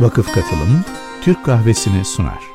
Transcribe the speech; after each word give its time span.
Vakıf 0.00 0.32
Katılım 0.32 0.84
Türk 1.22 1.44
Kahvesi'ni 1.44 2.04
sunar. 2.04 2.53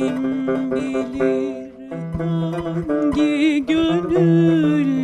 kim 0.00 0.46
bilir 0.46 1.70
hangi 2.18 3.66
gönül 3.66 4.99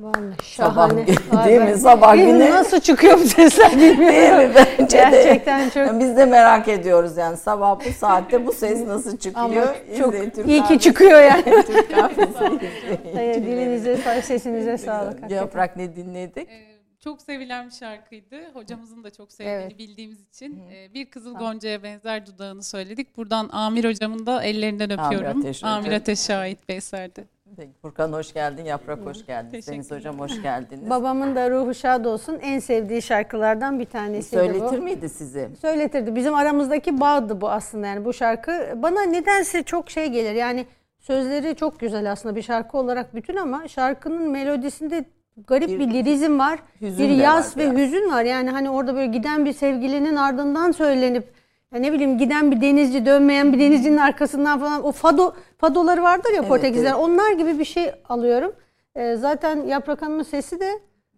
Vallahi 0.00 0.44
şahane. 0.44 1.06
Sabah, 1.06 1.46
değil 1.46 1.60
mi? 1.60 1.76
Sabah 1.78 2.16
günü. 2.16 2.50
Nasıl 2.50 2.80
çıkıyor 2.80 3.18
bu 3.20 3.24
sesler 3.24 3.72
bilmiyorum. 3.72 3.98
Değil 4.08 4.32
mi? 4.48 4.54
Bence 4.78 4.96
Gerçekten 4.96 5.66
de. 5.66 5.70
çok. 5.70 6.00
Biz 6.00 6.16
de 6.16 6.24
merak 6.24 6.68
ediyoruz 6.68 7.16
yani 7.16 7.36
sabah 7.36 7.80
bu 7.86 7.92
saatte 7.92 8.46
bu 8.46 8.52
ses 8.52 8.86
nasıl 8.86 9.16
çıkıyor? 9.18 9.44
Ama 9.46 9.74
çok 9.98 10.14
İzleyin, 10.14 10.30
Türk 10.30 10.48
iyi 10.48 10.62
ki 10.62 10.66
kahvesi- 10.68 10.78
çıkıyor 10.80 11.20
yani. 11.20 11.42
Türk 11.66 11.94
kahvesi 11.94 13.44
dilinize, 13.46 14.22
sesinize 14.22 14.78
sağlık. 14.78 15.30
Yaprak 15.30 15.76
ne 15.76 15.96
dinledik? 15.96 16.48
Ee, 16.48 16.76
çok 17.04 17.22
sevilen 17.22 17.66
bir 17.66 17.72
şarkıydı. 17.74 18.36
Hocamızın 18.54 19.04
da 19.04 19.10
çok 19.10 19.32
sevdiğini 19.32 19.60
Evet. 19.62 19.78
bildiğimiz 19.78 20.28
için 20.28 20.60
e, 20.70 20.94
bir 20.94 21.10
Kızıl 21.10 21.34
Gonca'ya 21.34 21.82
benzer 21.82 22.26
dudağını 22.26 22.62
söyledik. 22.62 23.16
Buradan 23.16 23.48
Amir 23.52 23.84
hocamın 23.84 24.26
da 24.26 24.42
ellerinden 24.42 24.90
öpüyorum. 24.90 25.40
Ateş 25.40 25.56
Hoca. 25.62 25.68
Amir 25.68 25.92
Ateş'e 25.92 26.34
ait 26.36 26.68
bir 26.68 26.74
eserdi. 26.74 27.35
Peki, 27.56 27.72
Furkan 27.82 28.12
hoş 28.12 28.32
geldin, 28.34 28.64
Yaprak 28.64 28.98
hoş 29.06 29.26
geldin, 29.26 29.60
Deniz. 29.66 29.90
Hocam 29.90 30.18
hoş 30.18 30.42
geldiniz. 30.42 30.90
Babamın 30.90 31.36
da 31.36 31.50
ruhu 31.50 31.74
şad 31.74 32.04
olsun. 32.04 32.38
En 32.42 32.58
sevdiği 32.58 33.02
şarkılardan 33.02 33.78
bir 33.80 33.84
tanesi 33.84 34.28
Söyletir 34.30 34.78
bu. 34.78 34.82
miydi 34.82 35.08
sizi? 35.08 35.48
Söyletirdi. 35.60 36.14
Bizim 36.16 36.34
aramızdaki 36.34 37.00
bağdı 37.00 37.40
bu 37.40 37.50
aslında 37.50 37.86
yani 37.86 38.04
bu 38.04 38.12
şarkı. 38.12 38.74
Bana 38.82 39.02
nedense 39.02 39.62
çok 39.62 39.90
şey 39.90 40.06
gelir. 40.06 40.32
Yani 40.34 40.66
sözleri 40.98 41.56
çok 41.56 41.80
güzel 41.80 42.12
aslında 42.12 42.36
bir 42.36 42.42
şarkı 42.42 42.78
olarak 42.78 43.14
bütün 43.14 43.36
ama 43.36 43.68
şarkının 43.68 44.30
melodisinde 44.30 45.04
garip 45.46 45.68
Bir 45.68 45.78
bir, 45.80 45.90
lirizm 45.94 46.38
var. 46.38 46.58
bir 46.80 47.08
yaz 47.08 47.56
ve 47.56 47.70
biraz. 47.70 47.76
hüzün 47.78 48.10
var. 48.10 48.24
Yani 48.24 48.50
hani 48.50 48.70
orada 48.70 48.94
böyle 48.94 49.06
giden 49.06 49.44
bir 49.44 49.52
sevgilinin 49.52 50.16
ardından 50.16 50.72
söylenip 50.72 51.32
ya 51.74 51.80
ne 51.80 51.92
bileyim 51.92 52.18
giden 52.18 52.50
bir 52.50 52.60
denizci 52.60 53.06
dönmeyen 53.06 53.52
bir 53.52 53.58
denizcinin 53.58 53.96
arkasından 53.96 54.60
falan 54.60 54.84
o 54.84 54.92
fado 54.92 55.32
fadoları 55.58 56.02
vardır 56.02 56.30
ya 56.30 56.36
Evet, 56.38 56.48
Portekizler. 56.48 56.90
evet. 56.90 57.00
Onlar 57.00 57.32
gibi 57.32 57.58
bir 57.58 57.64
şey 57.64 57.90
alıyorum. 58.08 58.52
Ee, 58.96 59.16
zaten 59.16 59.66
Yaprak 59.66 60.02
Hanım'ın 60.02 60.22
sesi 60.22 60.60
de 60.60 60.70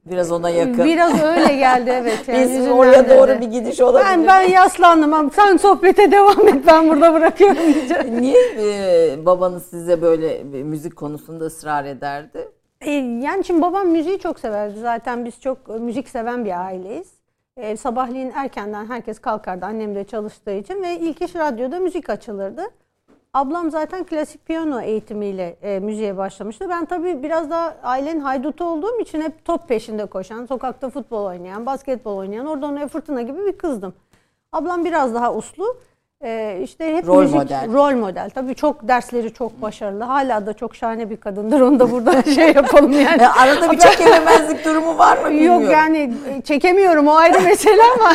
Biraz 0.05 0.33
ona 0.33 0.51
yakın. 0.51 0.85
biraz 0.85 1.23
öyle 1.23 1.55
geldi 1.55 1.91
evet. 1.95 2.19
Yani 2.29 2.59
Biz 2.59 2.69
oraya 2.69 3.09
doğru 3.11 3.41
bir 3.41 3.47
gidiş 3.47 3.81
olabilir. 3.81 4.07
Ben 4.11 4.27
ben 4.27 4.41
yaslandım 4.41 5.31
sen 5.33 5.57
sohbete 5.57 6.13
devam 6.13 6.49
et 6.49 6.67
ben 6.67 6.89
burada 6.89 7.15
bırakıyorum 7.15 7.75
diyeceğim. 7.75 8.21
Niye 8.23 8.39
e, 8.59 9.27
babanız 9.27 9.67
size 9.67 10.03
böyle 10.03 10.43
müzik 10.45 10.97
konusunda 10.97 11.45
ısrar 11.45 11.85
ederdi? 11.85 12.49
E, 12.81 12.91
yani 12.93 13.45
şimdi 13.45 13.63
babam 13.63 13.89
müziği 13.89 14.19
çok 14.19 14.41
severdi. 14.41 14.81
Zaten 14.81 15.25
biz 15.25 15.41
çok 15.41 15.81
müzik 15.81 16.09
seven 16.09 16.45
bir 16.45 16.65
aileyiz. 16.67 17.18
E, 17.59 17.77
sabahleyin 17.77 18.33
erkenden 18.35 18.87
herkes 18.87 19.19
kalkardı. 19.19 19.67
Annem 19.67 19.95
de 19.95 20.05
çalıştığı 20.05 20.53
için 20.53 20.83
ve 20.83 20.99
ilk 20.99 21.23
iş 21.23 21.37
radyoda 21.37 21.79
müzik 21.81 22.11
açılırdı. 22.11 22.63
Ablam 23.35 23.71
zaten 23.71 24.05
klasik 24.05 24.47
piyano 24.47 24.81
eğitimiyle 24.81 25.57
e, 25.63 25.79
müziğe 25.79 26.17
başlamıştı. 26.17 26.69
Ben 26.71 26.85
tabii 26.85 27.23
biraz 27.23 27.51
daha 27.51 27.77
ailenin 27.83 28.21
haydutu 28.21 28.65
olduğum 28.65 29.01
için 29.01 29.21
hep 29.21 29.45
top 29.45 29.69
peşinde 29.69 30.07
koşan, 30.07 30.47
sokakta 30.47 30.91
futbol 30.91 31.25
oynayan, 31.25 31.67
basketbol 31.67 32.17
oynayan, 32.17 32.47
oradan 32.47 32.73
oraya 32.73 32.89
fırtına 32.89 33.23
gibi 33.23 33.47
bir 33.47 33.59
kızdım. 33.59 33.95
Ablam 34.53 34.85
biraz 34.85 35.15
daha 35.15 35.35
uslu. 35.35 35.77
E, 36.25 36.61
işte 36.63 36.97
hep 36.97 37.07
Rol 37.07 37.23
müzik, 37.23 37.37
model. 37.37 37.73
Rol 37.73 37.97
model. 37.97 38.31
Tabii 38.31 38.55
çok 38.55 38.89
dersleri 38.89 39.33
çok 39.33 39.63
başarılı. 39.63 40.05
Hala 40.05 40.47
da 40.47 40.53
çok 40.53 40.77
şahane 40.77 41.11
bir 41.11 41.17
kadındır. 41.17 41.61
Onu 41.61 41.81
da 41.81 41.91
burada 41.91 42.23
şey 42.35 42.53
yapalım 42.53 42.93
yani. 42.93 43.23
E, 43.23 43.27
arada 43.27 43.73
bir 43.73 43.79
çekememezlik 43.79 44.65
durumu 44.65 44.99
var 44.99 45.19
mı 45.19 45.31
bilmiyorum. 45.31 45.63
Yok 45.63 45.73
yani 45.73 46.15
e, 46.29 46.41
çekemiyorum 46.43 47.09
o 47.09 47.15
ayrı 47.15 47.41
mesele 47.41 47.83
ama 47.97 48.13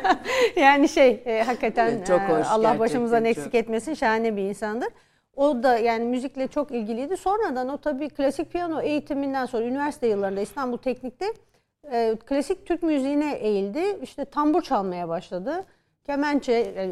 yani 0.56 0.88
şey 0.88 1.22
e, 1.26 1.42
hakikaten 1.42 1.90
Evet, 1.90 2.06
çok 2.06 2.20
e, 2.20 2.26
hoş, 2.26 2.46
Allah 2.50 2.78
başımızdan 2.78 3.24
eksik 3.24 3.44
çok. 3.44 3.54
etmesin 3.54 3.94
şahane 3.94 4.36
bir 4.36 4.42
insandır. 4.42 4.88
O 5.36 5.62
da 5.62 5.78
yani 5.78 6.04
müzikle 6.04 6.48
çok 6.48 6.70
ilgiliydi. 6.70 7.16
Sonradan 7.16 7.68
o 7.68 7.76
tabii 7.78 8.08
klasik 8.08 8.52
piyano 8.52 8.80
eğitiminden 8.80 9.46
sonra 9.46 9.64
üniversite 9.64 10.06
yıllarında 10.06 10.40
İstanbul 10.40 10.76
Teknik'te 10.76 11.26
e, 11.92 12.16
klasik 12.26 12.66
Türk 12.66 12.82
müziğine 12.82 13.32
eğildi. 13.34 13.82
İşte 14.02 14.24
tambur 14.24 14.62
çalmaya 14.62 15.08
başladı. 15.08 15.64
Kemençe 16.04 16.52
e, 16.52 16.84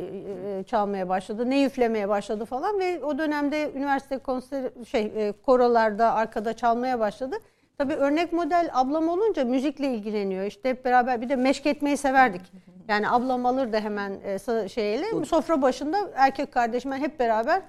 e, 0.58 0.64
çalmaya 0.64 1.08
başladı, 1.08 1.50
ne 1.50 1.64
üflemeye 1.64 2.08
başladı 2.08 2.44
falan 2.44 2.80
ve 2.80 3.04
o 3.04 3.18
dönemde 3.18 3.72
üniversite 3.72 4.18
konser 4.18 4.70
şey 4.88 5.12
e, 5.16 5.32
korolarda 5.32 6.14
arkada 6.14 6.52
çalmaya 6.56 7.00
başladı. 7.00 7.36
Tabii 7.78 7.94
örnek 7.94 8.32
model 8.32 8.70
ablam 8.72 9.08
olunca 9.08 9.44
müzikle 9.44 9.94
ilgileniyor. 9.94 10.44
İşte 10.44 10.70
hep 10.70 10.84
beraber 10.84 11.20
bir 11.20 11.28
de 11.28 11.36
meşk 11.36 11.66
etmeyi 11.66 11.96
severdik. 11.96 12.42
Yani 12.88 13.10
ablam 13.10 13.46
alır 13.46 13.72
da 13.72 13.80
hemen 13.80 14.12
e, 14.24 14.68
şeyle 14.68 15.24
sofra 15.24 15.62
başında 15.62 16.10
erkek 16.14 16.52
kardeşimle 16.52 16.96
hep 16.96 17.20
beraber 17.20 17.62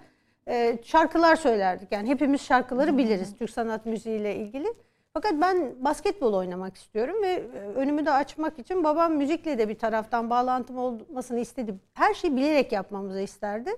e, 0.48 0.78
şarkılar 0.84 1.36
söylerdik. 1.36 1.92
Yani 1.92 2.10
hepimiz 2.10 2.42
şarkıları 2.42 2.98
biliriz 2.98 3.38
Türk 3.38 3.50
sanat 3.50 3.86
müziğiyle 3.86 4.36
ilgili. 4.36 4.68
Fakat 5.14 5.34
ben 5.42 5.76
basketbol 5.80 6.34
oynamak 6.34 6.76
istiyorum 6.76 7.16
ve 7.24 7.28
e, 7.28 7.60
önümü 7.76 8.06
de 8.06 8.12
açmak 8.12 8.60
için 8.60 8.84
babam 8.84 9.14
müzikle 9.14 9.58
de 9.58 9.70
bir 9.70 9.80
taraftan 9.80 10.30
bağlantım 10.30 10.78
olmasını 10.78 11.40
istedi. 11.40 11.76
Her 11.94 12.14
şeyi 12.14 12.36
bilerek 12.36 12.72
yapmamızı 12.72 13.22
isterdi. 13.22 13.72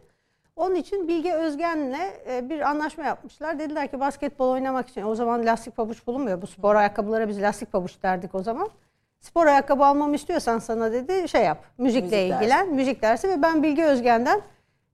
Onun 0.56 0.76
için 0.76 1.08
Bilge 1.08 1.34
Özgen'le 1.34 2.14
e, 2.30 2.50
bir 2.50 2.70
anlaşma 2.70 3.04
yapmışlar. 3.04 3.60
Dediler 3.60 3.88
ki 3.88 4.00
basketbol 4.00 4.50
oynamak 4.50 4.90
için 4.90 5.04
o 5.04 5.16
zaman 5.16 5.46
lastik 5.46 5.76
pabuç 5.76 6.08
bulunmuyor. 6.08 6.42
Bu 6.42 6.48
spor 6.48 6.76
ayakkabılara 6.76 7.28
biz 7.28 7.42
lastik 7.42 7.72
pabuç 7.72 8.04
derdik 8.04 8.36
o 8.36 8.44
zaman. 8.44 8.70
Spor 9.20 9.46
ayakkabı 9.46 9.86
almamı 9.86 10.16
istiyorsan 10.16 10.60
sana 10.60 10.92
dedi 10.92 11.30
şey 11.30 11.44
yap. 11.44 11.58
Müzikle 11.78 12.24
Müzik 12.24 12.34
ilgilen. 12.34 12.74
Müzik 12.74 13.02
dersi 13.02 13.30
ve 13.30 13.42
ben 13.42 13.64
Bilge 13.64 13.84
Özgen'den 13.84 14.42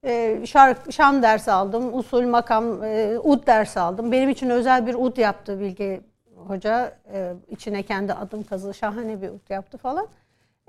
e, 0.03 0.45
şarkı, 0.45 0.93
şan 0.93 1.23
dersi 1.23 1.51
aldım. 1.51 1.97
Usul, 1.97 2.23
makam, 2.23 2.83
e, 2.83 3.19
ud 3.19 3.47
dersi 3.47 3.79
aldım. 3.79 4.11
Benim 4.11 4.29
için 4.29 4.49
özel 4.49 4.87
bir 4.87 4.95
ud 4.95 5.17
yaptı 5.17 5.59
Bilge 5.59 6.01
Hoca. 6.47 6.97
E, 7.13 7.33
içine 7.47 7.83
kendi 7.83 8.13
adım 8.13 8.43
kazı 8.43 8.73
şahane 8.73 9.21
bir 9.21 9.29
ud 9.29 9.49
yaptı 9.49 9.77
falan. 9.77 10.07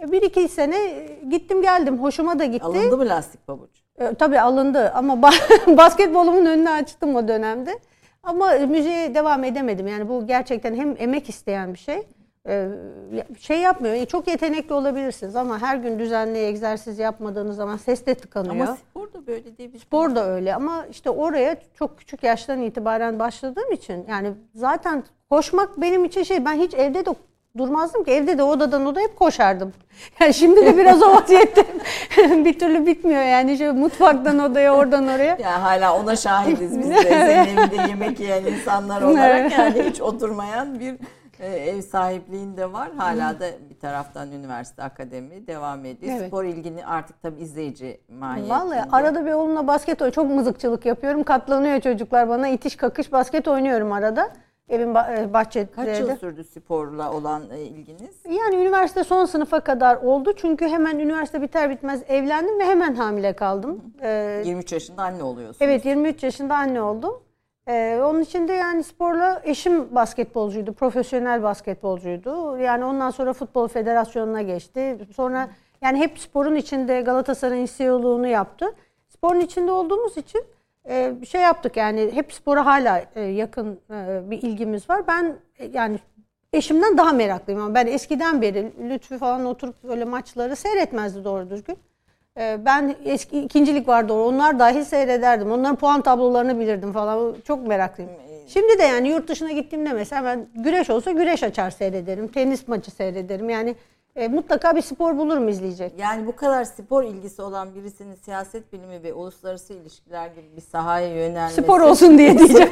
E, 0.02 0.12
bir 0.12 0.22
iki 0.22 0.48
sene 0.48 0.76
e, 0.76 1.20
gittim 1.30 1.62
geldim. 1.62 1.98
Hoşuma 1.98 2.38
da 2.38 2.44
gitti. 2.44 2.64
Alındı 2.64 2.96
mı 2.96 3.08
lastik 3.08 3.46
pabuç? 3.46 3.70
E, 3.98 4.14
tabii 4.14 4.40
alındı 4.40 4.90
ama 4.90 5.14
ba- 5.14 5.76
basketbolumun 5.76 6.46
önünü 6.46 6.70
açtım 6.70 7.16
o 7.16 7.28
dönemde. 7.28 7.78
Ama 8.22 8.50
müziğe 8.52 9.14
devam 9.14 9.44
edemedim. 9.44 9.86
Yani 9.86 10.08
bu 10.08 10.26
gerçekten 10.26 10.74
hem 10.74 10.94
emek 10.98 11.28
isteyen 11.28 11.72
bir 11.74 11.78
şey. 11.78 12.02
E, 12.50 12.68
ya- 13.16 13.26
şey 13.40 13.58
yapmıyor. 13.58 13.94
E, 13.94 14.06
Çok 14.06 14.28
yetenekli 14.28 14.74
olabilirsiniz 14.74 15.36
ama 15.36 15.62
her 15.62 15.76
gün 15.76 15.98
düzenli 15.98 16.38
egzersiz 16.38 16.98
yapmadığınız 16.98 17.56
zaman 17.56 17.76
ses 17.76 18.06
de 18.06 18.14
tıkanıyor. 18.14 18.54
Ama 18.54 18.76
spor 18.90 19.12
da 19.12 19.26
böyle 19.26 19.58
değil. 19.58 19.78
Spor 19.78 20.14
da 20.14 20.26
öyle 20.30 20.54
ama 20.54 20.86
işte 20.90 21.10
oraya 21.10 21.56
çok 21.74 21.98
küçük 21.98 22.22
yaştan 22.22 22.62
itibaren 22.62 23.18
başladığım 23.18 23.72
için 23.72 24.04
yani 24.08 24.32
zaten 24.54 25.04
koşmak 25.30 25.80
benim 25.80 26.04
için 26.04 26.22
şey 26.22 26.44
ben 26.44 26.54
hiç 26.54 26.74
evde 26.74 27.06
de 27.06 27.10
durmazdım 27.58 28.04
ki 28.04 28.10
evde 28.10 28.38
de 28.38 28.42
odadan 28.42 28.86
odaya 28.86 29.08
hep 29.08 29.16
koşardım. 29.18 29.72
Yani 30.20 30.34
şimdi 30.34 30.66
de 30.66 30.76
biraz 30.76 31.02
o 31.02 31.14
vaziyette 31.16 31.64
bir 32.44 32.58
türlü 32.58 32.86
bitmiyor 32.86 33.22
yani 33.22 33.58
şey 33.58 33.70
mutfaktan 33.70 34.38
odaya 34.38 34.74
oradan 34.74 35.04
oraya. 35.08 35.24
Yani 35.42 35.44
hala 35.44 35.96
ona 36.00 36.16
şahidiz 36.16 36.78
biz 36.78 36.90
de. 36.90 36.94
Evinde 37.08 37.88
yemek 37.88 38.20
yiyen 38.20 38.44
insanlar 38.44 39.02
olarak 39.02 39.52
yani 39.52 39.82
hiç 39.82 40.00
oturmayan 40.00 40.80
bir 40.80 40.94
e, 41.40 41.46
ev 41.46 41.82
sahipliğinde 41.82 42.72
var. 42.72 42.90
Hala 42.96 43.40
da 43.40 43.46
bir 43.70 43.78
taraftan 43.78 44.32
üniversite, 44.32 44.82
akademi 44.82 45.46
devam 45.46 45.84
ediyor. 45.84 46.12
Evet. 46.18 46.28
Spor 46.28 46.44
ilgini 46.44 46.86
artık 46.86 47.22
tabii 47.22 47.40
izleyici 47.40 48.00
mahiyetinde. 48.08 48.54
Vallahi 48.54 48.88
arada 48.92 49.26
bir 49.26 49.32
oğlumla 49.32 49.66
basket 49.66 50.02
oynuyorum. 50.02 50.22
Çok 50.22 50.36
mızıkçılık 50.36 50.86
yapıyorum. 50.86 51.22
Katlanıyor 51.22 51.80
çocuklar 51.80 52.28
bana. 52.28 52.48
itiş 52.48 52.76
kakış 52.76 53.12
basket 53.12 53.48
oynuyorum 53.48 53.92
arada. 53.92 54.30
Evin 54.68 54.94
e, 54.94 55.32
bahçede. 55.32 55.70
Kaç 55.72 56.00
yıl 56.00 56.16
sürdü 56.16 56.44
sporla 56.44 57.12
olan 57.12 57.42
e, 57.50 57.60
ilginiz? 57.60 58.16
Yani 58.28 58.56
üniversite 58.56 59.04
son 59.04 59.24
sınıfa 59.24 59.60
kadar 59.60 59.96
oldu. 59.96 60.32
Çünkü 60.36 60.68
hemen 60.68 60.98
üniversite 60.98 61.42
biter 61.42 61.70
bitmez 61.70 62.02
evlendim 62.08 62.58
ve 62.58 62.64
hemen 62.64 62.94
hamile 62.94 63.32
kaldım. 63.32 63.80
Ee, 64.02 64.42
23 64.46 64.72
yaşında 64.72 65.02
anne 65.02 65.22
oluyorsunuz. 65.22 65.56
evet 65.60 65.84
23 65.84 66.22
yaşında 66.22 66.56
anne 66.56 66.82
oldum. 66.82 67.22
Ee, 67.70 68.00
onun 68.04 68.20
için 68.20 68.48
de 68.48 68.52
yani 68.52 68.84
sporla 68.84 69.42
eşim 69.44 69.94
basketbolcuydu, 69.94 70.72
profesyonel 70.72 71.42
basketbolcuydu. 71.42 72.58
Yani 72.58 72.84
ondan 72.84 73.10
sonra 73.10 73.32
futbol 73.32 73.68
federasyonuna 73.68 74.42
geçti. 74.42 74.98
Sonra 75.16 75.48
yani 75.82 75.98
hep 75.98 76.18
sporun 76.18 76.56
içinde 76.56 77.00
Galatasaray'ın 77.00 77.68
CEO'luğunu 77.76 78.26
yaptı. 78.26 78.66
Sporun 79.08 79.40
içinde 79.40 79.72
olduğumuz 79.72 80.16
için 80.16 80.44
e, 80.88 81.14
şey 81.28 81.40
yaptık 81.40 81.76
yani 81.76 82.10
hep 82.14 82.32
spora 82.32 82.66
hala 82.66 83.04
e, 83.14 83.20
yakın 83.20 83.80
e, 83.90 84.30
bir 84.30 84.42
ilgimiz 84.42 84.90
var. 84.90 85.06
Ben 85.08 85.36
e, 85.58 85.66
yani 85.66 85.98
eşimden 86.52 86.98
daha 86.98 87.12
meraklıyım 87.12 87.62
ama 87.62 87.74
ben 87.74 87.86
eskiden 87.86 88.42
beri 88.42 88.72
Lütfü 88.90 89.18
falan 89.18 89.44
oturup 89.44 89.84
böyle 89.84 90.04
maçları 90.04 90.56
seyretmezdi 90.56 91.24
doğru 91.24 91.50
düzgün. 91.50 91.78
Ee, 92.40 92.58
Ben 92.64 92.96
eski 93.04 93.40
ikincilik 93.40 93.88
vardı 93.88 94.12
onlar 94.12 94.58
dahi 94.58 94.84
seyrederdim. 94.84 95.52
Onların 95.52 95.76
puan 95.76 96.02
tablolarını 96.02 96.60
bilirdim 96.60 96.92
falan. 96.92 97.36
Çok 97.46 97.66
meraklıyım. 97.66 98.12
Şimdi 98.46 98.78
de 98.78 98.82
yani 98.82 99.08
yurt 99.08 99.28
dışına 99.28 99.52
gittiğimde 99.52 99.92
mesela 99.92 100.24
ben 100.24 100.46
güreş 100.54 100.90
olsa 100.90 101.10
güreş 101.10 101.42
açar 101.42 101.70
seyrederim. 101.70 102.28
Tenis 102.28 102.68
maçı 102.68 102.90
seyrederim. 102.90 103.50
Yani 103.50 103.74
e, 104.16 104.28
mutlaka 104.28 104.76
bir 104.76 104.82
spor 104.82 105.16
bulurum 105.18 105.48
izleyecek. 105.48 105.92
Yani 105.98 106.26
bu 106.26 106.36
kadar 106.36 106.64
spor 106.64 107.04
ilgisi 107.04 107.42
olan 107.42 107.74
birisinin 107.74 108.14
siyaset 108.14 108.72
bilimi 108.72 109.02
ve 109.02 109.12
uluslararası 109.14 109.72
ilişkiler 109.72 110.26
gibi 110.26 110.56
bir 110.56 110.60
sahaya 110.62 111.14
yönelmesi. 111.14 111.62
Spor 111.62 111.80
olsun 111.80 112.18
diye 112.18 112.38
diyeceğim. 112.38 112.70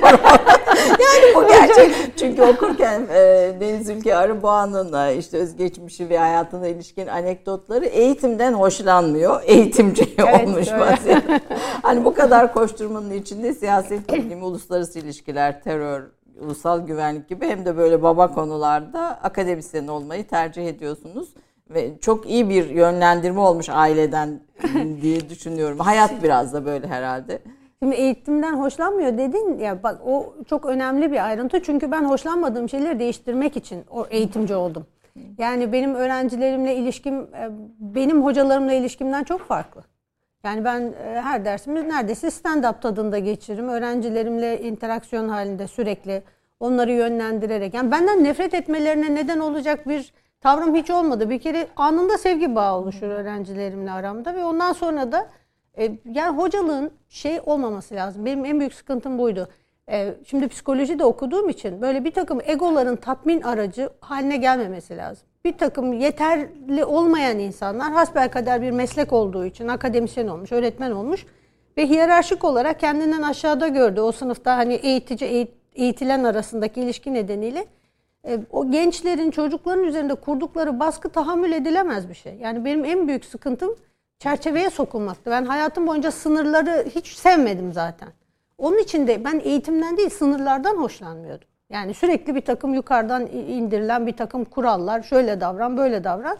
yani 0.82 1.34
bu 1.34 1.48
gerçek. 1.48 1.94
Çünkü 2.18 2.42
okurken 2.42 3.00
e, 3.10 3.52
Deniz 3.60 3.88
Ülke 3.88 4.16
Arıboğa'nın 4.16 4.92
e, 5.08 5.16
işte 5.16 5.38
özgeçmişi 5.38 6.08
ve 6.08 6.18
hayatına 6.18 6.66
ilişkin 6.66 7.06
anekdotları 7.06 7.86
eğitimden 7.86 8.52
hoşlanmıyor. 8.52 9.42
Eğitimci 9.44 10.14
Evet, 10.18 10.34
olmuş 10.48 10.68
vaziyette. 10.72 11.40
hani 11.82 12.04
bu 12.04 12.14
kadar 12.14 12.54
koşturmanın 12.54 13.10
içinde 13.10 13.54
siyaset 13.54 14.12
bilimi, 14.12 14.44
uluslararası 14.44 14.98
ilişkiler, 14.98 15.62
terör, 15.62 16.02
ulusal 16.40 16.86
güvenlik 16.86 17.28
gibi 17.28 17.46
hem 17.46 17.64
de 17.64 17.76
böyle 17.76 18.02
baba 18.02 18.34
konularda 18.34 19.00
akademisyen 19.22 19.86
olmayı 19.86 20.26
tercih 20.26 20.68
ediyorsunuz. 20.68 21.28
Ve 21.70 21.98
çok 22.00 22.30
iyi 22.30 22.48
bir 22.48 22.70
yönlendirme 22.70 23.40
olmuş 23.40 23.68
aileden 23.68 24.40
diye 25.02 25.28
düşünüyorum. 25.30 25.78
Hayat 25.78 26.22
biraz 26.22 26.52
da 26.52 26.64
böyle 26.64 26.86
herhalde. 26.86 27.38
Şimdi 27.82 27.94
eğitimden 27.94 28.52
hoşlanmıyor 28.52 29.18
dedin 29.18 29.58
ya 29.58 29.82
bak 29.82 30.00
o 30.06 30.34
çok 30.48 30.66
önemli 30.66 31.12
bir 31.12 31.26
ayrıntı 31.26 31.62
çünkü 31.62 31.90
ben 31.92 32.04
hoşlanmadığım 32.04 32.68
şeyleri 32.68 32.98
değiştirmek 32.98 33.56
için 33.56 33.84
o 33.90 34.06
eğitimci 34.10 34.54
oldum. 34.54 34.86
Yani 35.38 35.72
benim 35.72 35.94
öğrencilerimle 35.94 36.76
ilişkim 36.76 37.14
e, 37.14 37.50
benim 37.78 38.24
hocalarımla 38.24 38.72
ilişkimden 38.72 39.24
çok 39.24 39.40
farklı. 39.40 39.82
Yani 40.48 40.64
ben 40.64 40.80
e, 40.80 41.20
her 41.20 41.44
dersimiz 41.44 41.84
neredeyse 41.84 42.26
stand-up 42.26 42.80
tadında 42.80 43.18
geçiririm. 43.18 43.68
Öğrencilerimle 43.68 44.60
interaksiyon 44.60 45.28
halinde 45.28 45.66
sürekli 45.66 46.22
onları 46.60 46.92
yönlendirerek. 46.92 47.74
Yani 47.74 47.90
benden 47.90 48.24
nefret 48.24 48.54
etmelerine 48.54 49.14
neden 49.14 49.38
olacak 49.38 49.88
bir 49.88 50.12
tavrım 50.40 50.74
hiç 50.74 50.90
olmadı. 50.90 51.30
Bir 51.30 51.38
kere 51.38 51.66
anında 51.76 52.18
sevgi 52.18 52.54
bağı 52.54 52.76
oluşur 52.76 53.06
öğrencilerimle 53.06 53.90
aramda 53.90 54.34
ve 54.34 54.44
ondan 54.44 54.72
sonra 54.72 55.12
da 55.12 55.28
e, 55.78 55.92
yani 56.04 56.36
hocalığın 56.36 56.90
şey 57.08 57.40
olmaması 57.46 57.94
lazım. 57.94 58.24
Benim 58.24 58.44
en 58.44 58.60
büyük 58.60 58.74
sıkıntım 58.74 59.18
buydu. 59.18 59.48
E, 59.90 60.14
şimdi 60.26 60.48
psikoloji 60.48 60.98
de 60.98 61.04
okuduğum 61.04 61.48
için 61.48 61.82
böyle 61.82 62.04
bir 62.04 62.10
takım 62.10 62.40
egoların 62.44 62.96
tatmin 62.96 63.42
aracı 63.42 63.90
haline 64.00 64.36
gelmemesi 64.36 64.96
lazım. 64.96 65.28
Bir 65.44 65.58
takım 65.58 65.92
yeterli 65.92 66.84
olmayan 66.84 67.38
insanlar 67.38 67.92
hasbelkader 67.92 68.62
bir 68.62 68.70
meslek 68.70 69.12
olduğu 69.12 69.44
için 69.44 69.68
akademisyen 69.68 70.28
olmuş, 70.28 70.52
öğretmen 70.52 70.90
olmuş 70.90 71.26
ve 71.76 71.88
hiyerarşik 71.88 72.44
olarak 72.44 72.80
kendinden 72.80 73.22
aşağıda 73.22 73.68
gördü. 73.68 74.00
O 74.00 74.12
sınıfta 74.12 74.56
hani 74.56 74.74
eğitici 74.74 75.30
eğit- 75.30 75.54
eğitilen 75.74 76.24
arasındaki 76.24 76.80
ilişki 76.80 77.14
nedeniyle 77.14 77.66
e, 78.28 78.38
o 78.50 78.70
gençlerin, 78.70 79.30
çocukların 79.30 79.84
üzerinde 79.84 80.14
kurdukları 80.14 80.80
baskı 80.80 81.08
tahammül 81.08 81.52
edilemez 81.52 82.08
bir 82.08 82.14
şey. 82.14 82.34
Yani 82.34 82.64
benim 82.64 82.84
en 82.84 83.08
büyük 83.08 83.24
sıkıntım 83.24 83.76
çerçeveye 84.18 84.70
sokulmaktı. 84.70 85.30
Ben 85.30 85.44
hayatım 85.44 85.86
boyunca 85.86 86.10
sınırları 86.10 86.86
hiç 86.94 87.06
sevmedim 87.06 87.72
zaten. 87.72 88.08
Onun 88.58 88.78
için 88.78 89.06
de 89.06 89.24
ben 89.24 89.40
eğitimden 89.44 89.96
değil 89.96 90.10
sınırlardan 90.10 90.76
hoşlanmıyordum. 90.76 91.48
Yani 91.70 91.94
sürekli 91.94 92.34
bir 92.34 92.40
takım 92.40 92.74
yukarıdan 92.74 93.26
indirilen 93.26 94.06
bir 94.06 94.12
takım 94.16 94.44
kurallar. 94.44 95.02
Şöyle 95.02 95.40
davran, 95.40 95.76
böyle 95.76 96.04
davran. 96.04 96.36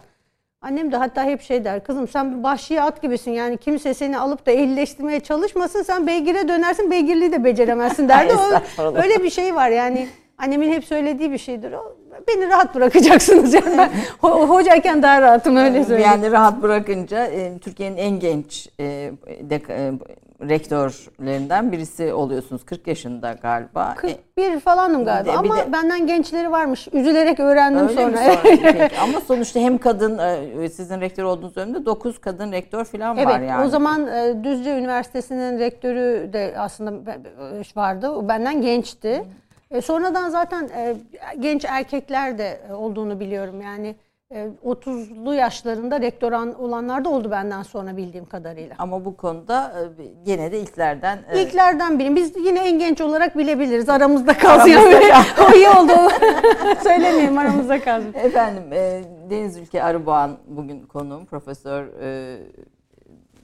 Annem 0.61 0.91
de 0.91 0.97
hatta 0.97 1.23
hep 1.23 1.41
şey 1.41 1.63
der. 1.65 1.83
Kızım 1.83 2.07
sen 2.07 2.37
bir 2.37 2.43
vahşi 2.43 2.81
at 2.81 3.01
gibisin. 3.01 3.31
Yani 3.31 3.57
kimse 3.57 3.93
seni 3.93 4.19
alıp 4.19 4.45
da 4.45 4.51
ehlileştirmeye 4.51 5.19
çalışmasın. 5.19 5.83
Sen 5.83 6.07
beygire 6.07 6.47
dönersin, 6.47 6.91
beygirliği 6.91 7.31
de 7.31 7.43
beceremezsin 7.43 8.09
derdi. 8.09 8.33
O, 8.79 8.81
öyle 8.95 9.23
bir 9.23 9.29
şey 9.29 9.55
var 9.55 9.69
yani. 9.69 10.07
Annemin 10.37 10.71
hep 10.73 10.85
söylediği 10.85 11.31
bir 11.31 11.37
şeydir 11.37 11.71
o. 11.71 11.95
Beni 12.27 12.47
rahat 12.49 12.75
bırakacaksınız 12.75 13.53
yani. 13.65 13.77
Ben 13.77 13.89
ho- 14.21 14.47
hocayken 14.47 15.03
daha 15.03 15.21
rahatım 15.21 15.55
öyle 15.55 15.83
söyleyeyim. 15.83 16.11
Yani 16.11 16.31
rahat 16.31 16.61
bırakınca 16.61 17.25
e, 17.25 17.59
Türkiye'nin 17.59 17.97
en 17.97 18.19
genç 18.19 18.69
e, 18.79 19.11
e, 19.27 19.91
rektörlerinden 20.41 21.71
birisi 21.71 22.13
oluyorsunuz. 22.13 22.65
40 22.65 22.87
yaşında 22.87 23.33
galiba. 23.41 23.95
E, 24.03 24.15
41 24.35 24.59
falanım 24.59 25.05
galiba 25.05 25.33
de- 25.33 25.37
ama 25.37 25.57
de- 25.57 25.73
benden 25.73 26.07
gençleri 26.07 26.51
varmış. 26.51 26.87
Üzülerek 26.93 27.39
öğrendim 27.39 27.87
Öyle 27.87 28.05
mi 28.05 28.11
sonra. 28.17 28.23
sonra? 28.23 28.41
Peki. 28.43 28.99
Ama 28.99 29.21
sonuçta 29.21 29.59
hem 29.59 29.77
kadın 29.77 30.17
e, 30.17 30.69
sizin 30.69 31.01
rektör 31.01 31.23
olduğunuz 31.23 31.55
dönemde 31.55 31.85
9 31.85 32.21
kadın 32.21 32.51
rektör 32.51 32.85
falan 32.85 33.17
Evet, 33.17 33.27
var 33.27 33.39
yani. 33.39 33.65
o 33.65 33.69
zaman 33.69 34.07
e, 34.07 34.43
Düzce 34.43 34.77
Üniversitesi'nin 34.77 35.59
rektörü 35.59 36.29
de 36.33 36.53
aslında 36.57 36.93
vardı. 37.75 38.09
O 38.09 38.27
benden 38.27 38.61
gençti. 38.61 39.23
E, 39.71 39.81
sonradan 39.81 40.29
zaten 40.29 40.69
e, 40.77 40.95
genç 41.39 41.65
erkekler 41.65 42.37
de 42.37 42.59
e, 42.69 42.73
olduğunu 42.73 43.19
biliyorum. 43.19 43.61
Yani 43.61 43.87
e, 43.87 43.95
30'lu 44.65 45.33
yaşlarında 45.33 46.01
rektör 46.01 46.31
an- 46.31 46.61
olanlar 46.61 47.05
da 47.05 47.09
oldu 47.09 47.31
benden 47.31 47.63
sonra 47.63 47.97
bildiğim 47.97 48.25
kadarıyla. 48.25 48.75
Ama 48.79 49.05
bu 49.05 49.17
konuda 49.17 49.73
e, 49.99 50.03
gene 50.25 50.51
de 50.51 50.59
ilklerden 50.59 51.19
e, 51.31 51.41
İlklerden 51.41 51.99
biriyim. 51.99 52.15
Biz 52.15 52.35
yine 52.37 52.59
en 52.67 52.79
genç 52.79 53.01
olarak 53.01 53.37
bilebiliriz. 53.37 53.89
Aramızda 53.89 54.37
kalsın. 54.37 54.71
Aramızda 54.71 55.43
o 55.49 55.55
iyi 55.55 55.69
oldu. 55.79 55.91
Söylemeyeyim 56.83 57.37
aramızda 57.37 57.81
kalsın. 57.81 58.13
Efendim 58.13 58.73
e, 58.73 59.01
Deniz 59.29 59.57
Ülke 59.57 59.83
Arıboğan 59.83 60.37
bugün 60.47 60.85
konuğum. 60.85 61.25
Profesör 61.25 61.85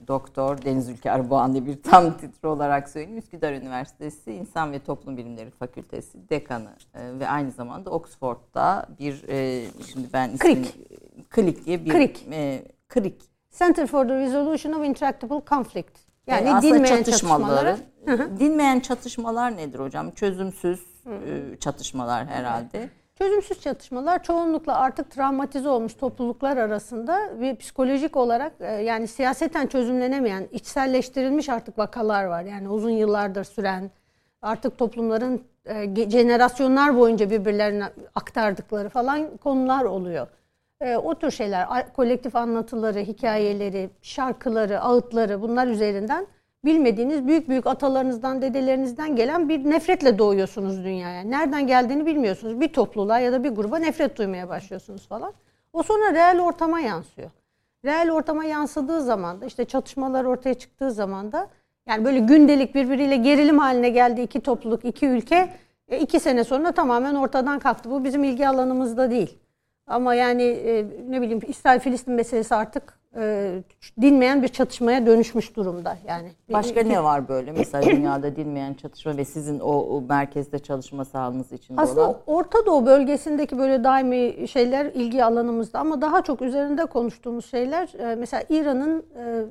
Doktor 0.07 0.61
Deniz 0.65 0.89
Ülke 0.89 1.11
Arıboğan 1.11 1.53
diye 1.53 1.65
bir 1.65 1.83
tam 1.83 2.17
titre 2.17 2.47
olarak 2.47 2.89
söyleyeyim. 2.89 3.17
Üsküdar 3.17 3.53
Üniversitesi 3.53 4.31
İnsan 4.33 4.71
ve 4.71 4.79
Toplum 4.79 5.17
Bilimleri 5.17 5.49
Fakültesi 5.51 6.29
dekanı 6.29 6.69
e, 6.93 7.19
ve 7.19 7.27
aynı 7.27 7.51
zamanda 7.51 7.89
Oxford'da 7.89 8.85
bir 8.99 9.23
e, 9.29 9.65
şimdi 9.93 10.07
ben 10.13 10.29
ismini- 10.29 10.37
Krik. 10.39 11.29
Klik 11.29 11.65
diye 11.65 11.85
bir 11.85 11.89
Krik. 11.91 12.27
E, 12.31 12.63
Krik 12.89 13.21
Center 13.59 13.87
for 13.87 14.07
the 14.07 14.13
Resolution 14.19 14.73
of 14.73 14.85
Intractable 14.85 15.41
Conflict. 15.49 15.97
Yani 16.27 16.53
aslında 16.53 16.75
dinmeyen 16.75 17.03
çatışmaları. 17.03 17.77
çatışmaları. 18.05 18.39
Dinmeyen 18.39 18.79
çatışmalar 18.79 19.57
nedir 19.57 19.79
hocam? 19.79 20.11
Çözümsüz 20.11 20.79
e, 21.05 21.57
çatışmalar 21.59 22.25
herhalde. 22.27 22.89
Çözümsüz 23.17 23.61
çatışmalar 23.61 24.23
çoğunlukla 24.23 24.77
artık 24.77 25.11
travmatize 25.11 25.69
olmuş 25.69 25.93
topluluklar 25.93 26.57
arasında 26.57 27.39
ve 27.39 27.55
psikolojik 27.55 28.17
olarak 28.17 28.53
e, 28.59 28.65
yani 28.65 29.07
siyaseten 29.07 29.67
çözümlenemeyen, 29.67 30.47
içselleştirilmiş 30.51 31.49
artık 31.49 31.77
vakalar 31.77 32.25
var. 32.25 32.43
Yani 32.43 32.69
uzun 32.69 32.89
yıllardır 32.89 33.43
süren 33.43 33.91
artık 34.41 34.77
toplumların 34.77 35.43
e, 35.65 36.09
jenerasyonlar 36.09 36.97
boyunca 36.97 37.29
birbirlerine 37.29 37.85
aktardıkları 38.15 38.89
falan 38.89 39.37
konular 39.37 39.83
oluyor. 39.83 40.27
E, 40.81 40.97
o 40.97 41.15
tür 41.15 41.31
şeyler, 41.31 41.93
kolektif 41.93 42.35
anlatıları, 42.35 42.99
hikayeleri, 42.99 43.89
şarkıları, 44.01 44.81
ağıtları 44.81 45.41
bunlar 45.41 45.67
üzerinden 45.67 46.27
bilmediğiniz 46.65 47.27
büyük 47.27 47.49
büyük 47.49 47.67
atalarınızdan, 47.67 48.41
dedelerinizden 48.41 49.15
gelen 49.15 49.49
bir 49.49 49.69
nefretle 49.69 50.17
doğuyorsunuz 50.17 50.83
dünyaya. 50.83 51.21
Nereden 51.21 51.67
geldiğini 51.67 52.05
bilmiyorsunuz. 52.05 52.59
Bir 52.59 52.67
topluluğa 52.67 53.19
ya 53.19 53.31
da 53.31 53.43
bir 53.43 53.49
gruba 53.49 53.77
nefret 53.77 54.17
duymaya 54.17 54.49
başlıyorsunuz 54.49 55.07
falan. 55.07 55.33
O 55.73 55.83
sonra 55.83 56.13
reel 56.13 56.41
ortama 56.41 56.79
yansıyor. 56.79 57.29
Reel 57.85 58.11
ortama 58.11 58.45
yansıdığı 58.45 59.01
zaman 59.01 59.41
da 59.41 59.45
işte 59.45 59.65
çatışmalar 59.65 60.23
ortaya 60.25 60.53
çıktığı 60.53 60.91
zaman 60.91 61.31
da 61.31 61.47
yani 61.87 62.05
böyle 62.05 62.19
gündelik 62.19 62.75
birbiriyle 62.75 63.15
gerilim 63.15 63.59
haline 63.59 63.89
geldi 63.89 64.21
iki 64.21 64.41
topluluk, 64.41 64.85
iki 64.85 65.07
ülke 65.07 65.49
e, 65.87 65.99
iki 65.99 66.19
sene 66.19 66.43
sonra 66.43 66.71
tamamen 66.71 67.15
ortadan 67.15 67.59
kalktı. 67.59 67.91
Bu 67.91 68.03
bizim 68.03 68.23
ilgi 68.23 68.47
alanımızda 68.47 69.11
değil. 69.11 69.37
Ama 69.87 70.15
yani 70.15 70.43
e, 70.43 70.85
ne 71.09 71.21
bileyim 71.21 71.41
İsrail-Filistin 71.47 72.13
meselesi 72.13 72.55
artık 72.55 72.99
e, 73.15 73.53
dinmeyen 74.01 74.43
bir 74.43 74.47
çatışmaya 74.47 75.05
dönüşmüş 75.05 75.55
durumda. 75.55 75.97
Yani 76.07 76.29
Başka 76.53 76.83
ne 76.83 77.03
var 77.03 77.27
böyle 77.27 77.51
mesela 77.51 77.83
dünyada 77.95 78.35
dinmeyen 78.35 78.73
çatışma 78.73 79.17
ve 79.17 79.25
sizin 79.25 79.59
o, 79.59 79.71
o 79.71 80.01
merkezde 80.01 80.59
çalışma 80.59 81.05
sahanız 81.05 81.51
içinde 81.51 81.81
Aslında 81.81 82.01
olan? 82.01 82.17
Orta 82.27 82.65
Doğu 82.65 82.85
bölgesindeki 82.85 83.57
böyle 83.57 83.83
daimi 83.83 84.47
şeyler 84.47 84.85
ilgi 84.85 85.23
alanımızda 85.23 85.79
ama 85.79 86.01
daha 86.01 86.21
çok 86.23 86.41
üzerinde 86.41 86.85
konuştuğumuz 86.85 87.45
şeyler 87.45 88.11
e, 88.11 88.15
mesela 88.15 88.43
İran'ın 88.49 89.03
e, 89.17 89.45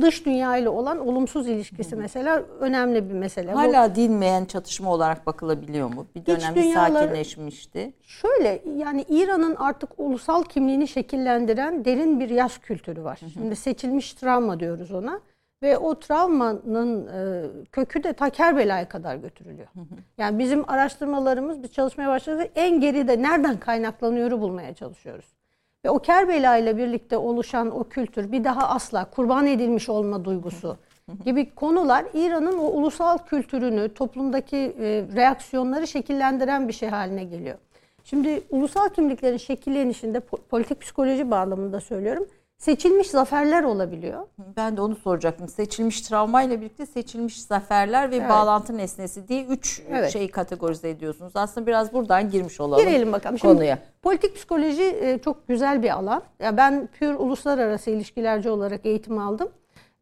dış 0.00 0.26
dünya 0.26 0.56
ile 0.56 0.68
olan 0.68 1.08
olumsuz 1.08 1.48
ilişkisi 1.48 1.96
mesela 1.96 2.42
önemli 2.60 3.08
bir 3.08 3.14
mesele. 3.14 3.52
Bu- 3.52 3.58
Hala 3.58 3.94
dinmeyen 3.94 4.44
çatışma 4.44 4.92
olarak 4.92 5.26
bakılabiliyor 5.26 5.88
mu? 5.94 6.06
Bir 6.14 6.26
dönem 6.26 6.54
dünyalar- 6.54 7.00
sakinleşmişti. 7.00 7.92
Şöyle 8.02 8.62
yani 8.76 9.04
İran'ın 9.08 9.54
artık 9.56 9.90
ulusal 9.98 10.42
kimliğini 10.42 10.88
şekillendiren 10.88 11.84
derin 11.84 12.20
bir 12.20 12.30
yaş 12.30 12.58
kültürü 12.58 13.04
var. 13.04 13.20
Şimdi 13.32 13.56
seçilmiş 13.56 14.12
travma 14.14 14.60
diyoruz 14.60 14.92
ona. 14.92 15.20
Ve 15.62 15.78
o 15.78 15.98
travmanın 15.98 17.06
e, 17.06 17.42
kökü 17.72 18.02
de 18.04 18.12
ta 18.12 18.30
Kerbela'ya 18.30 18.88
kadar 18.88 19.16
götürülüyor. 19.16 19.68
Yani 20.18 20.38
bizim 20.38 20.70
araştırmalarımız, 20.70 21.62
biz 21.62 21.72
çalışmaya 21.72 22.08
başladık 22.08 22.50
en 22.54 22.80
geride 22.80 23.22
nereden 23.22 23.60
kaynaklanıyoru 23.60 24.40
bulmaya 24.40 24.74
çalışıyoruz. 24.74 25.24
Ve 25.86 25.90
o 25.90 25.98
Kerbela 25.98 26.56
ile 26.56 26.76
birlikte 26.76 27.16
oluşan 27.16 27.80
o 27.80 27.84
kültür 27.84 28.32
bir 28.32 28.44
daha 28.44 28.68
asla 28.68 29.10
kurban 29.10 29.46
edilmiş 29.46 29.88
olma 29.88 30.24
duygusu 30.24 30.76
gibi 31.24 31.54
konular 31.54 32.04
İran'ın 32.14 32.58
o 32.58 32.62
ulusal 32.62 33.18
kültürünü, 33.18 33.94
toplumdaki 33.94 34.56
e, 34.56 35.04
reaksiyonları 35.16 35.86
şekillendiren 35.86 36.68
bir 36.68 36.72
şey 36.72 36.88
haline 36.88 37.24
geliyor. 37.24 37.58
Şimdi 38.04 38.42
ulusal 38.50 38.88
kimliklerin 38.88 39.36
şekillenişinde 39.36 40.18
po- 40.18 40.42
politik 40.50 40.80
psikoloji 40.80 41.30
bağlamında 41.30 41.80
söylüyorum. 41.80 42.26
Seçilmiş 42.66 43.10
zaferler 43.10 43.62
olabiliyor. 43.62 44.26
Ben 44.56 44.76
de 44.76 44.80
onu 44.80 44.96
soracaktım. 44.96 45.48
Seçilmiş 45.48 46.00
travmayla 46.00 46.60
birlikte 46.60 46.86
seçilmiş 46.86 47.42
zaferler 47.42 48.10
ve 48.10 48.16
Evet. 48.16 48.30
bağlantı 48.30 48.76
nesnesi 48.76 49.28
diye 49.28 49.44
üç 49.44 49.82
Evet. 49.90 50.12
şeyi 50.12 50.30
kategorize 50.30 50.90
ediyorsunuz. 50.90 51.32
Aslında 51.34 51.66
biraz 51.66 51.92
buradan 51.92 52.30
girmiş 52.30 52.60
olalım. 52.60 52.84
Girelim 52.84 53.12
bakalım. 53.12 53.38
Şimdi 53.38 53.54
konuya. 53.54 53.78
politik 54.02 54.36
psikoloji 54.36 54.82
e, 54.82 55.18
çok 55.18 55.48
güzel 55.48 55.82
bir 55.82 55.90
alan. 55.90 56.22
Ya 56.40 56.56
ben 56.56 56.86
pür 56.86 57.14
uluslararası 57.14 57.90
ilişkilerci 57.90 58.50
olarak 58.50 58.86
eğitim 58.86 59.18
aldım. 59.18 59.48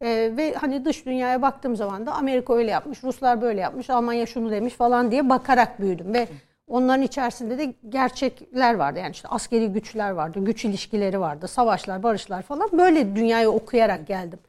E, 0.01 0.07
ve 0.37 0.53
hani 0.53 0.85
dış 0.85 1.05
dünyaya 1.05 1.41
baktığım 1.41 1.75
zaman 1.75 2.05
da 2.05 2.13
Amerika 2.13 2.53
öyle 2.55 2.71
yapmış, 2.71 3.03
Ruslar 3.03 3.41
böyle 3.41 3.61
yapmış, 3.61 3.89
Almanya 3.89 4.25
şunu 4.25 4.51
demiş 4.51 4.73
falan 4.73 5.11
diye 5.11 5.29
bakarak 5.29 5.81
büyüdüm 5.81 6.13
ve 6.13 6.27
onların 6.67 7.01
içerisinde 7.01 7.57
de 7.57 7.73
gerçekler 7.89 8.75
vardı. 8.75 8.99
Yani 8.99 9.11
işte 9.11 9.27
askeri 9.27 9.67
güçler 9.67 10.11
vardı, 10.11 10.39
güç 10.41 10.65
ilişkileri 10.65 11.19
vardı, 11.19 11.47
savaşlar, 11.47 12.03
barışlar 12.03 12.41
falan. 12.41 12.69
Böyle 12.73 13.15
dünyayı 13.15 13.49
okuyarak 13.49 14.07
geldim. 14.07 14.39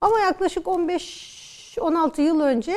Ama 0.00 0.20
yaklaşık 0.20 0.66
15-16 0.66 2.20
yıl 2.20 2.40
önce 2.40 2.72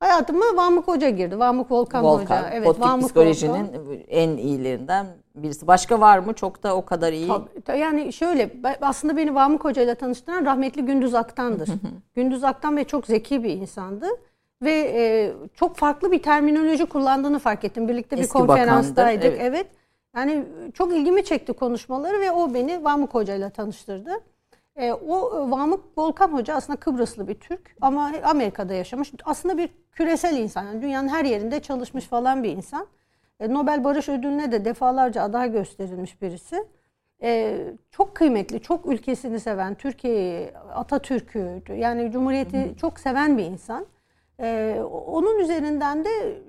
hayatıma 0.00 0.44
Vamık 0.54 0.88
Hoca 0.88 1.10
girdi. 1.10 1.38
Vamık 1.38 1.70
Volkan, 1.70 2.04
Volkan, 2.04 2.22
Hoca. 2.38 2.50
Evet, 2.52 2.66
politik 2.66 3.02
psikolojinin 3.04 3.68
Volkan. 3.68 3.98
en 4.08 4.28
iyilerinden 4.36 5.06
birisi. 5.34 5.66
Başka 5.66 6.00
var 6.00 6.18
mı? 6.18 6.32
Çok 6.34 6.62
da 6.62 6.76
o 6.76 6.84
kadar 6.84 7.12
iyi. 7.12 7.28
Tabii, 7.28 7.60
ta- 7.60 7.74
yani 7.74 8.12
şöyle 8.12 8.50
aslında 8.80 9.16
beni 9.16 9.34
Vamık 9.34 9.64
Hoca 9.64 9.82
ile 9.82 9.94
tanıştıran 9.94 10.44
rahmetli 10.44 10.84
Gündüz 10.84 11.14
Aktan'dır. 11.14 11.68
Gündüz 12.14 12.44
Aktan 12.44 12.76
Bey 12.76 12.84
çok 12.84 13.06
zeki 13.06 13.44
bir 13.44 13.50
insandı 13.50 14.06
ve 14.62 14.72
e, 14.72 15.32
çok 15.54 15.76
farklı 15.76 16.12
bir 16.12 16.22
terminoloji 16.22 16.86
kullandığını 16.86 17.38
fark 17.38 17.64
ettim. 17.64 17.88
Birlikte 17.88 18.16
bir 18.16 18.22
Eski 18.22 18.32
konferanstaydık. 18.32 19.24
bakandır, 19.24 19.40
Evet. 19.40 19.40
evet. 19.40 19.66
Yani 20.16 20.44
çok 20.74 20.92
ilgimi 20.92 21.24
çekti 21.24 21.52
konuşmaları 21.52 22.20
ve 22.20 22.30
o 22.32 22.54
beni 22.54 22.84
Vamık 22.84 23.14
Hoca 23.14 23.34
ile 23.34 23.50
tanıştırdı. 23.50 24.10
E, 24.76 24.92
o 24.92 25.46
e, 25.46 25.50
Vamık 25.50 25.80
Volkan 25.98 26.28
Hoca 26.28 26.54
aslında 26.54 26.80
Kıbrıslı 26.80 27.28
bir 27.28 27.34
Türk 27.34 27.76
ama 27.80 28.12
Amerika'da 28.24 28.74
yaşamış. 28.74 29.12
Aslında 29.24 29.58
bir 29.58 29.70
küresel 29.92 30.36
insan. 30.36 30.64
Yani 30.64 30.82
dünyanın 30.82 31.08
her 31.08 31.24
yerinde 31.24 31.60
çalışmış 31.60 32.04
falan 32.04 32.42
bir 32.42 32.50
insan. 32.50 32.86
E, 33.40 33.54
Nobel 33.54 33.84
Barış 33.84 34.08
Ödülü'ne 34.08 34.52
de 34.52 34.64
defalarca 34.64 35.22
aday 35.22 35.52
gösterilmiş 35.52 36.22
birisi. 36.22 36.64
E, 37.22 37.58
çok 37.90 38.14
kıymetli, 38.14 38.60
çok 38.60 38.86
ülkesini 38.86 39.40
seven, 39.40 39.74
Türkiye'yi, 39.74 40.50
Atatürk'ü, 40.74 41.62
yani 41.76 42.12
Cumhuriyeti 42.12 42.74
çok 42.80 42.98
seven 43.00 43.38
bir 43.38 43.44
insan. 43.44 43.86
E, 44.40 44.80
onun 45.06 45.38
üzerinden 45.38 46.04
de 46.04 46.08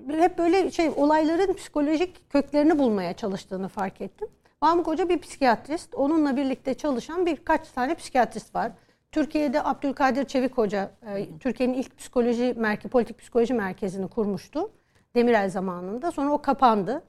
hep 0.10 0.38
böyle 0.38 0.72
şey 0.72 0.91
olayların 0.96 1.53
psikolojik 1.53 2.29
köklerini 2.29 2.79
bulmaya 2.79 3.13
çalıştığını 3.13 3.67
fark 3.67 4.01
ettim. 4.01 4.27
Mahmut 4.62 4.88
Hoca 4.88 5.10
bir 5.10 5.19
psikiyatrist. 5.19 5.96
Onunla 5.96 6.36
birlikte 6.36 6.74
çalışan 6.74 7.25
birkaç 7.25 7.69
tane 7.69 7.96
psikiyatrist 7.96 8.55
var. 8.55 8.72
Türkiye'de 9.12 9.63
Abdülkadir 9.63 10.25
Çevik 10.25 10.58
Hoca, 10.58 10.91
e, 11.08 11.38
Türkiye'nin 11.39 11.74
ilk 11.74 11.98
psikoloji 11.98 12.53
merkezi, 12.58 12.89
politik 12.89 13.19
psikoloji 13.19 13.53
merkezini 13.53 14.08
kurmuştu. 14.08 14.72
Demirel 15.15 15.50
zamanında. 15.50 16.12
Sonra 16.12 16.31
o 16.31 16.41
kapandı. 16.41 17.03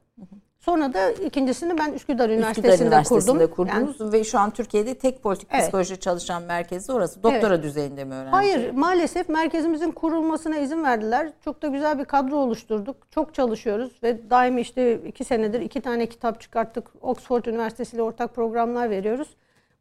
Sonra 0.61 0.95
da 0.95 1.11
ikincisini 1.11 1.79
ben 1.79 1.93
Üsküdar 1.93 2.31
Üniversitesi'nde, 2.31 2.73
Üsküdar 2.75 2.87
Üniversitesi'nde 2.87 3.47
kurdum. 3.51 3.75
kurdunuz 3.75 4.01
Yani- 4.01 4.13
ve 4.13 4.25
şu 4.25 4.39
an 4.39 4.51
Türkiye'de 4.51 4.95
tek 4.95 5.23
politik 5.23 5.49
Evet. 5.53 5.63
psikoloji 5.63 6.01
çalışan 6.01 6.43
merkezi 6.43 6.93
orası. 6.93 7.23
Doktora 7.23 7.63
düzeyinde 7.63 8.05
mi 8.05 8.15
öğrenci? 8.15 8.31
Hayır 8.31 8.71
maalesef 8.71 9.29
merkezimizin 9.29 9.91
kurulmasına 9.91 10.57
izin 10.57 10.85
verdiler. 10.85 11.31
Çok 11.45 11.63
da 11.63 11.67
güzel 11.69 11.99
bir 11.99 12.05
kadro 12.05 12.37
oluşturduk. 12.37 12.97
Çok 13.11 13.35
çalışıyoruz 13.35 13.93
ve 14.03 14.31
daimi 14.31 14.61
işte 14.61 14.95
iki 15.07 15.25
senedir 15.25 15.61
iki 15.61 15.81
tane 15.81 16.07
kitap 16.07 16.41
çıkarttık. 16.41 16.87
Oxford 17.03 17.45
Üniversitesi 17.45 17.97
ile 17.97 18.03
ortak 18.03 18.35
programlar 18.35 18.91
veriyoruz. 18.91 19.29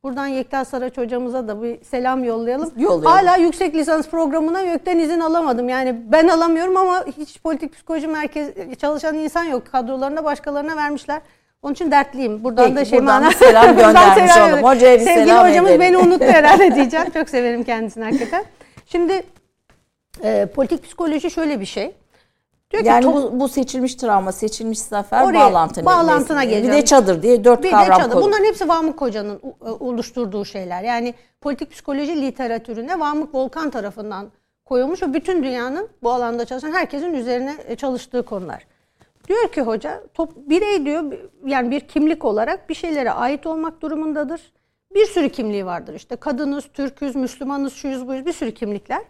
Buradan 0.03 0.27
Yekta 0.27 0.65
Saraç 0.65 0.97
hocamıza 0.97 1.47
da 1.47 1.63
bir 1.63 1.83
selam 1.83 2.23
yollayalım. 2.23 2.71
Yollayalım. 2.77 3.05
Hala 3.27 3.37
yüksek 3.37 3.75
lisans 3.75 4.07
programına 4.09 4.61
YÖK'ten 4.61 4.99
izin 4.99 5.19
alamadım. 5.19 5.69
Yani 5.69 5.95
ben 6.11 6.27
alamıyorum 6.27 6.77
ama 6.77 7.05
hiç 7.17 7.41
politik 7.41 7.73
psikoloji 7.73 8.07
merkez 8.07 8.49
çalışan 8.81 9.15
insan 9.15 9.43
yok. 9.43 9.65
Kadrolarına 9.71 10.23
başkalarına 10.23 10.75
vermişler. 10.75 11.21
Onun 11.61 11.73
için 11.73 11.91
dertliyim. 11.91 12.43
Buradan 12.43 12.65
Peki, 12.65 12.75
da 12.75 12.85
şey 12.85 12.99
buradan 12.99 13.29
selam 13.39 13.77
göndermiş 13.77 14.31
selam 14.31 14.49
olalım. 14.49 14.63
Hocaya 14.63 14.99
bir 14.99 15.05
Sevgili 15.05 15.25
selam 15.25 15.49
hocamız 15.49 15.71
edelim. 15.71 15.81
beni 15.81 15.97
unuttu 15.97 16.25
herhalde 16.25 16.75
diyeceğim. 16.75 17.09
Çok 17.13 17.29
severim 17.29 17.63
kendisini 17.63 18.03
hakikaten. 18.03 18.43
Şimdi 18.85 19.23
e, 20.23 20.45
politik 20.55 20.83
psikoloji 20.83 21.31
şöyle 21.31 21.59
bir 21.59 21.65
şey. 21.65 21.91
Diyor 22.71 22.83
ki 22.83 22.89
Yani 22.89 23.03
top- 23.03 23.15
bu, 23.15 23.39
bu 23.39 23.47
seçilmiş 23.47 23.95
travma, 23.95 24.31
seçilmiş 24.31 24.79
zafer 24.79 25.23
Oraya, 25.25 25.39
bağlantı 25.39 25.85
bağlantına 25.85 26.41
nesnesi. 26.41 26.67
Bir 26.67 26.71
de 26.73 26.85
çadır 26.85 27.21
diye 27.21 27.43
dört 27.43 27.63
bir 27.63 27.71
kavram 27.71 28.01
çadır. 28.01 28.15
Bunların 28.21 28.43
hepsi 28.45 28.67
Vamık 28.69 29.01
Hoca'nın 29.01 29.39
u- 29.43 29.55
oluşturduğu 29.79 30.45
şeyler. 30.45 30.83
Yani 30.83 31.13
politik 31.41 31.71
psikoloji 31.71 32.21
literatürüne 32.21 32.99
Vamık 32.99 33.35
Volkan 33.35 33.69
tarafından 33.69 34.31
koyulmuş 34.65 35.03
ve 35.03 35.13
bütün 35.13 35.43
dünyanın 35.43 35.89
bu 36.03 36.11
alanda 36.11 36.45
çalışan 36.45 36.71
herkesin 36.71 37.13
üzerine 37.13 37.55
e, 37.67 37.75
çalıştığı 37.75 38.25
konular. 38.25 38.67
Diyor 39.27 39.51
ki 39.51 39.61
hoca, 39.61 40.03
top, 40.13 40.31
birey 40.35 40.85
diyor 40.85 41.03
yani 41.45 41.71
bir 41.71 41.79
kimlik 41.79 42.25
olarak 42.25 42.69
bir 42.69 42.75
şeylere 42.75 43.11
ait 43.11 43.45
olmak 43.45 43.81
durumundadır. 43.81 44.41
Bir 44.95 45.05
sürü 45.05 45.29
kimliği 45.29 45.65
vardır 45.65 45.93
işte 45.93 46.15
kadınız, 46.15 46.65
Türküz, 46.73 47.15
Müslümanız, 47.15 47.73
şuyuz, 47.73 48.07
buyuz 48.07 48.25
bir 48.25 48.33
sürü 48.33 48.53
kimlikler. 48.53 49.01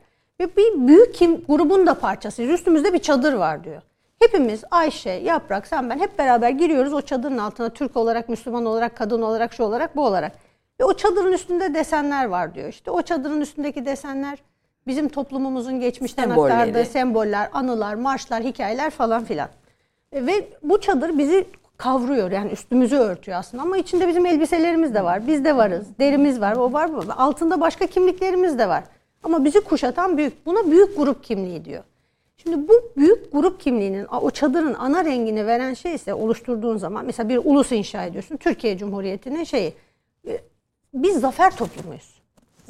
Ve 0.41 0.57
bir 0.57 0.87
büyük 0.87 1.15
kim 1.15 1.45
grubun 1.45 1.87
da 1.87 1.93
parçasıyız. 1.93 2.51
Üstümüzde 2.51 2.93
bir 2.93 2.99
çadır 2.99 3.33
var 3.33 3.63
diyor. 3.63 3.81
Hepimiz 4.19 4.63
Ayşe, 4.71 5.09
Yaprak, 5.09 5.67
sen 5.67 5.89
ben 5.89 5.99
hep 5.99 6.19
beraber 6.19 6.49
giriyoruz 6.49 6.93
o 6.93 7.01
çadırın 7.01 7.37
altına 7.37 7.69
Türk 7.69 7.97
olarak, 7.97 8.29
Müslüman 8.29 8.65
olarak, 8.65 8.97
kadın 8.97 9.21
olarak, 9.21 9.53
şu 9.53 9.63
olarak, 9.63 9.95
bu 9.95 10.05
olarak. 10.05 10.31
Ve 10.79 10.83
o 10.83 10.93
çadırın 10.93 11.31
üstünde 11.31 11.73
desenler 11.73 12.25
var 12.25 12.55
diyor. 12.55 12.69
İşte 12.69 12.91
o 12.91 13.01
çadırın 13.01 13.41
üstündeki 13.41 13.85
desenler 13.85 14.37
bizim 14.87 15.09
toplumumuzun 15.09 15.79
geçmişten 15.79 16.23
Sembolleri. 16.23 16.53
aktardığı 16.53 16.85
semboller, 16.85 17.49
anılar, 17.53 17.93
marşlar, 17.93 18.43
hikayeler 18.43 18.89
falan 18.89 19.23
filan. 19.23 19.49
E, 20.11 20.25
Ve 20.25 20.47
bu 20.63 20.81
çadır 20.81 21.17
bizi 21.17 21.45
kavruyor 21.77 22.31
yani 22.31 22.51
üstümüzü 22.51 22.95
örtüyor 22.95 23.37
aslında 23.37 23.63
ama 23.63 23.77
içinde 23.77 24.07
bizim 24.07 24.25
elbiselerimiz 24.25 24.93
de 24.93 25.03
var. 25.03 25.27
Biz 25.27 25.45
de 25.45 25.57
varız. 25.57 25.87
Derimiz 25.99 26.41
var. 26.41 26.55
O 26.55 26.73
var 26.73 26.93
bu. 26.93 27.03
Altında 27.17 27.61
başka 27.61 27.87
kimliklerimiz 27.87 28.59
de 28.59 28.69
var. 28.69 28.83
Ama 29.23 29.45
bizi 29.45 29.61
kuşatan 29.61 30.17
büyük. 30.17 30.45
Buna 30.45 30.71
büyük 30.71 30.97
grup 30.97 31.23
kimliği 31.23 31.65
diyor. 31.65 31.83
Şimdi 32.37 32.67
bu 32.67 32.73
büyük 32.97 33.31
grup 33.31 33.59
kimliğinin 33.59 34.05
o 34.05 34.31
çadırın 34.31 34.73
ana 34.73 35.05
rengini 35.05 35.47
veren 35.47 35.73
şey 35.73 35.95
ise 35.95 36.13
oluşturduğun 36.13 36.77
zaman 36.77 37.05
mesela 37.05 37.29
bir 37.29 37.37
ulus 37.43 37.71
inşa 37.71 38.05
ediyorsun. 38.05 38.37
Türkiye 38.37 38.77
Cumhuriyeti'nin 38.77 39.43
şeyi. 39.43 39.73
e, 40.27 40.41
Biz 40.93 41.19
zafer 41.19 41.55
toplumuyuz. 41.57 42.18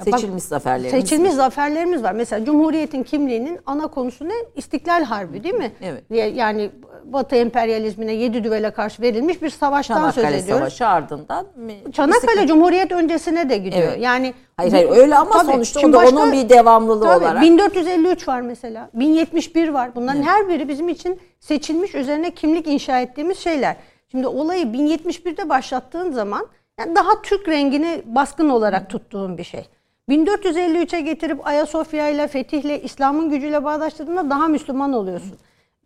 Ya 0.06 0.12
bak- 0.12 0.20
Seçilmiş 0.20 0.44
zaferlerimiz. 0.44 0.92
Seçilmiş 0.92 1.32
zaferlerimiz 1.34 2.04
var. 2.04 2.12
Mesela 2.12 2.46
Cumhuriyet'in 2.46 3.04
kimliğinin 3.04 3.60
ana 3.66 3.88
konusu 3.88 4.26
ne? 4.30 4.34
İstiklal 4.56 5.04
Harbi 5.04 5.44
değil 5.44 5.56
mi? 5.56 5.72
Evet. 5.82 6.04
Ya- 6.10 6.28
Yani 6.28 6.70
Batı 7.06 7.36
emperyalizmine 7.36 8.14
yedi 8.14 8.44
düvele 8.44 8.72
karşı 8.72 9.02
verilmiş 9.02 9.42
bir 9.42 9.50
savaştan 9.50 9.96
söz 9.96 10.16
Çanakkale 10.16 10.38
ediyoruz. 10.38 10.60
Savaşı 10.60 10.88
ardından. 10.88 11.48
Çanakkale 11.94 12.18
İstiklal- 12.34 12.48
Cumhuriyet 12.48 12.92
öncesine 12.92 13.50
de 13.50 13.58
gidiyor. 13.58 13.88
Evet. 13.88 14.02
Yani 14.02 14.34
Hayır 14.58 14.72
hayır 14.72 14.90
öyle 14.90 15.16
ama 15.16 15.32
Tabii, 15.32 15.52
sonuçta 15.52 15.80
o 15.80 15.82
şimdi 15.82 15.94
da 15.94 15.98
başka- 15.98 16.16
onun 16.18 16.32
bir 16.32 16.50
devamlılığı 16.50 17.04
Tabii, 17.06 17.26
olarak. 17.26 17.42
1453 17.42 18.28
var 18.28 18.42
mesela. 18.42 18.90
1071 18.94 19.70
var. 19.70 19.96
Bunların 19.96 20.22
her 20.24 20.48
biri 20.50 20.68
bizim 20.68 20.90
için 20.90 21.20
seçilmiş 21.40 21.96
üzerine 21.96 22.32
kimlik 22.32 22.68
inşa 22.68 23.00
ettiğimiz 23.00 23.38
şeyler. 23.40 23.76
Şimdi 24.12 24.28
olayı 24.28 24.74
1071'de 24.74 25.50
başlattığın 25.50 26.12
zaman 26.12 26.48
yani 26.80 26.96
daha 26.96 27.22
Türk 27.24 27.48
rengini 27.48 28.02
baskın 28.06 28.50
olarak 28.50 28.90
tuttuğun 28.90 29.38
bir 29.38 29.44
şey. 29.44 29.66
1453'e 30.10 31.02
getirip 31.02 31.48
Ayasofya 31.48 32.10
ile 32.10 32.28
fetihle 32.28 32.82
İslam'ın 32.82 33.30
gücüyle 33.30 33.64
bağdaştırdığında 33.64 34.30
daha 34.30 34.48
Müslüman 34.48 34.94
oluyorsun. 34.94 35.38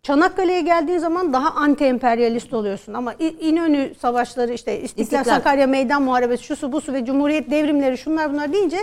Çanakkale'ye 0.02 0.60
geldiğin 0.60 0.98
zaman 0.98 1.32
daha 1.32 1.50
anti 1.50 1.84
emperyalist 1.84 2.52
oluyorsun 2.52 2.94
ama 2.94 3.14
İnönü 3.40 3.94
savaşları 3.94 4.52
işte 4.52 4.80
İstiklal, 4.80 5.02
İstiklal. 5.02 5.24
Sakarya 5.36 5.66
Meydan 5.66 6.02
Muharebesi 6.02 6.44
şusu 6.44 6.72
busu 6.72 6.92
ve 6.92 7.04
Cumhuriyet 7.04 7.50
devrimleri 7.50 7.98
şunlar 7.98 8.32
bunlar 8.32 8.52
deyince 8.52 8.76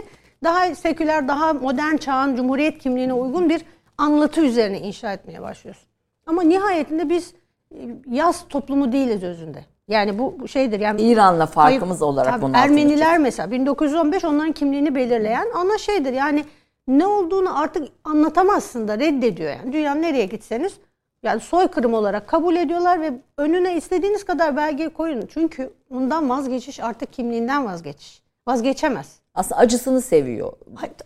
daha 0.43 0.75
seküler 0.75 1.27
daha 1.27 1.53
modern 1.53 1.97
çağın 1.97 2.35
Cumhuriyet 2.35 2.79
kimliğine 2.79 3.13
uygun 3.13 3.49
bir 3.49 3.61
anlatı 3.97 4.41
üzerine 4.41 4.79
inşa 4.79 5.13
etmeye 5.13 5.41
başlıyorsun. 5.41 5.87
Ama 6.25 6.41
nihayetinde 6.41 7.09
biz 7.09 7.33
e, 7.71 7.77
yaz 8.07 8.47
toplumu 8.47 8.91
değiliz 8.91 9.23
özünde. 9.23 9.65
Yani 9.91 10.19
bu 10.19 10.47
şeydir 10.47 10.79
yani 10.79 11.01
İran'la 11.01 11.45
farkımız 11.45 12.01
olarak 12.01 12.31
Tabii 12.31 12.41
bunun 12.41 12.53
altını 12.53 12.65
Ermeniler 12.65 13.17
mesela 13.17 13.51
1915 13.51 14.25
onların 14.25 14.51
kimliğini 14.51 14.95
belirleyen 14.95 15.47
ana 15.55 15.77
şeydir. 15.77 16.13
Yani 16.13 16.45
ne 16.87 17.07
olduğunu 17.07 17.59
artık 17.59 17.87
anlatamazsın 18.03 18.87
da 18.87 18.99
reddediyor 18.99 19.49
yani. 19.49 19.73
Dünyanın 19.73 20.01
nereye 20.01 20.25
gitseniz 20.25 20.73
yani 21.23 21.39
soykırım 21.39 21.93
olarak 21.93 22.27
kabul 22.27 22.55
ediyorlar 22.55 23.01
ve 23.01 23.13
önüne 23.37 23.75
istediğiniz 23.75 24.25
kadar 24.25 24.57
belge 24.57 24.89
koyun. 24.89 25.25
Çünkü 25.33 25.73
ondan 25.95 26.29
vazgeçiş 26.29 26.79
artık 26.79 27.13
kimliğinden 27.13 27.65
vazgeçiş. 27.65 28.21
Vazgeçemez. 28.47 29.19
Aslında 29.33 29.61
acısını 29.61 30.01
seviyor. 30.01 30.53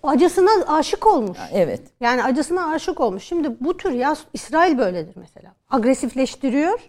Acısına 0.03 0.49
aşık 0.67 1.07
olmuş. 1.07 1.37
Evet. 1.53 1.81
Yani 1.99 2.23
acısına 2.23 2.69
aşık 2.69 2.99
olmuş. 2.99 3.23
Şimdi 3.23 3.49
bu 3.59 3.77
tür 3.77 3.91
yaz 3.91 4.23
İsrail 4.33 4.77
böyledir 4.77 5.13
mesela. 5.15 5.53
Agresifleştiriyor. 5.69 6.79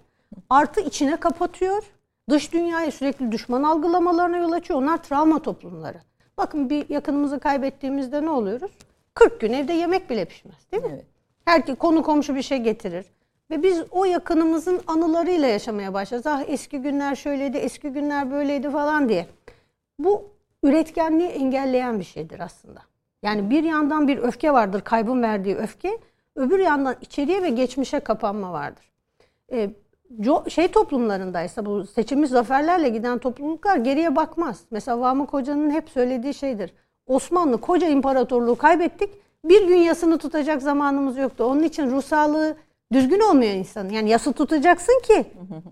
Artı 0.50 0.80
içine 0.80 1.16
kapatıyor. 1.16 1.82
Dış 2.30 2.52
dünyaya 2.52 2.90
sürekli 2.90 3.32
düşman 3.32 3.62
algılamalarına 3.62 4.36
yol 4.36 4.52
açıyor. 4.52 4.82
Onlar 4.82 5.02
travma 5.02 5.42
toplumları. 5.42 5.98
Bakın 6.38 6.70
bir 6.70 6.88
yakınımızı 6.88 7.40
kaybettiğimizde 7.40 8.22
ne 8.22 8.30
oluyoruz? 8.30 8.70
40 9.14 9.40
gün 9.40 9.52
evde 9.52 9.72
yemek 9.72 10.10
bile 10.10 10.24
pişmez 10.24 10.72
değil 10.72 10.82
mi? 10.82 10.90
Evet. 10.92 11.04
Herkes 11.44 11.78
konu 11.78 12.02
komşu 12.02 12.34
bir 12.34 12.42
şey 12.42 12.58
getirir. 12.58 13.06
Ve 13.50 13.62
biz 13.62 13.82
o 13.90 14.04
yakınımızın 14.04 14.80
anılarıyla 14.86 15.48
yaşamaya 15.48 15.94
başlarız. 15.94 16.26
Ah 16.26 16.42
eski 16.46 16.78
günler 16.78 17.14
şöyleydi, 17.14 17.56
eski 17.56 17.88
günler 17.88 18.30
böyleydi 18.30 18.70
falan 18.70 19.08
diye. 19.08 19.26
Bu 19.98 20.30
üretkenliği 20.62 21.28
engelleyen 21.28 21.98
bir 21.98 22.04
şeydir 22.04 22.40
aslında. 22.40 22.80
Yani 23.22 23.50
bir 23.50 23.64
yandan 23.64 24.08
bir 24.08 24.18
öfke 24.18 24.52
vardır, 24.52 24.80
kaybın 24.80 25.22
verdiği 25.22 25.56
öfke. 25.56 25.98
Öbür 26.36 26.58
yandan 26.58 26.96
içeriye 27.00 27.42
ve 27.42 27.50
geçmişe 27.50 28.00
kapanma 28.00 28.52
vardır. 28.52 28.92
Ee, 29.52 29.70
şey 30.48 30.68
toplumlarındaysa 30.68 31.66
bu 31.66 31.86
seçilmiş 31.86 32.30
zaferlerle 32.30 32.88
giden 32.88 33.18
topluluklar 33.18 33.76
geriye 33.76 34.16
bakmaz. 34.16 34.60
Mesela 34.70 35.00
Vamık 35.00 35.32
Hoca'nın 35.32 35.70
hep 35.70 35.88
söylediği 35.88 36.34
şeydir. 36.34 36.72
Osmanlı 37.06 37.60
koca 37.60 37.88
imparatorluğu 37.88 38.56
kaybettik. 38.56 39.10
Bir 39.44 39.68
gün 39.68 39.76
yasını 39.76 40.18
tutacak 40.18 40.62
zamanımız 40.62 41.16
yoktu. 41.16 41.44
Onun 41.44 41.62
için 41.62 41.90
ruh 41.90 42.02
sağlığı 42.02 42.56
düzgün 42.92 43.20
olmuyor 43.20 43.52
insanın. 43.52 43.90
Yani 43.90 44.10
yası 44.10 44.32
tutacaksın 44.32 45.02
ki 45.02 45.24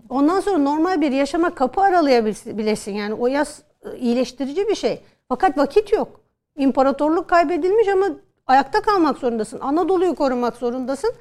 ondan 0.09 0.39
sonra 0.39 0.57
normal 0.57 1.01
bir 1.01 1.11
yaşama 1.11 1.55
kapı 1.55 1.81
aralayabilesin. 1.81 2.93
Yani 2.93 3.13
o 3.13 3.27
yas 3.27 3.61
e, 3.85 3.97
iyileştirici 3.97 4.67
bir 4.67 4.75
şey. 4.75 5.01
Fakat 5.29 5.57
vakit 5.57 5.93
yok. 5.93 6.21
İmparatorluk 6.57 7.27
kaybedilmiş 7.27 7.87
ama 7.87 8.05
ayakta 8.47 8.81
kalmak 8.81 9.17
zorundasın. 9.17 9.59
Anadolu'yu 9.59 10.15
korumak 10.15 10.55
zorundasın. 10.55 11.11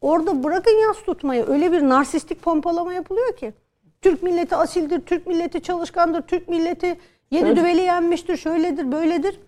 Orada 0.00 0.44
bırakın 0.44 0.88
yas 0.88 1.02
tutmayı. 1.02 1.44
Öyle 1.48 1.72
bir 1.72 1.82
narsistik 1.82 2.42
pompalama 2.42 2.94
yapılıyor 2.94 3.36
ki. 3.36 3.52
Türk 4.00 4.22
milleti 4.22 4.56
asildir, 4.56 5.00
Türk 5.00 5.26
milleti 5.26 5.62
çalışkandır, 5.62 6.22
Türk 6.22 6.48
milleti 6.48 6.98
yedi 7.30 7.56
düveli 7.56 7.80
yenmiştir, 7.80 8.36
şöyledir, 8.36 8.92
böyledir. 8.92 9.40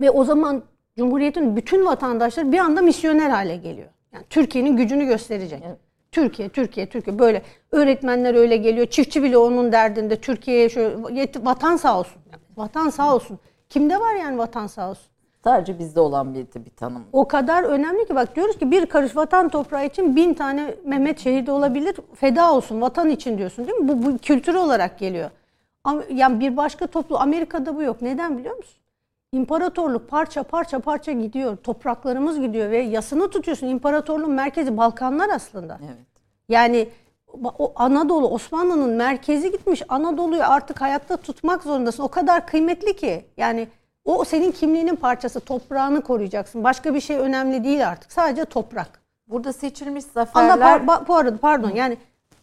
Ve 0.00 0.10
o 0.10 0.24
zaman 0.24 0.62
Cumhuriyet'in 0.98 1.56
bütün 1.56 1.86
vatandaşları 1.86 2.52
bir 2.52 2.58
anda 2.58 2.82
misyoner 2.82 3.30
hale 3.30 3.56
geliyor. 3.56 3.88
Yani 4.12 4.24
Türkiye'nin 4.30 4.76
gücünü 4.76 5.04
gösterecek. 5.04 5.62
Türkiye, 6.12 6.48
Türkiye, 6.48 6.88
Türkiye 6.88 7.18
böyle 7.18 7.42
öğretmenler 7.72 8.34
öyle 8.34 8.56
geliyor. 8.56 8.86
Çiftçi 8.86 9.22
bile 9.22 9.38
onun 9.38 9.72
derdinde. 9.72 10.16
Türkiye'ye 10.16 10.68
şöyle 10.68 11.28
vatan 11.44 11.76
sağ 11.76 11.98
olsun. 11.98 12.22
Vatan 12.56 12.90
sağ 12.90 13.14
olsun. 13.14 13.38
Kimde 13.68 14.00
var 14.00 14.14
yani 14.14 14.38
vatan 14.38 14.66
sağ 14.66 14.90
olsun? 14.90 15.06
Sadece 15.48 15.78
bizde 15.78 16.00
olan 16.00 16.34
bir, 16.34 16.46
bir 16.64 16.70
tanım. 16.70 17.04
O 17.12 17.28
kadar 17.28 17.62
önemli 17.62 18.06
ki 18.06 18.14
bak 18.14 18.36
diyoruz 18.36 18.58
ki 18.58 18.70
bir 18.70 18.86
karış 18.86 19.16
vatan 19.16 19.48
toprağı 19.48 19.86
için 19.86 20.16
bin 20.16 20.34
tane 20.34 20.74
Mehmet 20.84 21.18
şehidi 21.18 21.50
olabilir. 21.50 21.96
Feda 22.14 22.52
olsun 22.52 22.80
vatan 22.80 23.10
için 23.10 23.38
diyorsun 23.38 23.66
değil 23.66 23.78
mi? 23.78 23.88
Bu, 23.88 24.06
bu 24.06 24.18
kültür 24.18 24.54
olarak 24.54 24.98
geliyor. 24.98 25.30
Yani 26.12 26.40
bir 26.40 26.56
başka 26.56 26.86
toplu 26.86 27.18
Amerika'da 27.18 27.76
bu 27.76 27.82
yok. 27.82 28.02
Neden 28.02 28.38
biliyor 28.38 28.56
musun? 28.56 28.74
İmparatorluk 29.32 30.08
parça 30.08 30.42
parça 30.42 30.78
parça 30.78 31.12
gidiyor. 31.12 31.56
Topraklarımız 31.56 32.40
gidiyor 32.40 32.70
ve 32.70 32.78
yasını 32.78 33.30
tutuyorsun. 33.30 33.66
İmparatorluğun 33.66 34.32
merkezi 34.32 34.76
Balkanlar 34.76 35.28
aslında. 35.34 35.78
Evet. 35.84 36.06
Yani 36.48 36.88
o 37.58 37.72
Anadolu 37.76 38.28
Osmanlı'nın 38.28 38.90
merkezi 38.90 39.52
gitmiş. 39.52 39.82
Anadolu'yu 39.88 40.42
artık 40.44 40.80
hayatta 40.80 41.16
tutmak 41.16 41.62
zorundasın. 41.62 42.02
O 42.02 42.08
kadar 42.08 42.46
kıymetli 42.46 42.96
ki. 42.96 43.24
Yani 43.36 43.68
o 44.16 44.24
senin 44.24 44.52
kimliğinin 44.52 44.96
parçası. 44.96 45.40
Toprağını 45.40 46.02
koruyacaksın. 46.02 46.64
Başka 46.64 46.94
bir 46.94 47.00
şey 47.00 47.16
önemli 47.16 47.64
değil 47.64 47.88
artık. 47.88 48.12
Sadece 48.12 48.44
toprak. 48.44 49.00
Burada 49.28 49.52
seçilmiş 49.52 50.04
zaferler 50.04 50.58
par- 50.58 50.86
ba- 50.86 51.08
bu 51.08 51.14
arada 51.16 51.36
pardon 51.36 51.70
yani 51.70 51.96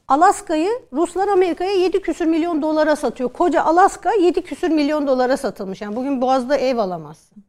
Alaska'yı 0.08 0.69
Ruslar 0.93 1.28
Amerika'ya 1.28 1.71
7 1.71 2.01
küsür 2.01 2.25
milyon 2.25 2.62
dolara 2.62 2.95
satıyor. 2.95 3.30
Koca 3.30 3.63
Alaska 3.63 4.13
7 4.13 4.41
küsür 4.41 4.69
milyon 4.69 5.08
dolara 5.08 5.38
satılmış. 5.38 5.82
Yani 5.82 5.95
bugün 5.95 6.21
Boğaz'da 6.21 6.58
ev 6.58 6.78
alamazsın. 6.78 7.43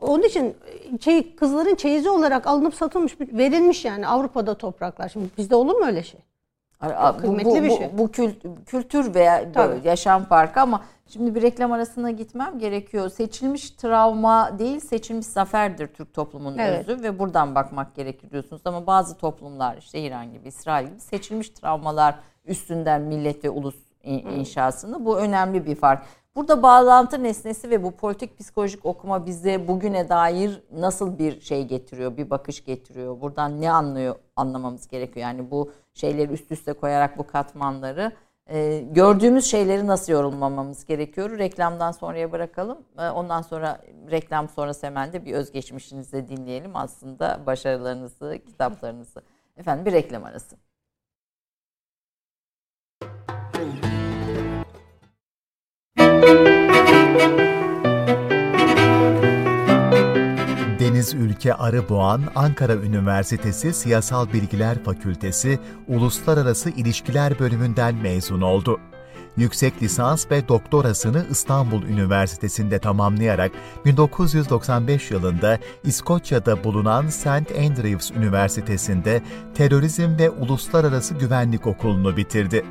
Onun 0.00 0.22
için 0.22 0.56
şey, 1.00 1.34
kızların 1.36 1.74
çeyizi 1.74 2.10
olarak 2.10 2.46
alınıp 2.46 2.74
satılmış, 2.74 3.16
verilmiş 3.20 3.84
yani 3.84 4.06
Avrupa'da 4.06 4.54
topraklar. 4.54 5.08
Şimdi 5.08 5.26
bizde 5.38 5.54
olur 5.54 5.74
mu 5.74 5.86
öyle 5.86 6.02
şey? 6.02 6.20
Ar- 6.80 7.14
bu, 7.16 7.20
kıymetli 7.20 7.50
bu, 7.50 7.64
bir 7.64 7.70
şey. 7.70 7.90
bu 7.98 8.02
kült- 8.04 8.64
kültür 8.66 9.14
veya 9.14 9.52
Tabii. 9.52 9.88
yaşam 9.88 10.24
parkı 10.24 10.60
ama 10.60 10.84
şimdi 11.06 11.34
bir 11.34 11.42
reklam 11.42 11.72
arasına 11.72 12.10
gitmem 12.10 12.58
gerekiyor. 12.58 13.08
Seçilmiş 13.10 13.70
travma 13.70 14.58
değil 14.58 14.80
seçilmiş 14.80 15.26
zaferdir 15.26 15.86
Türk 15.86 16.14
toplumunun 16.14 16.58
Evet. 16.58 16.88
özü 16.88 17.02
ve 17.02 17.18
buradan 17.18 17.54
bakmak 17.54 17.94
gerekir 17.94 18.30
diyorsunuz. 18.30 18.62
Ama 18.64 18.86
bazı 18.86 19.16
toplumlar 19.16 19.76
işte 19.76 20.00
İran 20.00 20.32
gibi 20.32 20.48
İsrail 20.48 20.86
gibi 20.86 21.00
seçilmiş 21.00 21.50
travmalar 21.50 22.14
üstünden 22.44 23.00
millet 23.02 23.44
ve 23.44 23.50
ulus 23.50 23.76
in- 24.02 24.26
inşasını 24.26 25.04
bu 25.04 25.18
önemli 25.18 25.66
bir 25.66 25.74
fark. 25.74 26.02
Burada 26.36 26.62
bağlantı 26.62 27.22
nesnesi 27.22 27.70
ve 27.70 27.82
bu 27.82 27.90
politik 27.90 28.38
psikolojik 28.38 28.86
okuma 28.86 29.26
bize 29.26 29.68
bugüne 29.68 30.08
dair 30.08 30.62
nasıl 30.72 31.18
bir 31.18 31.40
şey 31.40 31.64
getiriyor, 31.64 32.16
bir 32.16 32.30
bakış 32.30 32.64
getiriyor? 32.64 33.20
Buradan 33.20 33.60
ne 33.60 33.70
anlıyor 33.72 34.14
anlamamız 34.36 34.88
gerekiyor? 34.88 35.26
Yani 35.26 35.50
bu 35.50 35.72
şeyleri 36.00 36.32
üst 36.32 36.52
üste 36.52 36.72
koyarak 36.72 37.18
bu 37.18 37.26
katmanları 37.26 38.12
e, 38.50 38.80
gördüğümüz 38.90 39.44
şeyleri 39.44 39.86
nasıl 39.86 40.12
yorumlamamız 40.12 40.84
gerekiyor? 40.84 41.38
Reklamdan 41.38 41.92
sonraya 41.92 42.32
bırakalım. 42.32 42.78
E, 42.98 43.08
ondan 43.08 43.42
sonra 43.42 43.80
reklam 44.10 44.48
sonrası 44.48 44.86
hemen 44.86 45.12
de 45.12 45.24
bir 45.24 45.32
özgeçmişinizi 45.32 46.12
de 46.12 46.28
dinleyelim. 46.28 46.76
Aslında 46.76 47.40
başarılarınızı, 47.46 48.38
kitaplarınızı. 48.46 49.22
Efendim 49.56 49.86
bir 49.86 49.92
reklam 49.92 50.24
arası. 50.24 50.56
Deniz 61.00 61.14
Ülke 61.14 61.54
Arıboğan, 61.54 62.22
Ankara 62.34 62.74
Üniversitesi 62.74 63.72
Siyasal 63.72 64.32
Bilgiler 64.32 64.84
Fakültesi 64.84 65.58
Uluslararası 65.88 66.70
İlişkiler 66.70 67.38
Bölümünden 67.38 67.94
mezun 67.94 68.40
oldu. 68.40 68.80
Yüksek 69.36 69.82
lisans 69.82 70.30
ve 70.30 70.48
doktorasını 70.48 71.26
İstanbul 71.30 71.82
Üniversitesi'nde 71.82 72.78
tamamlayarak 72.78 73.52
1995 73.84 75.10
yılında 75.10 75.58
İskoçya'da 75.84 76.64
bulunan 76.64 77.08
St. 77.08 77.26
Andrews 77.58 78.10
Üniversitesi'nde 78.10 79.22
Terörizm 79.54 80.18
ve 80.18 80.30
Uluslararası 80.30 81.14
Güvenlik 81.14 81.66
Okulu'nu 81.66 82.16
bitirdi. 82.16 82.64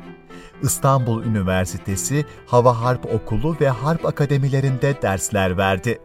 İstanbul 0.62 1.24
Üniversitesi 1.24 2.24
Hava 2.46 2.80
Harp 2.80 3.06
Okulu 3.14 3.56
ve 3.60 3.68
Harp 3.68 4.06
Akademilerinde 4.06 5.02
dersler 5.02 5.56
verdi. 5.56 5.98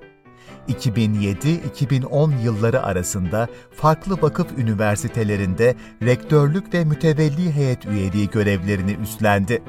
2007-2010 0.70 2.42
yılları 2.42 2.84
arasında 2.84 3.48
farklı 3.72 4.22
vakıf 4.22 4.48
üniversitelerinde 4.58 5.76
rektörlük 6.04 6.74
ve 6.74 6.86
mütevelli 6.86 7.56
heyet 7.56 7.86
üyeliği 7.86 8.30
görevlerini 8.30 8.98
üstlendi. 9.04 9.62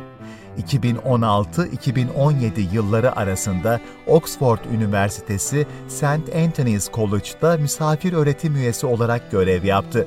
2016-2017 0.63 2.75
yılları 2.75 3.17
arasında 3.17 3.81
Oxford 4.07 4.59
Üniversitesi 4.73 5.67
St. 5.89 6.37
Anthony's 6.37 6.91
College'da 6.93 7.57
misafir 7.57 8.13
öğretim 8.13 8.57
üyesi 8.57 8.87
olarak 8.87 9.31
görev 9.31 9.65
yaptı. 9.65 10.07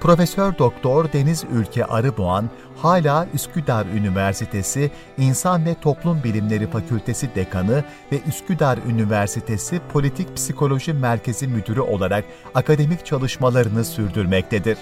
Profesör 0.00 0.58
Doktor 0.58 1.12
Deniz 1.12 1.44
Ülke 1.52 1.84
Arıboğan 1.84 2.50
hala 2.76 3.26
Üsküdar 3.34 3.86
Üniversitesi 3.86 4.90
İnsan 5.18 5.66
ve 5.66 5.74
Toplum 5.74 6.24
Bilimleri 6.24 6.70
Fakültesi 6.70 7.34
Dekanı 7.34 7.84
ve 8.12 8.20
Üsküdar 8.28 8.78
Üniversitesi 8.88 9.80
Politik 9.92 10.36
Psikoloji 10.36 10.92
Merkezi 10.92 11.48
Müdürü 11.48 11.80
olarak 11.80 12.24
akademik 12.54 13.06
çalışmalarını 13.06 13.84
sürdürmektedir. 13.84 14.78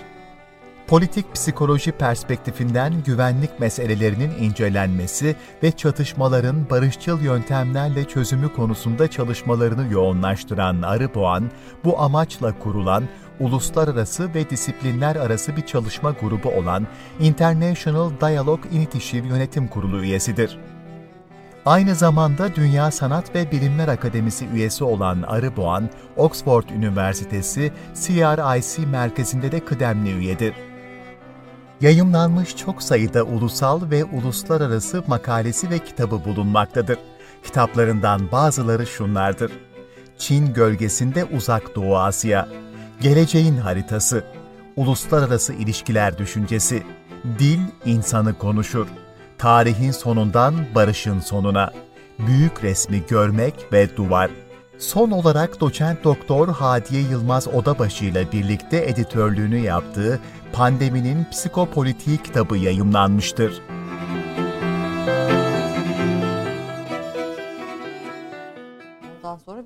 Politik 0.87 1.35
psikoloji 1.35 1.92
perspektifinden 1.92 3.02
güvenlik 3.07 3.61
meselelerinin 3.61 4.31
incelenmesi 4.31 5.37
ve 5.62 5.72
çatışmaların 5.72 6.70
barışçıl 6.70 7.20
yöntemlerle 7.20 8.04
çözümü 8.04 8.52
konusunda 8.52 9.11
çalışmalarını 9.11 9.92
yoğunlaştıran 9.92 10.83
Arıboğan, 10.83 11.50
bu 11.85 12.00
amaçla 12.00 12.59
kurulan 12.59 13.04
uluslararası 13.40 14.35
ve 14.35 14.51
disiplinler 14.51 15.16
arası 15.16 15.57
bir 15.57 15.66
çalışma 15.66 16.11
grubu 16.11 16.48
olan 16.48 16.87
International 17.20 18.11
Dialogue 18.20 18.70
Initiative 18.70 19.27
Yönetim 19.27 19.68
Kurulu 19.68 20.03
üyesidir. 20.03 20.59
Aynı 21.66 21.94
zamanda 21.94 22.55
Dünya 22.55 22.90
Sanat 22.90 23.35
ve 23.35 23.53
Bilimler 23.53 23.88
Akademisi 23.88 24.46
üyesi 24.46 24.85
olan 24.85 25.22
Arıboğan, 25.22 25.90
Oxford 26.16 26.68
Üniversitesi 26.68 27.72
CRIC 27.94 28.87
merkezinde 28.87 29.53
de 29.53 29.64
kıdemli 29.64 30.11
üyedir. 30.11 30.55
Yayımlanmış 31.81 32.57
çok 32.57 32.83
sayıda 32.83 33.22
ulusal 33.22 33.90
ve 33.90 34.05
uluslararası 34.05 35.05
makalesi 35.07 35.70
ve 35.70 35.79
kitabı 35.79 36.24
bulunmaktadır. 36.24 36.98
Kitaplarından 37.42 38.33
bazıları 38.33 38.87
şunlardır. 38.87 39.53
Çin 40.18 40.55
gölgesinde 40.55 41.24
Uzak 41.24 41.77
Doğu 41.77 41.98
Asya, 41.98 42.48
Geleceğin 43.00 43.56
Haritası, 43.56 44.24
Uluslararası 44.76 45.52
İlişkiler 45.52 46.18
Düşüncesi, 46.18 46.82
Dil 47.38 47.58
insanı 47.84 48.38
konuşur, 48.38 48.87
Tarihin 49.38 49.90
sonundan 49.90 50.54
barışın 50.74 51.20
sonuna. 51.20 51.72
Büyük 52.18 52.64
resmi 52.64 53.02
görmek 53.08 53.54
ve 53.72 53.96
duvar. 53.96 54.30
Son 54.78 55.11
olarak 55.11 55.61
doçent 55.61 56.04
doktor 56.04 56.48
Hadiye 56.48 57.02
Yılmaz 57.02 57.48
Odabaşı 57.48 58.04
ile 58.04 58.32
birlikte 58.32 58.76
editörlüğünü 58.76 59.58
yaptığı 59.58 60.20
Pandeminin 60.52 61.26
Psikopolitiği 61.30 62.18
kitabı 62.18 62.56
yayımlanmıştır. 62.56 63.62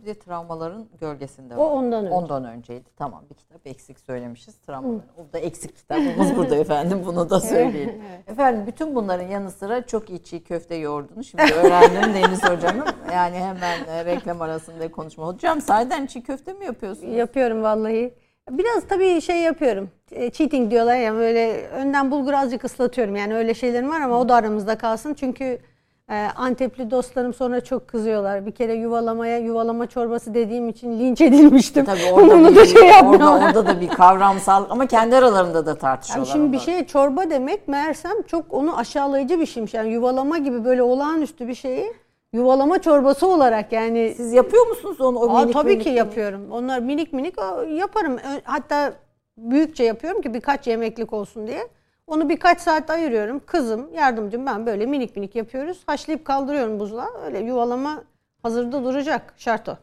Bir 0.02 0.06
de 0.06 0.14
travmaların 0.18 0.88
gölgesinde 1.00 1.56
O 1.56 1.58
var. 1.66 1.70
ondan 1.70 2.04
önce. 2.04 2.14
Ondan 2.14 2.44
önceydi. 2.44 2.84
Tamam 2.96 3.24
bir 3.30 3.34
kitap 3.34 3.66
eksik 3.66 4.00
söylemişiz. 4.00 4.54
Travmaların. 4.56 5.02
O 5.30 5.32
da 5.32 5.38
eksik 5.38 5.76
kitabımız 5.76 6.36
burada 6.36 6.56
efendim. 6.56 7.02
Bunu 7.06 7.30
da 7.30 7.40
söyleyelim. 7.40 8.02
Efendim 8.26 8.64
bütün 8.66 8.94
bunların 8.94 9.28
yanı 9.28 9.50
sıra 9.50 9.86
çok 9.86 10.10
iyi 10.10 10.22
çiğ 10.22 10.44
köfte 10.44 10.74
yoğurdunu 10.74 11.24
şimdi 11.24 11.42
öğrendim 11.42 12.14
Deniz 12.22 12.42
hocamın. 12.42 12.86
Yani 13.12 13.36
hemen 13.36 13.84
e, 13.88 14.04
reklam 14.04 14.42
arasında 14.42 14.90
konuşma. 14.90 15.26
Hocam 15.26 15.60
sahiden 15.60 16.06
çiğ 16.06 16.22
köfte 16.22 16.52
mi 16.52 16.64
yapıyorsunuz? 16.64 17.14
Yapıyorum 17.16 17.62
vallahi. 17.62 18.14
Biraz 18.50 18.88
tabii 18.88 19.20
şey 19.20 19.36
yapıyorum. 19.42 19.90
E, 20.10 20.30
Cheating 20.30 20.70
diyorlar 20.70 20.96
ya 20.96 21.14
böyle 21.14 21.66
önden 21.68 22.10
bulgur 22.10 22.32
azıcık 22.32 22.64
ıslatıyorum. 22.64 23.16
Yani 23.16 23.34
öyle 23.34 23.54
şeylerim 23.54 23.90
var 23.90 24.00
ama 24.00 24.20
o 24.20 24.28
da 24.28 24.34
aramızda 24.34 24.78
kalsın. 24.78 25.14
Çünkü 25.14 25.58
Antepli 26.16 26.90
dostlarım 26.90 27.34
sonra 27.34 27.60
çok 27.60 27.88
kızıyorlar. 27.88 28.46
Bir 28.46 28.52
kere 28.52 28.74
yuvalamaya 28.74 29.38
yuvalama 29.38 29.86
çorbası 29.86 30.34
dediğim 30.34 30.68
için 30.68 30.98
linç 30.98 31.20
edilmiştim. 31.20 31.84
Tabii 31.84 32.00
orada, 32.12 32.50
bir, 32.50 32.56
da 32.56 32.66
şey 32.66 32.90
orada, 33.04 33.32
orada 33.32 33.66
da 33.66 33.80
bir 33.80 33.88
kavramsal 33.88 34.64
ama 34.70 34.86
kendi 34.86 35.16
aralarında 35.16 35.66
da 35.66 35.70
Yani 35.70 35.78
tartışıyorlar. 35.78 36.32
şimdi 36.32 36.52
bir 36.52 36.58
şeye 36.58 36.86
çorba 36.86 37.30
demek 37.30 37.68
meğersem 37.68 38.22
çok 38.22 38.44
onu 38.54 38.78
aşağılayıcı 38.78 39.40
bir 39.40 39.46
şeymiş. 39.46 39.74
Yani 39.74 39.92
yuvalama 39.92 40.38
gibi 40.38 40.64
böyle 40.64 40.82
olağanüstü 40.82 41.48
bir 41.48 41.54
şeyi 41.54 41.92
yuvalama 42.32 42.82
çorbası 42.82 43.26
olarak 43.26 43.72
yani 43.72 44.14
Siz 44.16 44.32
yapıyor 44.32 44.66
musunuz 44.66 45.00
onu? 45.00 45.18
O 45.18 45.30
Aa, 45.30 45.40
minik 45.40 45.54
tabii 45.54 45.68
minik 45.68 45.82
ki 45.82 45.88
minik? 45.88 45.98
yapıyorum. 45.98 46.40
Onlar 46.50 46.78
minik 46.78 47.12
minik 47.12 47.34
yaparım. 47.76 48.16
Hatta 48.44 48.92
büyükçe 49.38 49.84
yapıyorum 49.84 50.22
ki 50.22 50.34
birkaç 50.34 50.66
yemeklik 50.66 51.12
olsun 51.12 51.46
diye. 51.46 51.68
Onu 52.06 52.28
birkaç 52.28 52.60
saat 52.60 52.90
ayırıyorum. 52.90 53.40
Kızım, 53.46 53.94
yardımcım 53.94 54.46
ben 54.46 54.66
böyle 54.66 54.86
minik 54.86 55.16
minik 55.16 55.34
yapıyoruz. 55.36 55.82
Haşlayıp 55.86 56.24
kaldırıyorum 56.24 56.80
buzluğa. 56.80 57.08
Öyle 57.24 57.38
yuvalama 57.38 58.04
hazırda 58.42 58.84
duracak. 58.84 59.34
Şart 59.36 59.68
o. 59.68 59.76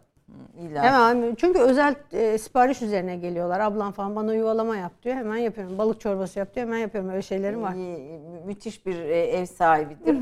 İlla. 0.62 0.84
Hemen 0.84 1.36
çünkü 1.36 1.60
özel 1.60 1.96
e, 2.12 2.38
sipariş 2.38 2.82
üzerine 2.82 3.16
geliyorlar. 3.16 3.60
Ablam 3.60 3.92
falan 3.92 4.16
bana 4.16 4.34
yuvalama 4.34 4.78
yap 4.78 4.92
diyor. 5.04 5.16
Hemen 5.16 5.38
yapıyorum. 5.38 5.78
Balık 5.78 6.02
çorbası 6.02 6.40
yap 6.40 6.56
diyor. 6.56 6.68
Hemen 6.68 6.78
yapıyorum. 6.78 7.10
Öyle 7.10 7.22
şeylerim 7.22 7.62
var. 7.62 7.74
Mü- 7.74 8.20
Müthiş 8.46 8.86
bir 8.86 9.00
e, 9.00 9.18
ev 9.24 9.46
sahibidir. 9.46 10.14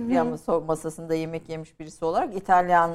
So- 0.47 0.65
masasında 0.65 1.15
yemek 1.15 1.49
yemiş 1.49 1.79
birisi 1.79 2.05
olarak 2.05 2.35
İtalyan 2.35 2.91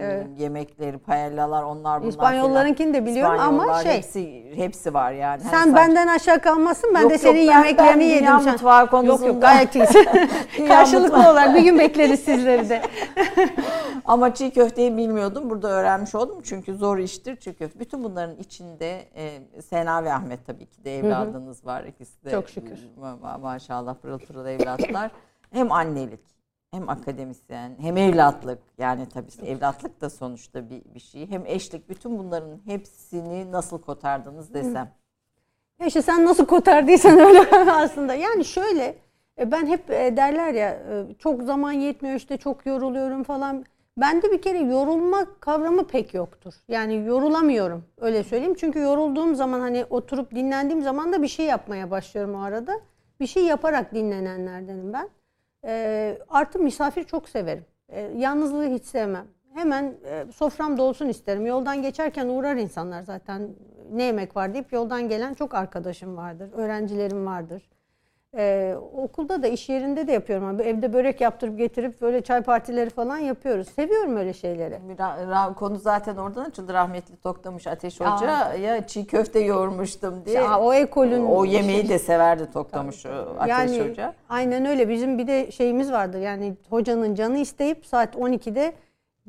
e, 0.00 0.26
yemekleri, 0.38 0.98
paellalar 0.98 1.62
onlar 1.62 2.00
bunlar. 2.00 2.10
İspanyollarınkini 2.10 2.94
de 2.94 3.06
biliyorum 3.06 3.40
ama 3.40 3.82
şey- 3.82 3.92
hepsi 3.96 4.44
hepsi 4.56 4.94
var 4.94 5.12
yani. 5.12 5.42
Hani 5.42 5.50
Sen 5.50 5.58
sadece- 5.58 5.76
benden 5.76 6.06
aşağı 6.06 6.38
kalmazsın. 6.40 6.90
Ben 6.94 7.00
Yok, 7.00 7.10
de 7.10 7.14
yok, 7.14 7.20
senin 7.22 7.34
ben- 7.48 7.52
yemeklerini 7.52 8.00
ben 8.00 8.06
yedim. 8.06 8.20
dünya 8.26 8.40
Sen- 8.40 8.52
mutfağı 8.52 8.80
Yok 8.80 8.90
konusunda- 8.90 9.26
yok 9.26 9.42
gayet 9.42 9.74
iyisin. 9.76 10.06
Karşılıklı 10.68 11.16
olarak 11.30 11.54
bir 11.54 11.60
gün 11.62 11.78
bekleriz 11.78 12.20
sizleri 12.20 12.68
de. 12.68 12.82
Ama 14.04 14.34
çiğ 14.34 14.50
köfteyi 14.50 14.96
bilmiyordum. 14.96 15.50
Burada 15.50 15.68
öğrenmiş 15.68 16.14
oldum. 16.14 16.37
Çünkü 16.44 16.74
zor 16.74 16.98
iştir 16.98 17.36
çiğ 17.36 17.54
köfte. 17.54 17.80
Bütün 17.80 18.04
bunların 18.04 18.36
içinde 18.36 19.08
e, 19.16 19.62
Sena 19.62 20.04
ve 20.04 20.12
Ahmet 20.12 20.46
tabii 20.46 20.66
ki 20.66 20.84
de 20.84 20.98
evladınız 20.98 21.66
var. 21.66 21.84
İkisi 21.84 22.24
de 22.24 22.30
Çok 22.30 22.48
şükür. 22.48 22.78
ma- 23.00 23.20
ma- 23.20 23.40
maşallah 23.40 23.94
pırıl 23.94 24.18
pırıl 24.18 24.46
evlatlar. 24.46 25.10
hem 25.52 25.72
annelik 25.72 26.20
hem 26.70 26.88
akademisyen 26.88 27.76
hem 27.80 27.96
evlatlık. 27.96 28.58
Yani 28.78 29.08
tabii 29.08 29.28
işte 29.28 29.46
evlatlık 29.46 30.00
da 30.00 30.10
sonuçta 30.10 30.70
bir, 30.70 30.82
bir 30.94 31.00
şey. 31.00 31.30
Hem 31.30 31.46
eşlik. 31.46 31.88
Bütün 31.88 32.18
bunların 32.18 32.60
hepsini 32.64 33.52
nasıl 33.52 33.80
kotardınız 33.82 34.54
desem. 34.54 34.90
Ya 35.80 35.86
işte 35.86 36.02
sen 36.02 36.24
nasıl 36.26 36.46
kotardıysan 36.46 37.18
öyle 37.26 37.40
aslında. 37.72 38.14
Yani 38.14 38.44
şöyle 38.44 38.98
e, 39.38 39.50
ben 39.52 39.66
hep 39.66 39.90
e, 39.90 40.16
derler 40.16 40.54
ya 40.54 40.68
e, 40.70 41.14
çok 41.18 41.42
zaman 41.42 41.72
yetmiyor 41.72 42.16
işte 42.16 42.36
çok 42.36 42.66
yoruluyorum 42.66 43.22
falan. 43.24 43.64
Bende 43.98 44.32
bir 44.32 44.42
kere 44.42 44.58
yorulma 44.58 45.26
kavramı 45.40 45.86
pek 45.86 46.14
yoktur. 46.14 46.54
Yani 46.68 46.94
yorulamıyorum 46.94 47.84
öyle 48.00 48.24
söyleyeyim. 48.24 48.54
Çünkü 48.54 48.78
yorulduğum 48.78 49.34
zaman 49.34 49.60
hani 49.60 49.84
oturup 49.90 50.34
dinlendiğim 50.34 50.82
zaman 50.82 51.12
da 51.12 51.22
bir 51.22 51.28
şey 51.28 51.46
yapmaya 51.46 51.90
başlıyorum 51.90 52.34
o 52.34 52.42
arada. 52.42 52.80
Bir 53.20 53.26
şey 53.26 53.44
yaparak 53.44 53.94
dinlenenlerdenim 53.94 54.92
ben. 54.92 55.08
E, 55.64 56.18
artı 56.28 56.58
misafir 56.58 57.04
çok 57.04 57.28
severim. 57.28 57.64
E, 57.88 58.00
yalnızlığı 58.00 58.66
hiç 58.66 58.84
sevmem. 58.84 59.26
Hemen 59.54 59.94
e, 60.04 60.24
sofram 60.32 60.78
dolsun 60.78 61.08
isterim. 61.08 61.46
Yoldan 61.46 61.82
geçerken 61.82 62.28
uğrar 62.28 62.56
insanlar 62.56 63.02
zaten 63.02 63.50
ne 63.92 64.02
yemek 64.02 64.36
var 64.36 64.54
deyip 64.54 64.72
yoldan 64.72 65.08
gelen 65.08 65.34
çok 65.34 65.54
arkadaşım 65.54 66.16
vardır. 66.16 66.50
Öğrencilerim 66.52 67.26
vardır. 67.26 67.62
E, 68.36 68.74
okulda 68.96 69.42
da 69.42 69.46
iş 69.48 69.68
yerinde 69.68 70.06
de 70.06 70.12
yapıyorum. 70.12 70.46
Ama 70.46 70.62
Evde 70.62 70.92
börek 70.92 71.20
yaptırıp 71.20 71.58
getirip 71.58 72.00
böyle 72.00 72.20
çay 72.20 72.42
partileri 72.42 72.90
falan 72.90 73.18
yapıyoruz. 73.18 73.68
Seviyorum 73.68 74.16
öyle 74.16 74.32
şeyleri. 74.32 74.74
Ra- 74.98 75.54
konu 75.54 75.76
zaten 75.76 76.16
oradan 76.16 76.44
açıldı. 76.44 76.72
Rahmetli 76.72 77.16
Toktamış 77.16 77.66
Ateş 77.66 78.00
Hoca 78.00 78.54
ya 78.54 78.86
çiğ 78.86 79.06
köfte 79.06 79.40
yoğurmuştum 79.40 80.24
diye. 80.24 80.36
Ya, 80.36 80.60
o 80.60 80.74
ekolün 80.74 81.26
O 81.26 81.44
yemeği 81.44 81.88
de 81.88 81.98
severdi 81.98 82.50
Toktamış 82.50 83.06
o 83.06 83.08
Ateş 83.38 83.48
yani 83.50 83.90
Hoca. 83.90 84.14
aynen 84.28 84.64
öyle. 84.64 84.88
Bizim 84.88 85.18
bir 85.18 85.26
de 85.26 85.50
şeyimiz 85.50 85.92
vardı. 85.92 86.18
Yani 86.18 86.56
hocanın 86.70 87.14
canı 87.14 87.38
isteyip 87.38 87.86
saat 87.86 88.14
12'de 88.14 88.72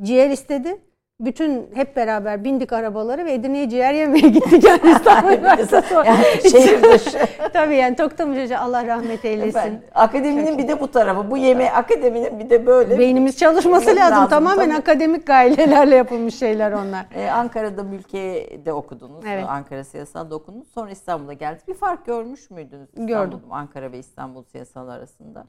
ciğer 0.02 0.30
istedi. 0.30 0.78
Bütün 1.20 1.70
hep 1.74 1.96
beraber 1.96 2.44
bindik 2.44 2.74
arabaları 2.74 3.26
ve 3.26 3.34
Edirne'ye 3.34 3.70
ciğer 3.70 3.94
yemeye 3.94 4.30
gittik. 4.30 4.64
Yani 4.64 4.92
İstanbul 4.92 5.30
Üniversitesi. 5.30 5.94
Yani 5.94 6.26
şehir 6.52 6.84
dışı. 6.84 7.20
Tabii 7.54 7.76
yani 7.76 7.96
Toktamış 7.96 8.44
Hoca 8.44 8.60
Allah 8.60 8.88
rahmet 8.88 9.26
eylesin. 9.26 9.54
Ben, 9.56 9.82
akademinin 9.96 10.58
bir 10.58 10.68
de 10.68 10.80
bu 10.80 10.92
tarafı. 10.92 11.32
Bu 11.32 11.38
yemeği 11.38 11.72
akademinin 11.72 12.40
bir 12.40 12.50
de 12.50 12.66
böyle. 12.66 13.00
Beynimiz 13.00 13.38
çalışması 13.38 13.88
Lazım, 13.88 14.02
lazım. 14.02 14.30
Tamamen 14.30 14.70
tabii. 14.70 14.78
akademik 14.80 15.28
gailelerle 15.28 15.96
yapılmış 15.96 16.36
şeyler 16.36 16.72
onlar. 16.72 17.06
Ee, 17.16 17.30
Ankara'da 17.30 17.84
mülkiyede 17.84 18.74
okudunuz. 18.74 19.26
Evet. 19.28 19.46
Ankara 19.48 19.84
siyasalda 19.84 20.36
okudunuz. 20.36 20.68
Sonra 20.68 20.92
İstanbul'a 20.92 21.34
geldiniz. 21.34 21.68
Bir 21.68 21.74
fark 21.74 22.06
görmüş 22.06 22.50
müydünüz? 22.50 22.90
Gördüm. 22.96 23.38
İstanbul, 23.38 23.56
Ankara 23.56 23.92
ve 23.92 23.98
İstanbul 24.00 24.44
siyasal 24.44 24.88
arasında. 24.88 25.46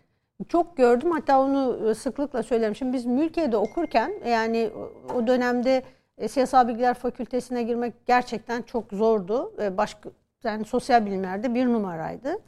Çok 0.48 0.76
gördüm 0.76 1.11
hatta 1.11 1.40
onu 1.40 1.94
sıklıkla 1.94 2.42
söylerim. 2.42 2.74
Şimdi 2.74 2.92
biz 2.92 3.07
mülkiyede 3.07 3.57
okurken 3.57 4.12
yani 4.29 4.70
o- 5.14 5.26
dönemde 5.26 5.83
e, 6.18 6.29
siyasal 6.29 6.68
bilgiler 6.68 6.94
fakültesine 6.94 7.62
girmek 7.62 8.07
gerçekten 8.07 8.62
çok 8.62 8.92
zordu. 8.92 9.53
E, 9.62 9.76
Başka 9.76 10.11
yani 10.44 10.64
sosyal 10.64 11.07
bilimlerde 11.07 11.55
bir 11.55 11.66
numaraydı. 11.66 12.38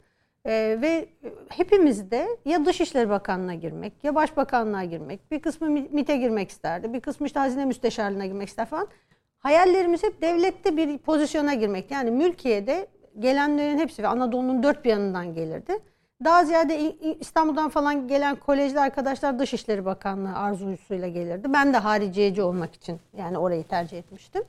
E, 0.45 0.51
ve 0.81 1.05
hepimiz 1.49 2.11
de 2.11 2.27
ya 2.45 2.65
Dışişleri 2.65 3.09
Bakanlığı'na 3.09 3.53
girmek 3.55 4.03
ya 4.03 4.15
Başbakanlığa 4.15 4.83
girmek. 4.83 5.31
Bir 5.31 5.39
kısmı 5.39 5.69
Mi- 5.69 5.87
MİT'e 5.91 6.17
girmek 6.17 6.49
isterdi. 6.49 6.93
Bir 6.93 6.99
kısmı 6.99 7.27
işte 7.27 7.39
Hazine 7.39 7.65
Müsteşarlığı'na 7.65 8.25
girmek 8.25 8.47
ister 8.47 8.65
falan. 8.65 8.87
Hayallerimiz 9.39 10.03
hep 10.03 10.21
devlette 10.21 10.77
bir 10.77 10.97
pozisyona 10.97 11.53
girmek. 11.53 11.91
Yani 11.91 12.11
mülkiyede 12.11 12.87
gelenlerin 13.19 13.77
hepsi 13.77 14.03
ve 14.03 14.07
Anadolu'nun 14.07 14.63
dört 14.63 14.85
bir 14.85 14.89
yanından 14.89 15.33
gelirdi. 15.33 15.73
Daha 16.23 16.45
ziyade 16.45 16.95
İstanbul'dan 17.19 17.69
falan 17.69 18.07
gelen 18.07 18.35
kolejli 18.35 18.79
arkadaşlar 18.79 19.39
Dışişleri 19.39 19.85
Bakanlığı 19.85 20.37
arzusuyla 20.37 21.07
gelirdi. 21.07 21.53
Ben 21.53 21.73
de 21.73 21.77
hariciyeci 21.77 22.41
olmak 22.41 22.75
için 22.75 22.99
yani 23.17 23.37
orayı 23.37 23.63
tercih 23.63 23.97
etmiştim. 23.97 24.43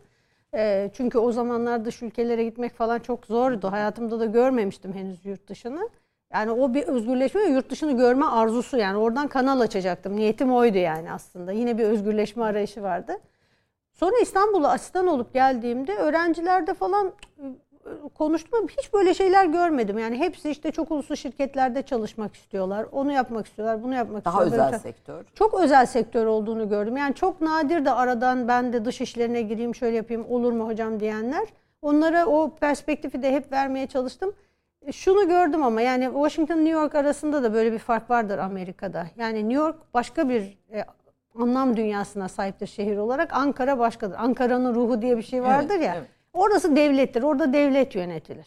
Ee, 0.54 0.90
çünkü 0.94 1.18
o 1.18 1.32
zamanlar 1.32 1.84
dış 1.84 2.02
ülkelere 2.02 2.44
gitmek 2.44 2.74
falan 2.74 2.98
çok 2.98 3.26
zordu. 3.26 3.72
Hayatımda 3.72 4.20
da 4.20 4.24
görmemiştim 4.24 4.92
henüz 4.92 5.26
yurt 5.26 5.48
dışını. 5.48 5.88
Yani 6.32 6.50
o 6.50 6.74
bir 6.74 6.82
özgürleşme 6.82 7.40
ve 7.40 7.46
yurt 7.46 7.70
dışını 7.70 7.96
görme 7.96 8.26
arzusu 8.26 8.76
yani 8.78 8.96
oradan 8.98 9.28
kanal 9.28 9.60
açacaktım. 9.60 10.16
Niyetim 10.16 10.52
oydu 10.52 10.78
yani 10.78 11.12
aslında. 11.12 11.52
Yine 11.52 11.78
bir 11.78 11.84
özgürleşme 11.84 12.44
arayışı 12.44 12.82
vardı. 12.82 13.16
Sonra 13.92 14.18
İstanbul'a 14.22 14.70
asistan 14.70 15.06
olup 15.06 15.32
geldiğimde 15.32 15.96
öğrencilerde 15.96 16.74
falan 16.74 17.12
konuştum 18.14 18.58
ama 18.58 18.68
hiç 18.68 18.92
böyle 18.94 19.14
şeyler 19.14 19.44
görmedim. 19.44 19.98
Yani 19.98 20.18
hepsi 20.18 20.50
işte 20.50 20.70
çok 20.72 20.90
uluslu 20.90 21.16
şirketlerde 21.16 21.82
çalışmak 21.82 22.34
istiyorlar. 22.36 22.86
Onu 22.92 23.12
yapmak 23.12 23.46
istiyorlar, 23.46 23.82
bunu 23.82 23.94
yapmak 23.94 24.24
Daha 24.24 24.32
istiyorlar. 24.44 24.56
özel 24.66 24.72
Böyle- 24.72 24.82
sektör. 24.82 25.24
Çok 25.34 25.54
özel 25.60 25.86
sektör 25.86 26.26
olduğunu 26.26 26.68
gördüm. 26.68 26.96
Yani 26.96 27.14
çok 27.14 27.40
nadir 27.40 27.84
de 27.84 27.90
aradan 27.90 28.48
ben 28.48 28.72
de 28.72 28.84
dış 28.84 29.00
işlerine 29.00 29.42
gireyim, 29.42 29.74
şöyle 29.74 29.96
yapayım, 29.96 30.26
olur 30.30 30.52
mu 30.52 30.66
hocam 30.66 31.00
diyenler. 31.00 31.48
Onlara 31.82 32.26
o 32.26 32.54
perspektifi 32.56 33.22
de 33.22 33.32
hep 33.32 33.52
vermeye 33.52 33.86
çalıştım. 33.86 34.32
E, 34.86 34.92
Şunu 34.92 35.28
gördüm 35.28 35.62
ama 35.62 35.80
yani 35.80 36.04
Washington 36.04 36.56
New 36.56 36.70
York 36.70 36.94
arasında 36.94 37.42
da 37.42 37.54
böyle 37.54 37.72
bir 37.72 37.78
fark 37.78 38.10
vardır 38.10 38.38
Amerika'da. 38.38 39.06
Yani 39.16 39.38
New 39.48 39.54
York 39.54 39.76
başka 39.94 40.28
bir 40.28 40.58
e, 40.72 40.84
anlam 41.38 41.76
dünyasına 41.76 42.28
sahiptir 42.28 42.66
şehir 42.66 42.96
olarak. 42.96 43.32
Ankara 43.32 43.78
başkadır. 43.78 44.16
Ankara'nın 44.18 44.74
ruhu 44.74 45.02
diye 45.02 45.16
bir 45.16 45.22
şey 45.22 45.42
vardır 45.42 45.74
Evet, 45.76 45.86
ya. 45.86 45.94
evet. 45.98 46.08
Orası 46.34 46.76
devlettir. 46.76 47.22
Orada 47.22 47.52
devlet 47.52 47.94
yönetilir. 47.94 48.46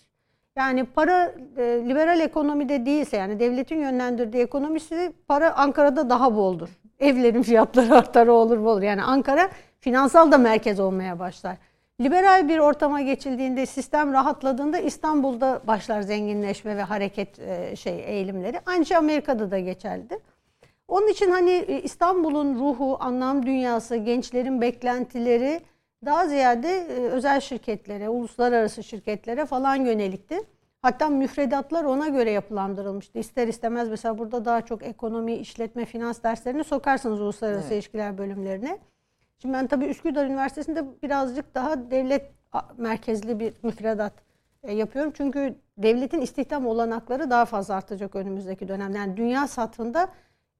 Yani 0.56 0.84
para 0.86 1.34
e, 1.58 1.64
liberal 1.64 2.20
ekonomide 2.20 2.86
değilse 2.86 3.18
yani 3.18 3.40
devletin 3.40 3.80
yönlendirdiği 3.80 4.44
ekonomisi 4.44 5.14
para 5.28 5.56
Ankara'da 5.56 6.10
daha 6.10 6.36
boldur. 6.36 6.70
Evlerin 7.00 7.42
fiyatları 7.42 7.96
artar 7.96 8.28
olur 8.28 8.58
olur. 8.58 8.82
Yani 8.82 9.04
Ankara 9.04 9.50
finansal 9.80 10.32
da 10.32 10.38
merkez 10.38 10.80
olmaya 10.80 11.20
başlar. 11.20 11.58
Liberal 12.02 12.50
bir 12.50 12.60
ortama 12.60 13.02
geçildiğinde 13.02 13.66
sistem 13.66 14.14
rahatladığında 14.14 14.80
İstanbul'da 14.80 15.62
başlar 15.68 16.02
zenginleşme 16.02 16.78
ve 16.78 16.82
hareket 16.84 17.40
e, 17.40 17.76
şey 17.76 18.04
eğilimleri. 18.06 18.60
Aynı 18.66 18.86
şey 18.86 18.98
Amerika'da 18.98 19.52
da 19.52 19.60
geçerlidir. 19.60 20.18
Onun 20.88 21.08
için 21.08 21.32
hani 21.32 21.52
e, 21.52 21.82
İstanbul'un 21.82 22.56
ruhu, 22.56 22.98
anlam 23.00 23.46
dünyası, 23.46 23.96
gençlerin 23.96 24.62
beklentileri 24.62 25.62
daha 26.06 26.28
ziyade 26.28 26.78
e, 26.78 26.94
özel 26.94 27.40
şirketlere, 27.40 28.10
uluslararası 28.10 28.84
şirketlere 28.84 29.46
falan 29.46 29.76
yönelikti. 29.76 30.40
Hatta 30.82 31.10
müfredatlar 31.10 31.84
ona 31.84 32.08
göre 32.08 32.32
yapılandırılmıştı. 32.32 33.20
İster 33.20 33.48
istemez 33.48 33.90
mesela 33.90 34.18
burada 34.18 34.46
daha 34.46 34.62
çok 34.62 34.84
ekonomi, 34.84 35.34
işletme, 35.34 35.86
finans 35.86 36.24
derslerini 36.24 36.64
sokarsınız 36.64 37.22
uluslararası 37.22 37.68
evet. 37.68 37.74
ilişkiler 37.74 38.18
bölümlerine. 38.18 38.80
Şimdi 39.42 39.54
ben 39.54 39.68
tabii 39.68 39.86
Üsküdar 39.86 40.26
Üniversitesi'nde 40.26 40.86
birazcık 41.04 41.56
daha 41.56 41.92
devlet 41.92 42.32
merkezli 42.78 43.40
bir 43.40 43.54
müfredat 43.64 44.14
e, 44.64 44.74
yapıyorum. 44.74 45.14
Çünkü 45.18 45.56
devletin 45.78 46.22
istihdam 46.22 46.68
olanakları 46.68 47.30
daha 47.30 47.46
fazla 47.46 47.76
artacak 47.76 48.16
önümüzdeki 48.16 48.68
dönemde. 48.68 48.98
Yani 48.98 49.18
dünya 49.18 49.48
satında 49.48 50.08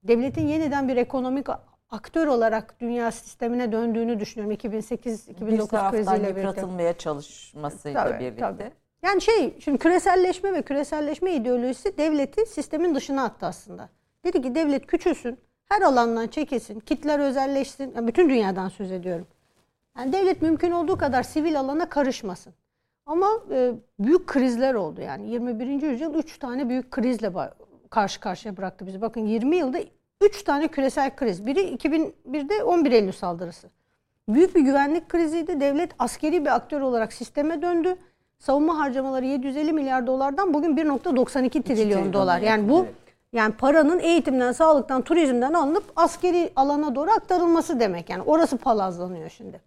devletin 0.04 0.48
yeniden 0.48 0.88
bir 0.88 0.98
ekonomik 0.98 1.48
aktör 1.90 2.28
olarak 2.28 2.80
dünya 2.80 3.12
sistemine 3.12 3.72
döndüğünü 3.72 4.20
düşünüyorum 4.20 4.56
2008-2009 4.56 5.92
kriziyle 5.92 6.24
birlikte. 6.24 6.42
yıpratılmaya 6.42 6.98
çalışmasıyla 6.98 8.04
tabii, 8.04 8.20
birlikte. 8.20 8.42
Tabii. 8.42 8.72
Yani 9.02 9.22
şey 9.22 9.60
şimdi 9.60 9.78
küreselleşme 9.78 10.54
ve 10.54 10.62
küreselleşme 10.62 11.34
ideolojisi 11.34 11.98
devleti 11.98 12.46
sistemin 12.46 12.96
dışına 12.96 13.24
attı 13.24 13.46
aslında. 13.46 13.90
Dedi 14.24 14.42
ki 14.42 14.56
devlet 14.56 14.88
küçülsün, 14.88 15.38
her 15.70 15.82
alandan 15.82 16.28
çekilsin, 16.28 16.80
kitler 16.80 17.20
özelleşsin. 17.20 17.94
Yani 17.96 18.08
bütün 18.08 18.30
dünyadan 18.30 18.70
söz 18.70 18.92
ediyorum. 18.92 19.28
Yani 19.98 20.14
devlet 20.14 20.42
mümkün 20.42 20.72
olduğu 20.72 20.98
kadar 20.98 21.24
sivil 21.24 21.60
alana 21.60 21.90
karışmasın. 21.90 22.54
Ama 23.06 23.28
e, 23.52 23.74
büyük 24.00 24.28
krizler 24.28 24.74
oldu 24.74 25.02
yani 25.02 25.30
21. 25.30 25.82
yüzyıl 25.82 26.16
3 26.16 26.38
tane 26.38 26.70
büyük 26.70 26.92
krizle 26.92 27.32
karşı 27.90 28.20
karşıya 28.20 28.58
bıraktı 28.58 28.88
bizi. 28.88 29.02
Bakın 29.02 29.22
20 29.22 29.56
yılda 29.56 29.80
3 30.22 30.44
tane 30.44 30.68
küresel 30.68 31.16
kriz. 31.16 31.46
Biri 31.46 31.60
2001'de 31.60 32.64
11 32.64 32.92
Eylül 32.92 33.12
saldırısı. 33.12 33.70
Büyük 34.30 34.56
bir 34.56 34.62
güvenlik 34.62 35.10
kriziydi. 35.10 35.60
Devlet 35.60 35.92
askeri 36.00 36.46
bir 36.46 36.56
aktör 36.56 36.82
olarak 36.82 37.14
sisteme 37.14 37.62
döndü. 37.62 37.96
Savunma 38.40 38.80
harcamaları 38.80 39.26
750 39.26 39.74
milyar 39.74 40.08
dolardan 40.08 40.54
bugün 40.54 40.78
1.92 40.78 41.62
trilyon 41.62 42.14
dolar. 42.14 42.40
Yani 42.40 42.70
bu 42.70 42.86
yani 43.34 43.54
paranın 43.54 44.00
eğitimden, 44.00 44.52
sağlıktan, 44.52 45.02
turizmden 45.02 45.54
alınıp 45.54 45.84
askeri 45.96 46.52
alana 46.56 46.96
doğru 46.96 47.12
aktarılması 47.12 47.80
demek. 47.80 48.10
Yani 48.10 48.24
orası 48.24 48.58
palazlanıyor 48.58 49.30
şimdi. 49.30 49.62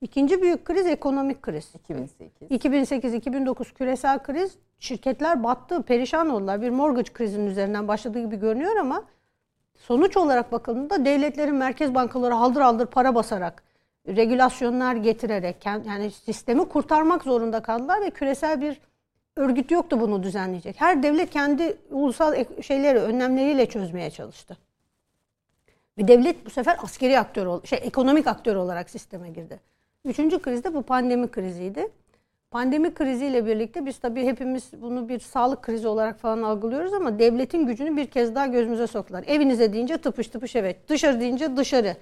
İkinci 0.00 0.42
büyük 0.42 0.64
kriz 0.64 0.86
ekonomik 0.86 1.42
kriz. 1.42 1.74
2008. 1.74 2.50
2008-2009 2.50 3.74
küresel 3.74 4.18
kriz. 4.18 4.58
Şirketler 4.78 5.44
battı, 5.44 5.82
perişan 5.82 6.30
oldular. 6.30 6.62
Bir 6.62 6.70
mortgage 6.70 7.12
krizinin 7.12 7.46
üzerinden 7.46 7.88
başladığı 7.88 8.20
gibi 8.20 8.36
görünüyor 8.36 8.76
ama 8.76 9.04
sonuç 9.80 10.16
olarak 10.16 10.52
bakıldığında 10.52 11.04
devletlerin 11.04 11.54
merkez 11.54 11.94
bankaları 11.94 12.34
haldır 12.34 12.60
haldır 12.60 12.86
para 12.86 13.14
basarak, 13.14 13.62
regülasyonlar 14.08 14.94
getirerek 14.94 15.66
yani 15.66 16.10
sistemi 16.10 16.68
kurtarmak 16.68 17.22
zorunda 17.22 17.60
kaldılar 17.62 18.00
ve 18.00 18.10
küresel 18.10 18.60
bir 18.60 18.80
örgüt 19.36 19.70
yoktu 19.70 20.00
bunu 20.00 20.22
düzenleyecek. 20.22 20.80
Her 20.80 21.02
devlet 21.02 21.30
kendi 21.30 21.76
ulusal 21.90 22.44
şeyleri, 22.62 22.98
önlemleriyle 22.98 23.66
çözmeye 23.66 24.10
çalıştı. 24.10 24.56
Bir 25.98 26.08
devlet 26.08 26.46
bu 26.46 26.50
sefer 26.50 26.76
askeri 26.82 27.18
aktör, 27.18 27.64
şey 27.64 27.78
ekonomik 27.82 28.26
aktör 28.26 28.56
olarak 28.56 28.90
sisteme 28.90 29.30
girdi. 29.30 29.60
Üçüncü 30.04 30.42
kriz 30.42 30.64
de 30.64 30.74
bu 30.74 30.82
pandemi 30.82 31.30
kriziydi. 31.30 31.88
Pandemi 32.50 32.94
kriziyle 32.94 33.46
birlikte 33.46 33.86
biz 33.86 33.98
tabii 33.98 34.26
hepimiz 34.26 34.70
bunu 34.82 35.08
bir 35.08 35.18
sağlık 35.18 35.62
krizi 35.62 35.88
olarak 35.88 36.20
falan 36.20 36.42
algılıyoruz 36.42 36.92
ama 36.92 37.18
devletin 37.18 37.66
gücünü 37.66 37.96
bir 37.96 38.06
kez 38.06 38.34
daha 38.34 38.46
gözümüze 38.46 38.86
soktular. 38.86 39.24
Evinize 39.26 39.72
deyince 39.72 39.98
tıpış 39.98 40.28
tıpış 40.28 40.56
evet, 40.56 40.88
dışarı 40.88 41.20
deyince 41.20 41.56
dışarı. 41.56 41.96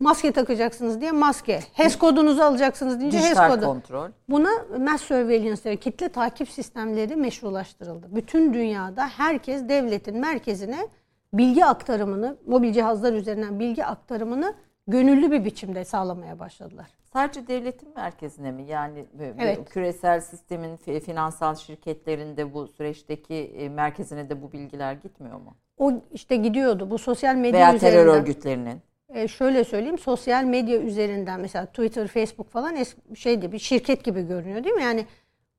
Maske 0.00 0.32
takacaksınız 0.32 1.00
diye 1.00 1.12
maske. 1.12 1.60
HES 1.72 1.98
kodunuzu 1.98 2.42
alacaksınız 2.42 3.00
deyince 3.00 3.18
HES 3.18 3.38
kodu. 3.38 3.64
kontrol. 3.64 4.08
Buna 4.28 4.50
mass 4.78 5.02
surveillance, 5.02 5.76
kitle 5.76 6.08
takip 6.08 6.48
sistemleri 6.48 7.16
meşrulaştırıldı. 7.16 8.06
Bütün 8.10 8.54
dünyada 8.54 9.08
herkes 9.08 9.68
devletin 9.68 10.18
merkezine 10.18 10.88
bilgi 11.34 11.64
aktarımını, 11.64 12.36
mobil 12.46 12.72
cihazlar 12.72 13.12
üzerinden 13.12 13.60
bilgi 13.60 13.84
aktarımını 13.84 14.54
gönüllü 14.86 15.30
bir 15.30 15.44
biçimde 15.44 15.84
sağlamaya 15.84 16.38
başladılar. 16.38 16.86
Sadece 17.12 17.46
devletin 17.46 17.94
merkezine 17.96 18.52
mi? 18.52 18.62
Yani 18.62 19.04
evet. 19.38 19.70
küresel 19.70 20.20
sistemin 20.20 20.76
finansal 20.76 21.54
şirketlerinde 21.54 22.54
bu 22.54 22.68
süreçteki 22.68 23.34
e, 23.34 23.68
merkezine 23.68 24.30
de 24.30 24.42
bu 24.42 24.52
bilgiler 24.52 24.92
gitmiyor 24.92 25.36
mu? 25.36 25.56
O 25.78 25.92
işte 26.12 26.36
gidiyordu. 26.36 26.90
Bu 26.90 26.98
sosyal 26.98 27.34
medya 27.34 27.60
Veya 27.60 27.74
üzerinden. 27.74 28.04
terör 28.04 28.14
örgütlerinin. 28.14 28.82
E 29.08 29.28
şöyle 29.28 29.64
söyleyeyim 29.64 29.98
sosyal 29.98 30.44
medya 30.44 30.80
üzerinden 30.80 31.40
mesela 31.40 31.66
Twitter, 31.66 32.08
Facebook 32.08 32.50
falan 32.50 32.76
şeydi 33.14 33.52
bir 33.52 33.58
şirket 33.58 34.04
gibi 34.04 34.26
görünüyor 34.26 34.64
değil 34.64 34.74
mi? 34.74 34.82
Yani 34.82 35.06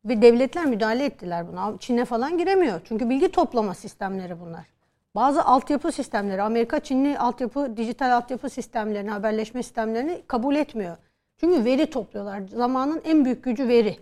ve 0.06 0.22
devletler 0.22 0.66
müdahale 0.66 1.06
ettiler 1.06 1.48
buna. 1.48 1.78
Çin'e 1.80 2.06
falan 2.06 2.38
giremiyor. 2.38 2.82
Çünkü 2.84 3.10
bilgi 3.10 3.32
toplama 3.32 3.74
sistemleri 3.74 4.40
bunlar. 4.40 4.73
Bazı 5.16 5.46
altyapı 5.46 5.92
sistemleri, 5.92 6.42
Amerika 6.42 6.80
Çinli 6.80 7.18
altyapı, 7.18 7.78
dijital 7.78 8.12
altyapı 8.16 8.50
sistemlerini, 8.50 9.10
haberleşme 9.10 9.64
sistemlerini 9.64 10.22
kabul 10.28 10.56
etmiyor. 10.56 10.98
Çünkü 11.38 11.66
veri 11.66 11.90
topluyorlar. 11.90 12.42
Zamanın 12.48 13.02
en 13.06 13.26
büyük 13.26 13.44
gücü 13.44 13.68
veri. 13.68 13.98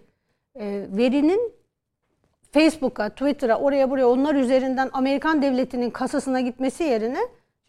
E, 0.55 0.85
verinin 0.89 1.53
Facebook'a, 2.51 3.09
Twitter'a, 3.09 3.59
oraya 3.59 3.89
buraya 3.89 4.09
onlar 4.09 4.35
üzerinden 4.35 4.89
Amerikan 4.93 5.41
devletinin 5.41 5.89
kasasına 5.89 6.41
gitmesi 6.41 6.83
yerine 6.83 7.19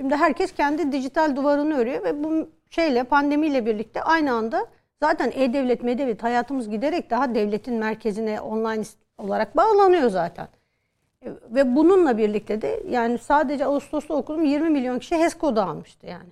Şimdi 0.02 0.16
herkes 0.16 0.52
kendi 0.52 0.92
dijital 0.92 1.36
duvarını 1.36 1.74
örüyor 1.78 2.04
ve 2.04 2.24
bu 2.24 2.50
şeyle 2.70 3.04
pandemiyle 3.04 3.66
birlikte 3.66 4.02
aynı 4.02 4.32
anda 4.32 4.66
zaten 5.02 5.32
e-devlet, 5.34 5.82
medevlet 5.82 6.22
hayatımız 6.22 6.70
giderek 6.70 7.10
daha 7.10 7.34
devletin 7.34 7.74
merkezine 7.74 8.40
online 8.40 8.82
olarak 9.18 9.56
bağlanıyor 9.56 10.10
zaten. 10.10 10.48
Ve 11.50 11.76
bununla 11.76 12.18
birlikte 12.18 12.62
de 12.62 12.82
yani 12.90 13.18
sadece 13.18 13.66
Ağustos'ta 13.66 14.14
okudum 14.14 14.44
20 14.44 14.70
milyon 14.70 14.98
kişi 14.98 15.16
HES 15.16 15.34
kodu 15.34 15.60
almıştı 15.60 16.06
yani. 16.06 16.28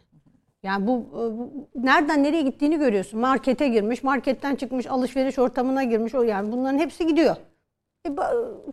Yani 0.62 0.86
bu, 0.86 0.98
e, 1.12 1.38
bu 1.38 1.68
nereden 1.74 2.22
nereye 2.22 2.42
gittiğini 2.42 2.78
görüyorsun. 2.78 3.20
Markete 3.20 3.68
girmiş, 3.68 4.02
marketten 4.02 4.56
çıkmış, 4.56 4.86
alışveriş 4.86 5.38
ortamına 5.38 5.84
girmiş. 5.84 6.14
O 6.14 6.22
yani 6.22 6.52
bunların 6.52 6.78
hepsi 6.78 7.06
gidiyor. 7.06 7.36
E, 8.06 8.10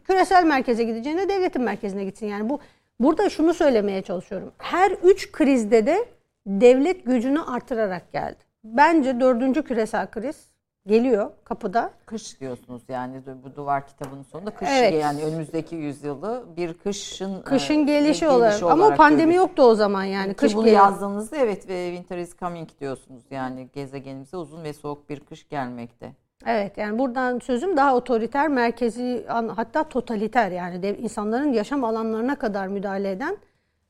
küresel 0.03 0.45
merkeze 0.45 0.84
gideceğine 0.84 1.30
devletin 1.30 1.62
merkezine 1.62 2.03
gitsin. 2.03 2.27
Yani 2.27 2.49
bu 2.49 2.60
Burada 2.99 3.30
şunu 3.30 3.53
söylemeye 3.53 4.01
çalışıyorum. 4.01 4.51
Her 4.58 4.91
üç 4.91 5.32
krizde 5.32 5.86
de 5.86 6.06
devlet 6.47 7.06
gücünü 7.06 7.41
artırarak 7.41 8.12
geldi. 8.12 8.38
Bence 8.63 9.19
dördüncü 9.19 9.63
küresel 9.63 10.12
kriz 10.12 10.51
geliyor 10.88 11.32
kapıda. 11.43 11.91
Kış 12.06 12.39
diyorsunuz 12.39 12.82
yani 12.89 13.21
bu 13.43 13.56
duvar 13.56 13.88
kitabının 13.88 14.23
sonunda 14.23 14.52
kış 14.52 14.69
evet. 14.71 15.02
yani 15.02 15.23
önümüzdeki 15.23 15.76
yüzyılı 15.76 16.45
bir 16.58 16.73
kışın 16.73 17.41
kışın 17.41 17.73
e, 17.73 17.84
gelişi, 17.84 18.04
gelişi 18.04 18.28
olarak. 18.28 18.63
olarak 18.63 18.80
ama 18.80 18.95
pandemi 18.95 19.21
görüyoruz. 19.21 19.50
yoktu 19.50 19.63
o 19.63 19.76
zaman 19.76 20.04
yani. 20.04 20.30
Ki 20.30 20.36
kış 20.36 20.56
bunu 20.56 20.65
geliyor. 20.65 20.84
yazdığınızda 20.84 21.38
evet 21.38 21.62
winter 21.62 22.17
is 22.17 22.38
coming 22.38 22.69
diyorsunuz 22.80 23.23
yani 23.32 23.69
gezegenimize 23.73 24.38
uzun 24.38 24.63
ve 24.63 24.73
soğuk 24.73 25.10
bir 25.10 25.19
kış 25.19 25.50
gelmekte. 25.50 26.12
Evet 26.45 26.78
yani 26.78 27.00
buradan 27.00 27.39
sözüm 27.39 27.78
daha 27.78 27.95
otoriter, 27.95 28.47
merkezi 28.47 29.26
hatta 29.56 29.84
totaliter 29.84 30.52
yani 30.52 30.84
dev, 30.84 31.00
insanların 31.00 31.54
yaşam 31.54 31.84
alanlarına 31.84 32.36
kadar 32.36 32.67
müdahale 32.67 33.12
eden 33.12 33.38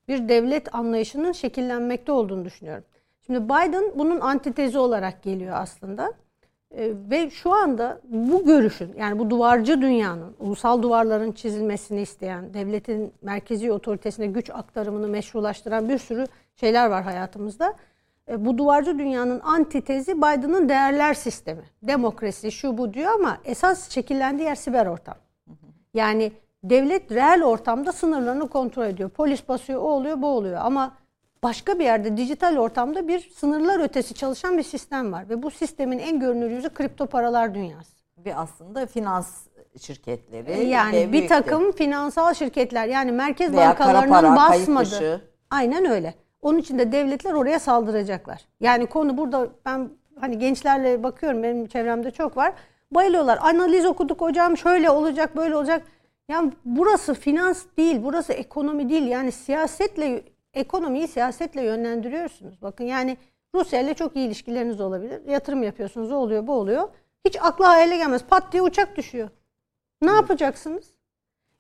bir 0.08 0.30
devlet 0.30 0.76
anlayışının 0.76 1.32
şekillenmekte 1.32 2.12
olduğunu 2.12 2.46
düşünüyorum. 2.46 2.84
Şimdi 3.26 3.44
Biden 3.44 3.84
bunun 3.96 4.20
antitezi 4.20 4.78
olarak 4.78 5.24
geliyor 5.24 5.56
aslında. 5.60 6.14
Ee, 6.76 6.94
ve 7.10 7.30
şu 7.30 7.54
anda 7.54 8.02
bu 8.04 8.46
görüşün 8.46 8.94
yani 8.98 9.20
bu 9.20 9.30
duvarcı 9.30 9.82
dünyanın 9.82 10.36
ulusal 10.40 10.82
duvarların 10.82 11.32
çizilmesini 11.32 12.02
isteyen, 12.02 12.54
devletin 12.54 13.14
merkezi 13.22 13.72
otoritesine 13.72 14.28
güç 14.28 14.50
aktarımını 14.50 15.08
meşrulaştıran 15.08 15.90
bir 15.90 15.98
sürü 15.98 16.26
şeyler 16.56 16.88
var 16.88 17.04
hayatımızda. 17.04 17.74
E, 18.30 18.46
bu 18.46 18.58
duvarcı 18.58 19.00
dünyanın 19.00 19.40
antitezi 19.40 20.18
Biden'ın 20.18 20.70
değerler 20.70 21.14
sistemi. 21.14 21.64
Demokrasi 21.84 22.52
şu 22.52 22.78
bu 22.78 22.94
diyor 22.94 23.12
ama 23.12 23.38
esas 23.46 23.90
şekillendiği 23.90 24.48
yer 24.48 24.56
siber 24.56 24.86
ortam. 24.86 25.16
Yani 25.94 26.32
devlet 26.64 27.12
reel 27.12 27.44
ortamda 27.44 27.92
sınırlarını 27.92 28.48
kontrol 28.50 28.86
ediyor. 28.86 29.10
Polis 29.10 29.50
basıyor, 29.50 29.82
o 29.82 29.86
oluyor, 29.86 30.22
bu 30.22 30.28
oluyor. 30.28 30.60
Ama 30.62 30.96
başka 31.44 31.80
bir 31.80 31.84
yerde 31.84 32.18
dijital 32.18 32.58
ortamda 32.58 33.08
bir 33.08 33.30
sınırlar 33.36 33.80
ötesi 33.80 34.14
çalışan 34.14 34.58
bir 34.58 34.64
sistem 34.64 35.14
var. 35.14 35.30
Ve 35.30 35.44
bu 35.44 35.52
sistemin 35.52 36.00
en 36.00 36.20
görünür 36.20 36.52
yüzü 36.52 36.70
kripto 36.70 37.06
paralar 37.06 37.56
dünyası. 37.56 37.92
Ve 38.26 38.36
aslında 38.36 38.86
finans 38.86 39.48
şirketleri 39.82 40.68
Yani 40.68 40.98
ve 40.98 41.12
bir 41.14 41.28
takım 41.28 41.72
finansal 41.72 42.34
şirketler 42.34 42.88
yani 42.88 43.12
merkez 43.12 43.54
veya 43.54 43.70
bankalarının 43.70 44.10
para, 44.10 44.36
basmadı. 44.36 45.22
Aynen 45.50 45.86
öyle. 45.86 46.14
Onun 46.42 46.60
için 46.60 46.80
de 46.80 46.92
devletler 46.92 47.34
oraya 47.34 47.60
saldıracaklar. 47.60 48.46
Yani 48.60 48.86
konu 48.86 49.18
burada 49.18 49.48
ben 49.66 49.90
hani 50.20 50.40
gençlerle 50.40 51.04
bakıyorum 51.04 51.44
benim 51.44 51.68
çevremde 51.68 52.12
çok 52.12 52.38
var. 52.38 52.54
Bayılıyorlar. 52.92 53.40
Analiz 53.42 53.86
okuduk 53.86 54.22
hocam 54.22 54.58
şöyle 54.58 54.90
olacak 54.90 55.36
böyle 55.36 55.56
olacak. 55.56 55.84
Yani 56.30 56.52
burası 56.66 57.14
finans 57.14 57.64
değil, 57.78 58.00
burası 58.04 58.34
ekonomi 58.34 58.90
değil. 58.90 59.08
Yani 59.08 59.32
siyasetle 59.32 60.24
ekonomiyi 60.58 61.08
siyasetle 61.08 61.64
yönlendiriyorsunuz. 61.64 62.62
Bakın 62.62 62.84
yani 62.84 63.18
Rusya 63.56 63.82
ile 63.82 63.94
çok 63.94 64.16
iyi 64.16 64.28
ilişkileriniz 64.28 64.82
olabilir. 64.82 65.22
Yatırım 65.28 65.64
yapıyorsunuz, 65.64 66.12
o 66.12 66.16
oluyor, 66.16 66.48
bu 66.48 66.54
oluyor. 66.54 66.90
Hiç 67.26 67.38
akla 67.42 67.68
hayale 67.68 67.98
gelmez. 67.98 68.24
Pat 68.24 68.52
diye 68.52 68.62
uçak 68.62 68.98
düşüyor. 68.98 69.30
Ne 70.02 70.12
yapacaksınız? 70.12 70.86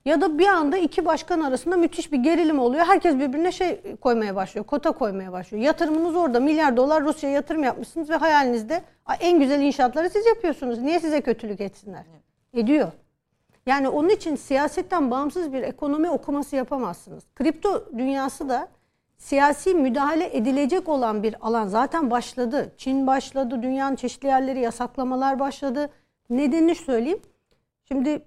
Ya 0.06 0.22
da 0.22 0.40
bir 0.40 0.48
anda 0.48 0.78
iki 0.78 1.06
başkan 1.06 1.42
arasında 1.42 1.78
müthiş 1.78 2.12
bir 2.12 2.18
gerilim 2.18 2.60
oluyor. 2.60 2.86
Herkes 2.86 3.16
birbirine 3.16 3.52
şey 3.52 3.96
koymaya 4.02 4.36
başlıyor, 4.36 4.66
kota 4.66 4.92
koymaya 4.92 5.32
başlıyor. 5.32 5.64
Yatırımınız 5.64 6.16
orada. 6.16 6.40
Milyar 6.40 6.78
dolar 6.78 7.04
Rusya'ya 7.04 7.36
yatırım 7.36 7.64
yapmışsınız 7.64 8.10
ve 8.10 8.16
hayalinizde 8.16 8.82
"Ay, 9.06 9.18
en 9.22 9.40
güzel 9.40 9.62
inşaatları 9.62 10.10
siz 10.10 10.26
yapıyorsunuz. 10.26 10.80
Niye 10.80 11.00
size 11.00 11.22
kötülük 11.22 11.62
etsinler? 11.62 12.04
Ediyor. 12.54 12.92
Yani 13.66 13.90
onun 13.90 14.10
için 14.10 14.36
siyasetten 14.36 15.12
bağımsız 15.12 15.54
bir 15.54 15.62
ekonomi 15.62 16.10
okuması 16.10 16.56
yapamazsınız. 16.56 17.24
Kripto 17.36 17.86
dünyası 17.98 18.50
da 18.50 18.68
siyasi 19.18 19.74
müdahale 19.74 20.38
edilecek 20.38 20.90
olan 20.90 21.24
bir 21.24 21.36
alan 21.42 21.68
zaten 21.68 22.12
başladı. 22.12 22.74
Çin 22.78 23.08
başladı, 23.08 23.64
dünyanın 23.64 23.96
çeşitli 23.96 24.28
yerleri 24.28 24.60
yasaklamalar 24.60 25.40
başladı. 25.40 25.90
Nedenini 26.30 26.76
söyleyeyim. 26.76 27.22
Şimdi 27.88 28.22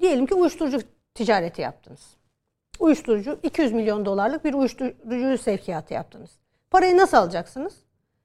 diyelim 0.00 0.26
ki 0.26 0.34
uyuşturucu 0.34 0.78
ticareti 1.14 1.62
yaptınız. 1.62 2.16
Uyuşturucu 2.78 3.38
200 3.42 3.72
milyon 3.72 4.06
dolarlık 4.06 4.44
bir 4.44 4.54
uyuşturucu 4.54 5.38
sevkiyatı 5.38 5.94
yaptınız. 5.94 6.30
Parayı 6.70 6.96
nasıl 6.96 7.16
alacaksınız? 7.16 7.74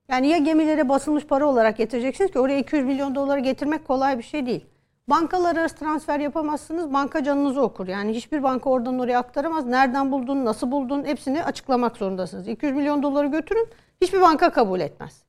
Yani 0.08 0.28
ya 0.28 0.38
gemilere 0.38 0.90
basılmış 0.90 1.26
para 1.26 1.46
olarak 1.46 1.78
getireceksiniz 1.78 2.32
ki 2.32 2.40
oraya 2.40 2.60
200 2.60 2.86
milyon 2.86 3.16
doları 3.16 3.40
getirmek 3.40 3.88
kolay 3.88 4.18
bir 4.18 4.24
şey 4.24 4.46
değil. 4.46 4.66
Bankalar 5.08 5.56
arası 5.56 5.76
transfer 5.76 6.20
yapamazsınız. 6.20 6.94
Banka 6.94 7.24
canınızı 7.24 7.62
okur. 7.62 7.88
Yani 7.88 8.14
hiçbir 8.14 8.44
banka 8.44 8.70
oradan 8.70 9.00
oraya 9.00 9.20
aktaramaz. 9.20 9.66
Nereden 9.66 10.12
buldun, 10.12 10.46
nasıl 10.46 10.72
buldun 10.72 11.04
hepsini 11.04 11.44
açıklamak 11.44 11.98
zorundasınız. 11.98 12.48
200 12.48 12.76
milyon 12.76 13.04
doları 13.04 13.28
götürün. 13.28 13.68
Hiçbir 14.02 14.22
banka 14.22 14.52
kabul 14.52 14.80
etmez. 14.80 15.24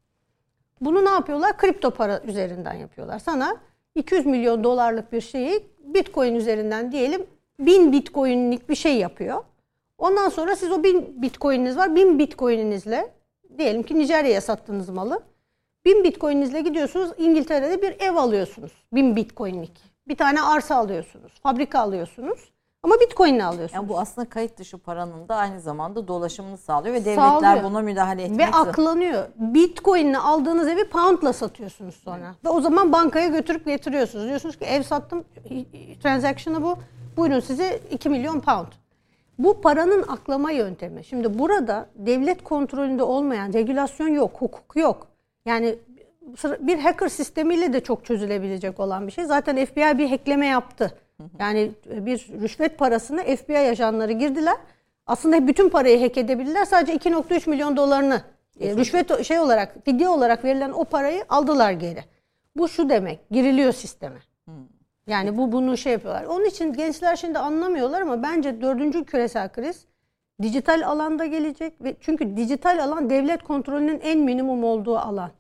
Bunu 0.81 1.05
ne 1.05 1.11
yapıyorlar? 1.11 1.57
Kripto 1.57 1.91
para 1.91 2.21
üzerinden 2.25 2.75
yapıyorlar. 2.75 3.19
Sana 3.19 3.57
200 3.95 4.27
milyon 4.27 4.65
dolarlık 4.65 5.13
bir 5.13 5.21
şeyi 5.21 5.67
Bitcoin 5.85 6.35
üzerinden 6.35 6.93
diyelim 6.93 7.27
1000 7.59 7.93
Bitcoin'lik 7.93 8.69
bir 8.69 8.75
şey 8.75 8.97
yapıyor. 8.97 9.45
Ondan 9.99 10.29
sonra 10.29 10.57
siz 10.57 10.71
o 10.71 10.83
1000 10.83 11.23
Bitcoin'iniz 11.23 11.77
var. 11.77 11.95
1000 11.95 12.19
Bitcoin'inizle 12.19 13.13
diyelim 13.59 13.83
ki 13.83 13.99
Nijerya'ya 13.99 14.41
sattığınız 14.41 14.89
malı 14.89 15.23
1000 15.85 16.05
Bitcoin'inizle 16.05 16.61
gidiyorsunuz 16.61 17.11
İngiltere'de 17.19 17.83
bir 17.83 17.97
ev 18.01 18.17
alıyorsunuz. 18.17 18.73
1000 18.93 19.17
Bitcoin'lik. 19.17 19.93
Bir 20.09 20.17
tane 20.17 20.43
arsa 20.43 20.77
alıyorsunuz. 20.77 21.33
Fabrika 21.43 21.81
alıyorsunuz. 21.81 22.53
Ama 22.83 22.95
Bitcoin'le 23.01 23.41
alıyorsunuz. 23.41 23.75
Yani 23.75 23.89
bu 23.89 23.99
aslında 23.99 24.29
kayıt 24.29 24.59
dışı 24.59 24.79
paranın 24.79 25.29
da 25.29 25.37
aynı 25.37 25.61
zamanda 25.61 26.09
dolaşımını 26.09 26.59
sağlıyor 26.59 26.95
ve 26.95 27.05
devletler 27.05 27.41
Sağlıyor. 27.41 27.65
buna 27.65 27.81
müdahale 27.81 28.23
etmek 28.23 28.39
Ve 28.39 28.51
aklanıyor. 28.57 29.29
Bitcoin'le 29.37 30.15
aldığınız 30.15 30.69
evi 30.69 30.89
pound'la 30.89 31.33
satıyorsunuz 31.33 31.95
sonra. 31.95 32.35
Ve 32.45 32.49
o 32.49 32.61
zaman 32.61 32.93
bankaya 32.93 33.29
götürüp 33.29 33.67
getiriyorsunuz. 33.67 34.27
Diyorsunuz 34.27 34.59
ki 34.59 34.65
ev 34.65 34.83
sattım, 34.83 35.25
transaction'ı 36.03 36.63
bu. 36.63 36.79
Buyurun 37.17 37.41
size 37.41 37.81
2 37.91 38.09
milyon 38.09 38.41
pound. 38.41 38.67
Bu 39.39 39.61
paranın 39.61 40.03
aklama 40.09 40.51
yöntemi. 40.51 41.05
Şimdi 41.05 41.39
burada 41.39 41.87
devlet 41.95 42.45
kontrolünde 42.45 43.03
olmayan 43.03 43.53
regülasyon 43.53 44.09
yok, 44.09 44.31
hukuk 44.39 44.77
yok. 44.77 45.12
Yani 45.47 45.79
bir 46.61 46.79
hacker 46.79 47.09
sistemiyle 47.09 47.73
de 47.73 47.81
çok 47.81 48.05
çözülebilecek 48.05 48.81
olan 48.81 49.07
bir 49.07 49.13
şey. 49.13 49.25
Zaten 49.25 49.65
FBI 49.65 49.99
bir 49.99 50.11
hackleme 50.11 50.47
yaptı. 50.47 50.99
Yani 51.39 51.71
bir 51.87 52.29
rüşvet 52.43 52.79
parasını 52.79 53.23
FBI 53.37 53.59
ajanları 53.59 54.13
girdiler. 54.13 54.57
Aslında 55.07 55.47
bütün 55.47 55.69
parayı 55.69 56.01
hack 56.01 56.19
edebilirler. 56.19 56.65
Sadece 56.65 57.11
2.3 57.11 57.51
milyon 57.51 57.77
dolarını 57.77 58.23
e, 58.61 58.77
rüşvet 58.77 59.25
şey 59.25 59.41
olarak, 59.41 59.85
fidye 59.85 60.09
olarak 60.09 60.45
verilen 60.45 60.71
o 60.71 60.85
parayı 60.85 61.25
aldılar 61.29 61.73
geri. 61.73 62.05
Bu 62.57 62.69
şu 62.69 62.89
demek, 62.89 63.31
giriliyor 63.31 63.73
sisteme. 63.73 64.19
Yani 65.07 65.37
bu 65.37 65.53
bunu 65.53 65.77
şey 65.77 65.93
yapıyorlar. 65.93 66.25
Onun 66.25 66.45
için 66.45 66.73
gençler 66.73 67.17
şimdi 67.17 67.39
anlamıyorlar 67.39 68.01
ama 68.01 68.23
bence 68.23 68.61
dördüncü 68.61 69.05
küresel 69.05 69.49
kriz 69.49 69.87
dijital 70.43 70.83
alanda 70.87 71.27
gelecek 71.27 71.85
ve 71.85 71.97
çünkü 72.01 72.37
dijital 72.37 72.85
alan 72.85 73.11
devlet 73.11 73.43
kontrolünün 73.43 74.01
en 74.01 74.19
minimum 74.19 74.65
olduğu 74.65 74.99
alan. 74.99 75.31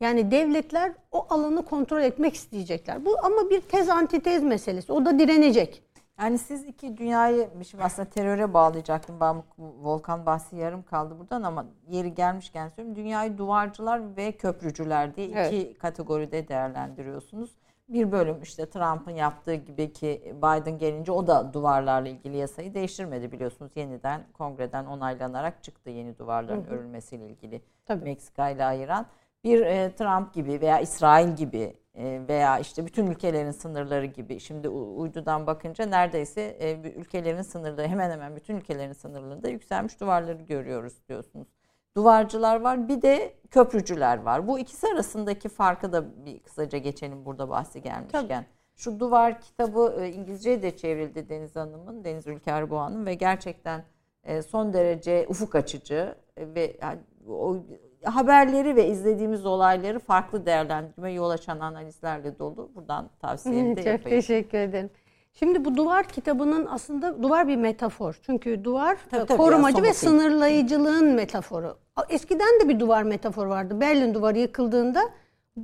Yani 0.00 0.30
devletler 0.30 0.92
o 1.12 1.26
alanı 1.30 1.64
kontrol 1.64 2.02
etmek 2.02 2.34
isteyecekler. 2.34 3.04
Bu 3.04 3.16
ama 3.22 3.50
bir 3.50 3.60
tez 3.60 3.88
antitez 3.88 4.42
meselesi. 4.42 4.92
O 4.92 5.04
da 5.04 5.18
direnecek. 5.18 5.82
Yani 6.20 6.38
siz 6.38 6.64
iki 6.64 6.96
dünyayı 6.96 7.48
şimdi 7.70 7.84
aslında 7.84 8.10
teröre 8.10 8.54
bağlayacaktım. 8.54 9.20
Ben 9.20 9.42
Volkan 9.58 10.26
bahsi 10.26 10.56
yarım 10.56 10.82
kaldı 10.82 11.18
buradan 11.18 11.42
ama 11.42 11.66
yeri 11.88 12.14
gelmişken 12.14 12.68
söyleyeyim. 12.68 12.96
Dünyayı 12.96 13.38
duvarcılar 13.38 14.16
ve 14.16 14.32
köprücüler 14.32 15.16
diye 15.16 15.26
iki 15.26 15.36
Evet. 15.38 15.78
kategoride 15.78 16.48
değerlendiriyorsunuz. 16.48 17.50
Bir 17.88 18.12
bölüm 18.12 18.42
işte 18.42 18.70
Trump'ın 18.70 19.10
yaptığı 19.10 19.54
gibi 19.54 19.92
ki 19.92 20.34
Biden 20.36 20.78
gelince 20.78 21.12
o 21.12 21.26
da 21.26 21.52
duvarlarla 21.52 22.08
ilgili 22.08 22.36
yasayı 22.36 22.74
değiştirmedi 22.74 23.32
biliyorsunuz. 23.32 23.72
Yeniden 23.74 24.26
kongreden 24.32 24.86
onaylanarak 24.86 25.62
çıktı 25.62 25.90
yeni 25.90 26.18
duvarların 26.18 26.64
örülmesiyle 26.64 27.26
ilgili 27.26 27.62
Tabii. 27.86 28.04
Meksika 28.04 28.50
ile 28.50 28.64
ayıran. 28.64 29.06
Bir 29.44 29.60
e, 29.60 29.94
Trump 29.94 30.34
gibi 30.34 30.60
veya 30.60 30.80
İsrail 30.80 31.36
gibi 31.36 31.76
e, 31.94 32.22
veya 32.28 32.58
işte 32.58 32.86
bütün 32.86 33.06
ülkelerin 33.06 33.50
sınırları 33.50 34.06
gibi 34.06 34.40
şimdi 34.40 34.68
uydudan 34.68 35.46
bakınca 35.46 35.86
neredeyse 35.86 36.40
e, 36.40 36.92
ülkelerin 36.96 37.42
sınırları 37.42 37.88
hemen 37.88 38.10
hemen 38.10 38.36
bütün 38.36 38.56
ülkelerin 38.56 38.92
sınırlarında 38.92 39.48
yükselmiş 39.48 40.00
duvarları 40.00 40.42
görüyoruz 40.42 41.08
diyorsunuz. 41.08 41.48
Duvarcılar 41.96 42.60
var 42.60 42.88
bir 42.88 43.02
de 43.02 43.34
köprücüler 43.50 44.22
var. 44.22 44.48
Bu 44.48 44.58
ikisi 44.58 44.86
arasındaki 44.86 45.48
farkı 45.48 45.92
da 45.92 46.24
bir 46.26 46.38
kısaca 46.38 46.78
geçelim 46.78 47.24
burada 47.24 47.48
bahsi 47.50 47.82
gelmişken. 47.82 48.46
Şu 48.76 49.00
duvar 49.00 49.40
kitabı 49.40 49.96
e, 50.00 50.12
İngilizceye 50.12 50.62
de 50.62 50.76
çevrildi 50.76 51.28
Deniz 51.28 51.56
Hanım'ın, 51.56 52.04
Deniz 52.04 52.26
Ülker 52.26 52.70
Boğa'nın 52.70 53.06
ve 53.06 53.14
gerçekten 53.14 53.84
e, 54.24 54.42
son 54.42 54.72
derece 54.72 55.26
ufuk 55.28 55.54
açıcı 55.54 56.14
e, 56.36 56.54
ve 56.54 56.76
yani 56.82 56.98
o 57.28 57.56
haberleri 58.04 58.76
ve 58.76 58.88
izlediğimiz 58.88 59.46
olayları 59.46 59.98
farklı 59.98 60.46
değerlendirme 60.46 61.12
yol 61.12 61.30
açan 61.30 61.60
analizlerle 61.60 62.38
dolu. 62.38 62.70
Buradan 62.74 63.10
tavsiyemi 63.20 63.76
de 63.76 63.80
Çok 63.84 63.86
yapayım. 63.86 64.20
teşekkür 64.20 64.58
ederim. 64.58 64.90
Şimdi 65.38 65.64
bu 65.64 65.76
duvar 65.76 66.08
kitabının 66.08 66.66
aslında 66.70 67.22
duvar 67.22 67.48
bir 67.48 67.56
metafor. 67.56 68.18
Çünkü 68.22 68.64
duvar 68.64 68.96
Tabii, 69.10 69.26
tabii, 69.26 69.38
korumacı 69.38 69.82
ve 69.82 69.94
sınırlayıcılığın 69.94 71.06
metaforu. 71.06 71.76
Eskiden 72.08 72.60
de 72.60 72.68
bir 72.68 72.80
duvar 72.80 73.02
metaforu 73.02 73.48
vardı. 73.48 73.80
Berlin 73.80 74.14
duvarı 74.14 74.38
yıkıldığında 74.38 75.00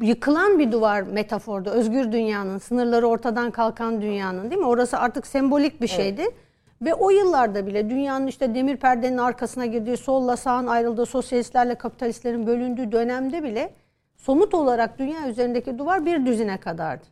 yıkılan 0.03 0.59
bir 0.59 0.73
duvar 0.73 1.03
metafordu. 1.03 1.71
Özgür 1.71 2.12
dünyanın, 2.12 2.59
sınırları 2.59 3.07
ortadan 3.07 3.51
kalkan 3.51 4.03
dünyanın 4.03 4.51
değil 4.51 4.61
mi? 4.61 4.66
Orası 4.66 4.99
artık 4.99 5.27
sembolik 5.27 5.81
bir 5.81 5.89
şeydi. 5.89 6.25
Ve 6.83 6.95
o 6.95 7.11
yıllarda 7.11 7.66
bile 7.66 7.91
dünyanın 7.91 8.27
işte 8.27 8.55
demir 8.55 8.77
perdenin 8.77 9.18
arkasına 9.18 9.66
girdiği, 9.66 9.97
solla 9.97 10.37
sağın 10.37 10.66
ayrıldığı, 10.66 11.07
sosyalistlerle 11.07 11.75
kapitalistlerin 11.75 12.47
bölündüğü 12.47 12.93
dönemde 12.93 13.43
bile 13.43 13.75
somut 14.16 14.55
olarak 14.55 14.99
dünya 14.99 15.29
üzerindeki 15.29 15.79
duvar 15.79 16.07
bir 16.07 16.27
düzine 16.27 16.57
kadardı. 16.57 17.07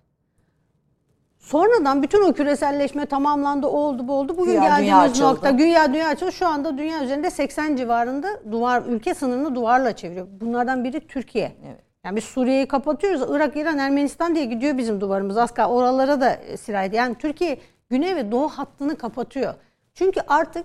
Sonradan 1.49 2.03
bütün 2.03 2.23
o 2.23 2.33
küreselleşme 2.33 3.07
tamamlandı, 3.07 3.67
oldu, 3.67 4.09
bu 4.09 4.13
oldu. 4.13 4.37
Bugün 4.39 4.53
dünya 4.53 4.69
geldiğimiz 4.69 5.11
açıldı. 5.11 5.27
nokta, 5.27 5.59
dünya 5.59 5.93
dünya 5.93 6.09
açıldı. 6.09 6.33
Şu 6.33 6.47
anda 6.47 6.79
dünya 6.79 7.05
üzerinde 7.05 7.31
80 7.31 7.77
civarında 7.77 8.29
duvar, 8.53 8.83
ülke 8.89 9.15
sınırını 9.15 9.55
duvarla 9.55 9.97
çeviriyor. 9.97 10.27
Bunlardan 10.41 10.85
biri 10.85 11.07
Türkiye. 11.07 11.53
Evet. 11.67 11.81
Yani 12.05 12.17
biz 12.17 12.25
Suriye'yi 12.25 12.69
kapatıyoruz. 12.69 13.23
Irak, 13.31 13.57
İran, 13.57 13.79
Ermenistan 13.79 14.35
diye 14.35 14.45
gidiyor 14.45 14.79
bizim 14.79 15.01
duvarımız. 15.01 15.53
Kal- 15.55 15.71
oralara 15.71 16.21
da 16.21 16.33
e, 16.33 16.57
sirayet. 16.57 16.95
Yani 16.95 17.15
Türkiye 17.15 17.59
güney 17.91 18.17
ve 18.17 18.33
doğu 18.33 18.49
hattını 18.49 18.97
kapatıyor. 18.97 19.55
Çünkü 19.95 20.21
artık 20.29 20.65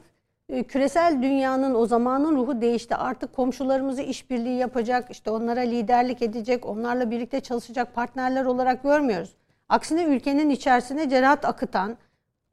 e, 0.49 0.63
küresel 0.63 1.21
dünyanın 1.21 1.75
o 1.75 1.85
zamanın 1.85 2.35
ruhu 2.35 2.61
değişti. 2.61 2.95
Artık 2.95 3.33
komşularımızı 3.33 4.01
işbirliği 4.01 4.57
yapacak, 4.57 5.11
işte 5.11 5.31
onlara 5.31 5.59
liderlik 5.59 6.21
edecek, 6.21 6.65
onlarla 6.65 7.11
birlikte 7.11 7.39
çalışacak 7.39 7.95
partnerler 7.95 8.45
olarak 8.45 8.83
görmüyoruz. 8.83 9.29
Aksine 9.69 10.03
ülkenin 10.03 10.49
içerisine 10.49 11.09
cerahat 11.09 11.45
akıtan, 11.45 11.97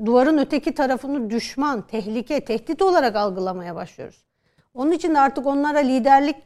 duvarın 0.07 0.39
öteki 0.39 0.75
tarafını 0.75 1.31
düşman, 1.31 1.83
tehlike, 1.87 2.45
tehdit 2.45 2.83
olarak 2.83 3.17
algılamaya 3.17 3.75
başlıyoruz. 3.75 4.25
Onun 4.75 4.91
için 4.91 5.15
de 5.15 5.21
artık 5.21 5.47
onlara 5.47 5.79
liderlik 5.79 6.37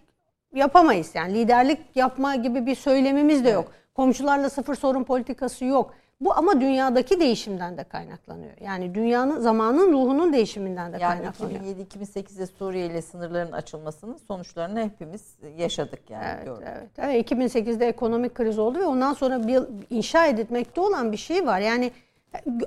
yapamayız. 0.55 1.11
Yani 1.15 1.35
liderlik 1.35 1.81
yapma 1.95 2.37
gibi 2.37 2.67
bir 2.67 2.75
söylemimiz 2.75 3.45
de 3.45 3.51
yok. 3.51 3.73
Komşularla 3.95 4.51
sıfır 4.51 4.75
sorun 4.75 5.05
politikası 5.05 5.65
yok. 5.65 5.95
Bu 6.25 6.35
ama 6.37 6.61
dünyadaki 6.61 7.21
değişimden 7.21 7.79
de 7.79 7.85
kaynaklanıyor. 7.85 8.53
Yani 8.61 8.95
dünyanın 8.95 9.41
zamanın 9.41 9.93
ruhunun 9.93 10.33
değişiminden 10.33 10.93
de 10.93 10.97
Yani 11.01 11.17
kaynaklanıyor. 11.19 11.61
2007-2008'de 11.61 12.47
Suriye 12.47 12.87
ile 12.87 13.03
sınırların 13.03 13.53
açılmasının 13.53 14.17
sonuçlarını 14.29 14.81
hepimiz 14.85 15.37
yaşadık 15.59 16.11
yani 16.11 16.25
Evet, 16.35 16.45
gördük. 16.45 16.67
evet. 16.73 16.89
evet. 16.99 17.33
2008'de 17.33 17.89
ekonomik 17.89 18.35
kriz 18.35 18.59
oldu 18.59 18.79
ve 18.79 18.87
ondan 18.87 19.13
sonra 19.13 19.47
bir 19.47 19.63
inşa 19.91 20.27
edilmekte 20.27 20.81
olan 20.81 21.13
bir 21.13 21.17
şey 21.17 21.47
var. 21.47 21.61
Yani 21.61 21.91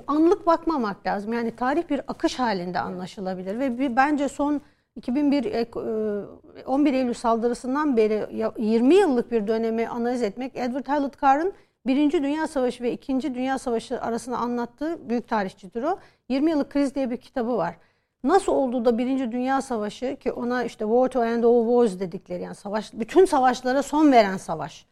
anlık 0.06 0.46
bakmamak 0.46 1.06
lazım. 1.06 1.32
Yani 1.32 1.56
tarih 1.56 1.90
bir 1.90 2.00
akış 2.08 2.38
halinde 2.38 2.80
anlaşılabilir 2.80 3.58
ve 3.58 3.78
bir, 3.78 3.96
bence 3.96 4.28
son 4.28 4.60
2001 4.96 5.44
ek- 5.44 5.80
e, 5.80 6.62
11 6.66 6.92
Eylül 6.92 7.14
saldırısından 7.14 7.96
beri 7.96 8.26
ya- 8.36 8.52
20 8.58 8.94
yıllık 8.94 9.30
bir 9.32 9.46
dönemi 9.46 9.88
analiz 9.88 10.22
etmek 10.22 10.56
Edward 10.56 10.86
Hallett 10.88 11.22
Carr'ın 11.22 11.52
Birinci 11.86 12.22
Dünya 12.22 12.46
Savaşı 12.46 12.82
ve 12.82 12.92
İkinci 12.92 13.34
Dünya 13.34 13.58
Savaşı 13.58 14.00
arasında 14.00 14.36
anlattığı 14.36 15.08
büyük 15.08 15.28
tarihçidir 15.28 15.82
o. 15.82 15.98
20 16.28 16.50
yıllık 16.50 16.70
kriz 16.70 16.94
diye 16.94 17.10
bir 17.10 17.16
kitabı 17.16 17.56
var. 17.56 17.76
Nasıl 18.24 18.52
oldu 18.52 18.84
da 18.84 18.98
Birinci 18.98 19.32
Dünya 19.32 19.62
Savaşı 19.62 20.16
ki 20.16 20.32
ona 20.32 20.64
işte 20.64 20.84
War 20.84 21.08
to 21.08 21.24
End 21.24 21.44
All 21.44 21.66
Wars 21.66 22.00
dedikleri 22.00 22.42
yani 22.42 22.54
savaş 22.54 22.92
bütün 22.92 23.24
savaşlara 23.24 23.82
son 23.82 24.12
veren 24.12 24.36
savaş. 24.36 24.86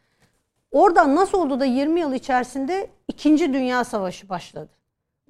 Oradan 0.71 1.15
nasıl 1.15 1.37
oldu 1.37 1.59
da 1.59 1.65
20 1.65 1.99
yıl 1.99 2.13
içerisinde 2.13 2.89
İkinci 3.07 3.53
Dünya 3.53 3.83
Savaşı 3.83 4.29
başladı? 4.29 4.69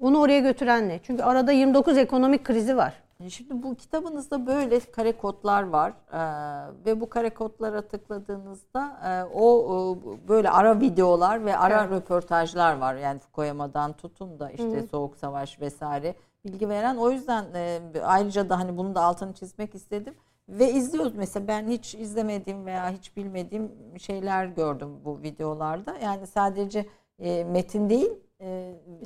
Onu 0.00 0.20
oraya 0.20 0.40
götüren 0.40 0.88
ne? 0.88 1.00
Çünkü 1.02 1.22
arada 1.22 1.52
29 1.52 1.98
ekonomik 1.98 2.44
krizi 2.44 2.76
var. 2.76 2.94
E, 3.24 3.30
Şimdi 3.30 3.62
bu 3.62 3.74
kitabınızda 3.74 4.46
böyle 4.46 4.80
kare 4.80 5.12
kodlar 5.16 5.62
var 5.62 5.92
Ee, 6.12 6.84
ve 6.86 7.00
bu 7.00 7.08
kare 7.08 7.30
kodlara 7.34 7.82
tıkladığınızda 7.82 9.00
e, 9.04 9.34
o 9.34 9.66
e, 9.66 10.28
böyle 10.28 10.50
ara 10.50 10.80
videolar 10.80 11.44
ve 11.44 11.56
ara 11.56 11.80
Evet. 11.82 11.90
röportajlar 11.92 12.78
var. 12.78 12.94
Yani 12.94 13.18
Fukuyama'dan 13.18 13.92
tutun 13.92 14.38
da 14.40 14.50
işte 14.50 14.82
Soğuk 14.86 15.16
Savaş 15.16 15.60
vesaire 15.60 16.14
bilgi 16.44 16.68
veren. 16.68 16.96
O 16.96 17.10
yüzden 17.10 17.44
e, 17.54 17.80
ayrıca 18.04 18.48
da 18.48 18.58
hani 18.58 18.76
bunu 18.76 18.94
da 18.94 19.02
altını 19.02 19.32
çizmek 19.32 19.74
istedim. 19.74 20.14
Ve 20.48 20.72
izliyoruz 20.72 21.14
mesela 21.14 21.48
ben 21.48 21.68
hiç 21.68 21.94
izlemediğim 21.94 22.66
veya 22.66 22.90
hiç 22.90 23.16
bilmediğim 23.16 23.72
şeyler 23.98 24.46
gördüm 24.46 24.88
bu 25.04 25.22
videolarda. 25.22 25.96
Yani 26.02 26.26
sadece 26.26 26.86
e, 27.18 27.44
metin 27.44 27.90
değil 27.90 28.10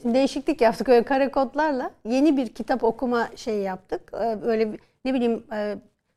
Şimdi 0.02 0.14
değişiklik 0.14 0.60
yaptık 0.60 0.88
öyle 0.88 1.02
kare 1.02 1.30
kodlarla. 1.30 1.90
Yeni 2.08 2.36
bir 2.36 2.48
kitap 2.48 2.84
okuma 2.84 3.28
şeyi 3.36 3.62
yaptık. 3.62 4.12
Ee, 4.14 4.42
Böyle 4.42 4.68
ne 5.04 5.14
bileyim 5.14 5.44
e, 5.52 5.76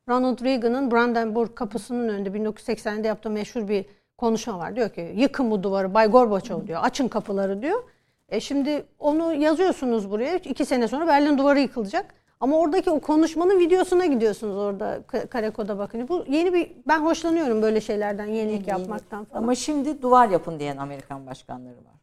Ronald 0.09 0.43
Reagan'ın 0.43 0.91
Brandenburg 0.91 1.55
kapısının 1.55 2.09
önünde 2.09 2.30
1980'de 2.30 3.07
yaptığı 3.07 3.30
meşhur 3.30 3.68
bir 3.68 3.86
konuşma 4.18 4.57
var. 4.59 4.76
Diyor 4.76 4.89
ki 4.89 5.13
yıkın 5.16 5.51
bu 5.51 5.63
duvarı 5.63 5.93
Bay 5.93 6.07
Gorbaçov 6.07 6.68
diyor. 6.68 6.80
Açın 6.84 7.07
kapıları 7.07 7.61
diyor. 7.61 7.84
E 8.30 8.39
şimdi 8.39 8.86
onu 8.99 9.34
yazıyorsunuz 9.34 10.11
buraya. 10.11 10.36
iki 10.38 10.66
sene 10.66 10.88
sonra 10.88 11.07
Berlin 11.07 11.38
duvarı 11.38 11.59
yıkılacak. 11.59 12.05
Ama 12.39 12.57
oradaki 12.57 12.89
o 12.89 12.99
konuşmanın 12.99 13.59
videosuna 13.59 14.05
gidiyorsunuz 14.05 14.57
orada 14.57 14.97
ka- 14.97 15.28
kare 15.28 15.49
koda 15.49 15.78
bakın. 15.78 16.07
Bu 16.07 16.26
yeni 16.28 16.53
bir 16.53 16.72
ben 16.88 16.99
hoşlanıyorum 16.99 17.61
böyle 17.61 17.82
şeylerden 17.82 18.26
yenilik 18.26 18.68
yapmaktan 18.68 19.26
falan. 19.26 19.41
ama 19.43 19.55
şimdi 19.55 20.01
duvar 20.01 20.30
yapın 20.30 20.59
diyen 20.59 20.78
Amerikan 20.78 21.26
başkanları 21.28 21.76
var. 21.78 21.95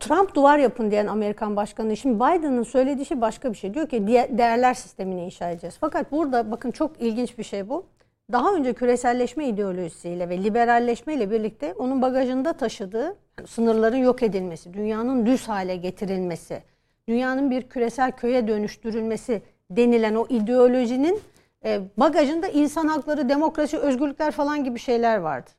Trump 0.00 0.34
duvar 0.34 0.58
yapın 0.58 0.90
diyen 0.90 1.06
Amerikan 1.06 1.56
başkanı. 1.56 1.96
Şimdi 1.96 2.16
Biden'ın 2.16 2.62
söylediği 2.62 3.06
şey 3.06 3.20
başka 3.20 3.52
bir 3.52 3.56
şey. 3.56 3.74
Diyor 3.74 3.88
ki 3.88 4.06
değerler 4.06 4.74
sistemini 4.74 5.24
inşa 5.24 5.50
edeceğiz. 5.50 5.76
Fakat 5.80 6.12
burada 6.12 6.50
bakın 6.50 6.70
çok 6.70 7.00
ilginç 7.00 7.38
bir 7.38 7.44
şey 7.44 7.68
bu. 7.68 7.86
Daha 8.32 8.54
önce 8.54 8.72
küreselleşme 8.72 9.46
ideolojisiyle 9.46 10.28
ve 10.28 10.44
liberalleşmeyle 10.44 11.30
birlikte 11.30 11.74
onun 11.74 12.02
bagajında 12.02 12.52
taşıdığı 12.52 13.16
sınırların 13.46 13.96
yok 13.96 14.22
edilmesi, 14.22 14.74
dünyanın 14.74 15.26
düz 15.26 15.48
hale 15.48 15.76
getirilmesi, 15.76 16.62
dünyanın 17.08 17.50
bir 17.50 17.62
küresel 17.62 18.12
köye 18.12 18.48
dönüştürülmesi 18.48 19.42
denilen 19.70 20.14
o 20.14 20.26
ideolojinin 20.28 21.20
e, 21.64 21.80
bagajında 21.96 22.48
insan 22.48 22.88
hakları, 22.88 23.28
demokrasi, 23.28 23.78
özgürlükler 23.78 24.30
falan 24.30 24.64
gibi 24.64 24.78
şeyler 24.78 25.16
vardı. 25.16 25.50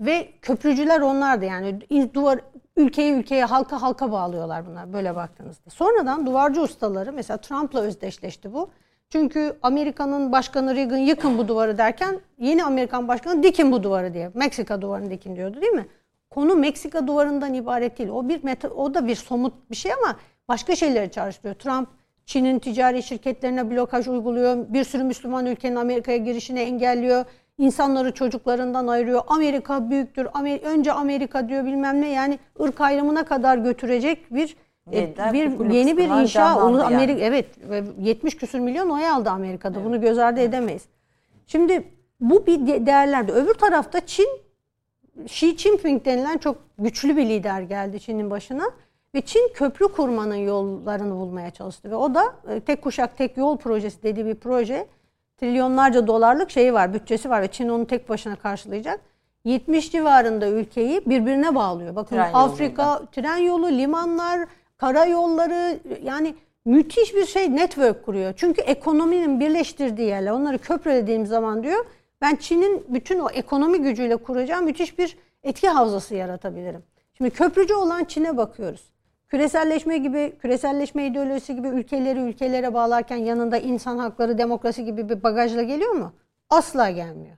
Ve 0.00 0.28
köprücüler 0.42 1.00
onlardı 1.00 1.44
yani 1.44 1.80
duvar 2.14 2.40
ülkeyi 2.76 3.12
ülkeye 3.12 3.44
halka 3.44 3.82
halka 3.82 4.12
bağlıyorlar 4.12 4.66
bunlar 4.66 4.92
böyle 4.92 5.16
baktığınızda. 5.16 5.70
Sonradan 5.70 6.26
duvarcı 6.26 6.62
ustaları 6.62 7.12
mesela 7.12 7.36
Trump'la 7.36 7.80
özdeşleşti 7.80 8.54
bu. 8.54 8.70
Çünkü 9.10 9.58
Amerika'nın 9.62 10.32
başkanı 10.32 10.74
Reagan 10.74 10.96
yıkın 10.96 11.38
bu 11.38 11.48
duvarı 11.48 11.78
derken 11.78 12.20
yeni 12.38 12.64
Amerikan 12.64 13.08
başkanı 13.08 13.42
dikin 13.42 13.72
bu 13.72 13.82
duvarı 13.82 14.14
diye. 14.14 14.30
Meksika 14.34 14.82
duvarını 14.82 15.10
dikin 15.10 15.36
diyordu 15.36 15.60
değil 15.60 15.72
mi? 15.72 15.86
Konu 16.30 16.56
Meksika 16.56 17.06
duvarından 17.06 17.54
ibaret 17.54 17.98
değil. 17.98 18.10
O 18.10 18.28
bir 18.28 18.44
meta, 18.44 18.68
o 18.68 18.94
da 18.94 19.06
bir 19.06 19.14
somut 19.14 19.70
bir 19.70 19.76
şey 19.76 19.92
ama 19.92 20.16
başka 20.48 20.76
şeyleri 20.76 21.10
çağrıştırıyor. 21.10 21.54
Trump 21.54 21.88
Çin'in 22.26 22.58
ticari 22.58 23.02
şirketlerine 23.02 23.70
blokaj 23.70 24.08
uyguluyor. 24.08 24.56
Bir 24.68 24.84
sürü 24.84 25.04
Müslüman 25.04 25.46
ülkenin 25.46 25.76
Amerika'ya 25.76 26.18
girişini 26.18 26.60
engelliyor. 26.60 27.24
İnsanları 27.64 28.12
çocuklarından 28.14 28.86
ayırıyor. 28.86 29.22
Amerika 29.26 29.90
büyüktür. 29.90 30.24
Amer- 30.24 30.62
önce 30.62 30.92
Amerika 30.92 31.48
diyor 31.48 31.64
bilmem 31.64 32.00
ne. 32.00 32.08
Yani 32.10 32.38
ırk 32.60 32.80
ayrımına 32.80 33.24
kadar 33.24 33.58
götürecek 33.58 34.34
bir 34.34 34.56
e, 34.92 34.98
Yeniden 34.98 35.32
bir 35.32 35.70
yeni 35.74 35.96
bir 35.96 36.08
inşa. 36.08 36.64
Onu 36.64 36.78
yani. 36.78 36.94
Amerika 36.94 37.20
evet 37.20 37.46
ve 37.70 37.82
70 38.00 38.36
küsür 38.36 38.58
milyon 38.58 38.90
oy 38.90 39.08
aldı 39.08 39.30
Amerika'da. 39.30 39.84
Bunu 39.84 40.00
göz 40.00 40.18
ardı 40.18 40.40
edemeyiz. 40.40 40.82
Şimdi 41.46 41.84
bu 42.20 42.46
bir 42.46 42.66
de- 42.66 42.86
değerlerde. 42.86 43.32
Öbür 43.32 43.54
tarafta 43.54 44.06
Çin 44.06 44.28
Xi 45.24 45.58
Jinping 45.58 46.04
denilen 46.04 46.38
çok 46.38 46.56
güçlü 46.78 47.16
bir 47.16 47.26
lider 47.28 47.60
geldi 47.62 48.00
Çin'in 48.00 48.30
başına 48.30 48.64
ve 49.14 49.20
Çin 49.20 49.52
köprü 49.54 49.88
kurmanın 49.88 50.34
yollarını 50.34 51.14
bulmaya 51.14 51.50
çalıştı 51.50 51.90
ve 51.90 51.96
o 51.96 52.14
da 52.14 52.24
e, 52.48 52.60
tek 52.60 52.82
kuşak 52.82 53.16
tek 53.18 53.36
yol 53.36 53.56
projesi 53.56 54.02
dediği 54.02 54.26
bir 54.26 54.34
proje. 54.34 54.86
Trilyonlarca 55.36 56.06
dolarlık 56.06 56.50
şeyi 56.50 56.74
var, 56.74 56.94
bütçesi 56.94 57.30
var 57.30 57.42
ve 57.42 57.48
Çin 57.48 57.68
onu 57.68 57.86
tek 57.86 58.08
başına 58.08 58.36
karşılayacak. 58.36 59.00
70 59.44 59.92
civarında 59.92 60.48
ülkeyi 60.48 61.02
birbirine 61.06 61.54
bağlıyor. 61.54 61.96
Bakın 61.96 62.16
Tren 62.16 62.32
Afrika, 62.32 63.02
tren 63.12 63.36
yolu, 63.36 63.68
limanlar, 63.68 64.48
karayolları 64.76 65.78
yani 66.02 66.34
müthiş 66.64 67.14
bir 67.14 67.26
şey 67.26 67.56
network 67.56 68.04
kuruyor. 68.04 68.32
Çünkü 68.36 68.60
ekonominin 68.60 69.40
birleştirdiği 69.40 70.08
yerler. 70.08 70.30
Onları 70.30 70.58
köprülediğim 70.58 71.26
zaman 71.26 71.62
diyor 71.62 71.84
ben 72.20 72.36
Çin'in 72.36 72.86
bütün 72.88 73.18
o 73.18 73.30
ekonomi 73.30 73.78
gücüyle 73.82 74.16
kuracağım 74.16 74.64
müthiş 74.64 74.98
bir 74.98 75.16
etki 75.42 75.68
havzası 75.68 76.14
yaratabilirim. 76.14 76.82
Şimdi 77.16 77.30
köprücü 77.30 77.74
olan 77.74 78.04
Çin'e 78.04 78.36
bakıyoruz. 78.36 78.93
Küreselleşme 79.28 79.98
gibi, 79.98 80.38
küreselleşme 80.38 81.06
ideolojisi 81.06 81.54
gibi 81.54 81.68
ülkeleri 81.68 82.20
ülkelere 82.20 82.74
bağlarken 82.74 83.16
yanında 83.16 83.58
insan 83.58 83.98
hakları, 83.98 84.38
demokrasi 84.38 84.84
gibi 84.84 85.08
bir 85.08 85.22
bagajla 85.22 85.62
geliyor 85.62 85.92
mu? 85.92 86.12
Asla 86.50 86.90
gelmiyor. 86.90 87.36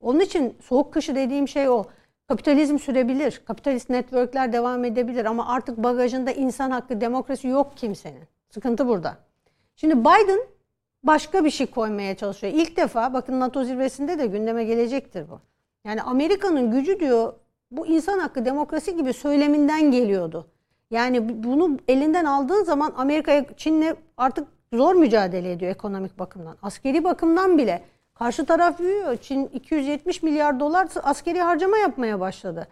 Onun 0.00 0.20
için 0.20 0.56
soğuk 0.62 0.92
kışı 0.92 1.14
dediğim 1.14 1.48
şey 1.48 1.68
o. 1.68 1.84
Kapitalizm 2.28 2.78
sürebilir, 2.78 3.42
kapitalist 3.46 3.90
networkler 3.90 4.52
devam 4.52 4.84
edebilir 4.84 5.24
ama 5.24 5.48
artık 5.48 5.78
bagajında 5.78 6.30
insan 6.30 6.70
hakkı, 6.70 7.00
demokrasi 7.00 7.48
yok 7.48 7.76
kimsenin. 7.76 8.22
Sıkıntı 8.50 8.88
burada. 8.88 9.16
Şimdi 9.76 10.00
Biden 10.00 10.40
başka 11.02 11.44
bir 11.44 11.50
şey 11.50 11.66
koymaya 11.66 12.16
çalışıyor. 12.16 12.52
İlk 12.56 12.76
defa 12.76 13.12
bakın 13.12 13.40
NATO 13.40 13.64
zirvesinde 13.64 14.18
de 14.18 14.26
gündeme 14.26 14.64
gelecektir 14.64 15.30
bu. 15.30 15.40
Yani 15.84 16.02
Amerika'nın 16.02 16.70
gücü 16.70 17.00
diyor 17.00 17.32
bu 17.70 17.86
insan 17.86 18.18
hakkı, 18.18 18.44
demokrasi 18.44 18.96
gibi 18.96 19.12
söyleminden 19.12 19.90
geliyordu. 19.90 20.50
Yani 20.90 21.44
bunu 21.44 21.78
elinden 21.88 22.24
aldığın 22.24 22.64
zaman 22.64 22.92
Amerika'ya 22.96 23.44
Çin'le 23.56 23.94
artık 24.16 24.48
zor 24.72 24.94
mücadele 24.94 25.52
ediyor 25.52 25.70
ekonomik 25.70 26.18
bakımdan. 26.18 26.56
Askeri 26.62 27.04
bakımdan 27.04 27.58
bile 27.58 27.82
karşı 28.14 28.44
taraf 28.46 28.78
büyüyor. 28.78 29.16
Çin 29.16 29.46
270 29.46 30.22
milyar 30.22 30.60
dolar 30.60 30.88
askeri 31.02 31.40
harcama 31.40 31.78
yapmaya 31.78 32.20
başladı. 32.20 32.68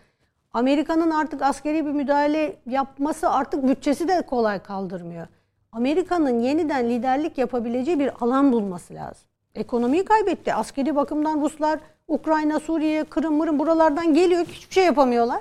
Amerika'nın 0.52 1.10
artık 1.10 1.42
askeri 1.42 1.86
bir 1.86 1.90
müdahale 1.90 2.56
yapması 2.66 3.30
artık 3.30 3.68
bütçesi 3.68 4.08
de 4.08 4.22
kolay 4.22 4.58
kaldırmıyor. 4.58 5.26
Amerika'nın 5.72 6.40
yeniden 6.40 6.90
liderlik 6.90 7.38
yapabileceği 7.38 7.98
bir 7.98 8.10
alan 8.20 8.52
bulması 8.52 8.94
lazım. 8.94 9.26
Ekonomiyi 9.54 10.04
kaybetti. 10.04 10.54
Askeri 10.54 10.96
bakımdan 10.96 11.40
Ruslar 11.40 11.80
Ukrayna, 12.08 12.60
Suriye, 12.60 13.04
Kırım, 13.04 13.34
Mırım 13.34 13.58
buralardan 13.58 14.14
geliyor. 14.14 14.44
Hiçbir 14.44 14.74
şey 14.74 14.84
yapamıyorlar. 14.84 15.40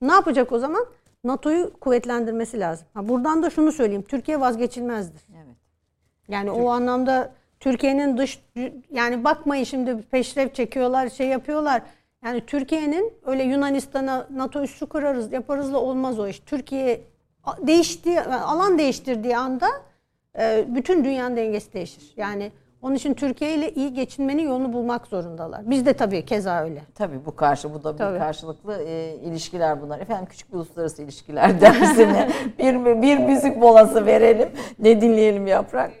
Ne 0.00 0.12
yapacak 0.12 0.52
o 0.52 0.58
zaman? 0.58 0.86
NATO'yu 1.24 1.72
kuvvetlendirmesi 1.80 2.60
lazım. 2.60 2.86
Ha, 2.94 3.08
buradan 3.08 3.42
da 3.42 3.50
şunu 3.50 3.72
söyleyeyim. 3.72 4.04
Türkiye 4.08 4.40
vazgeçilmezdir. 4.40 5.22
Evet. 5.44 5.56
Yani 6.28 6.50
o 6.50 6.68
anlamda 6.68 7.32
Türkiye'nin 7.60 8.18
dış 8.18 8.42
yani 8.90 9.24
bakmayın 9.24 9.64
şimdi 9.64 10.02
peşref 10.02 10.54
çekiyorlar, 10.54 11.08
şey 11.08 11.28
yapıyorlar. 11.28 11.82
Yani 12.24 12.46
Türkiye'nin 12.46 13.12
öyle 13.26 13.42
Yunanistan'a 13.42 14.26
NATO 14.30 14.62
üssü 14.62 14.86
kurarız, 14.86 15.32
yaparızla 15.32 15.78
olmaz 15.78 16.18
o 16.18 16.28
iş. 16.28 16.40
Türkiye 16.40 17.00
değiştiği 17.58 18.20
alan 18.20 18.78
değiştirdiği 18.78 19.36
anda 19.36 19.66
e, 20.38 20.64
bütün 20.68 21.04
dünyanın 21.04 21.36
dengesi 21.36 21.72
değişir. 21.72 22.12
Yani 22.16 22.52
Onun 22.84 22.94
için 22.94 23.14
Türkiye 23.14 23.54
ile 23.54 23.72
iyi 23.74 23.92
geçinmenin 23.92 24.42
yolunu 24.42 24.72
bulmak 24.72 25.06
zorundalar. 25.06 25.70
Biz 25.70 25.86
de 25.86 25.92
tabii 25.92 26.24
keza 26.26 26.64
öyle. 26.64 26.82
Tabii 26.94 27.26
bu 27.26 27.36
karşı 27.36 27.74
bu 27.74 27.84
da 27.84 27.92
bir 27.92 27.98
Tabii. 27.98 28.18
karşılıklı 28.18 28.82
e, 28.82 29.14
ilişkiler 29.14 29.82
bunlar. 29.82 30.00
Efendim 30.00 30.26
küçük 30.30 30.52
bir 30.52 30.56
uluslararası 30.56 31.02
ilişkiler 31.02 31.60
dersine 31.60 32.30
bir 32.58 33.02
bir 33.02 33.18
müzik 33.18 33.56
molası 33.56 34.06
verelim. 34.06 34.48
Ne 34.78 35.00
dinleyelim 35.00 35.46
yaprak? 35.46 35.92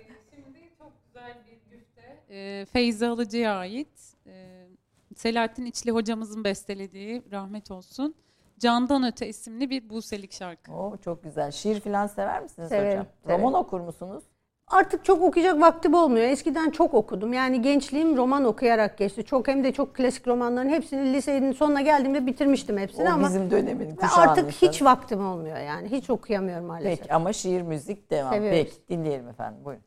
E, 2.30 2.66
Feyza 2.72 3.10
Alıcı'ya 3.10 3.54
ait. 3.56 4.14
E, 4.26 4.66
Selahattin 5.16 5.64
İçli 5.64 5.90
hocamızın 5.90 6.44
bestelediği 6.44 7.22
rahmet 7.32 7.70
olsun. 7.70 8.14
Candan 8.58 9.04
Öte 9.04 9.28
isimli 9.28 9.70
bir 9.70 9.90
Buselik 9.90 10.32
şarkı. 10.32 10.72
Oo, 10.72 10.96
çok 10.96 11.24
güzel. 11.24 11.50
Şiir 11.50 11.80
falan 11.80 12.06
sever 12.06 12.42
misiniz 12.42 12.68
Severim, 12.68 12.90
hocam? 12.90 13.06
severim. 13.24 13.42
Roman 13.42 13.60
okur 13.60 13.80
musunuz? 13.80 14.24
Artık 14.68 15.04
çok 15.04 15.22
okuyacak 15.22 15.60
vaktim 15.60 15.94
olmuyor. 15.94 16.24
Eskiden 16.26 16.70
çok 16.70 16.94
okudum. 16.94 17.32
Yani 17.32 17.62
gençliğim 17.62 18.16
roman 18.16 18.44
okuyarak 18.44 18.98
geçti. 18.98 19.24
Çok 19.24 19.48
hem 19.48 19.64
de 19.64 19.72
çok 19.72 19.94
klasik 19.94 20.28
romanların 20.28 20.68
hepsini 20.68 21.12
lisenin 21.12 21.52
sonuna 21.52 21.80
geldiğimde 21.80 22.26
bitirmiştim 22.26 22.78
hepsini 22.78 23.08
O 23.08 23.12
ama 23.12 23.28
bizim 23.28 23.50
dönemin 23.50 23.96
kuşağının 23.96 24.28
artık 24.28 24.46
insanı. 24.46 24.70
hiç 24.70 24.82
vaktim 24.82 25.26
olmuyor 25.26 25.56
yani. 25.58 25.88
Hiç 25.90 26.10
okuyamıyorum 26.10 26.64
maalesef. 26.66 26.98
Peki 26.98 27.14
ama 27.14 27.32
şiir 27.32 27.62
müzik 27.62 28.10
devam. 28.10 28.32
Seviyoruz. 28.32 28.58
Peki 28.58 28.88
dinleyelim 28.88 29.28
efendim. 29.28 29.64
Buyurun. 29.64 29.84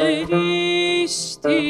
Christi 0.00 1.60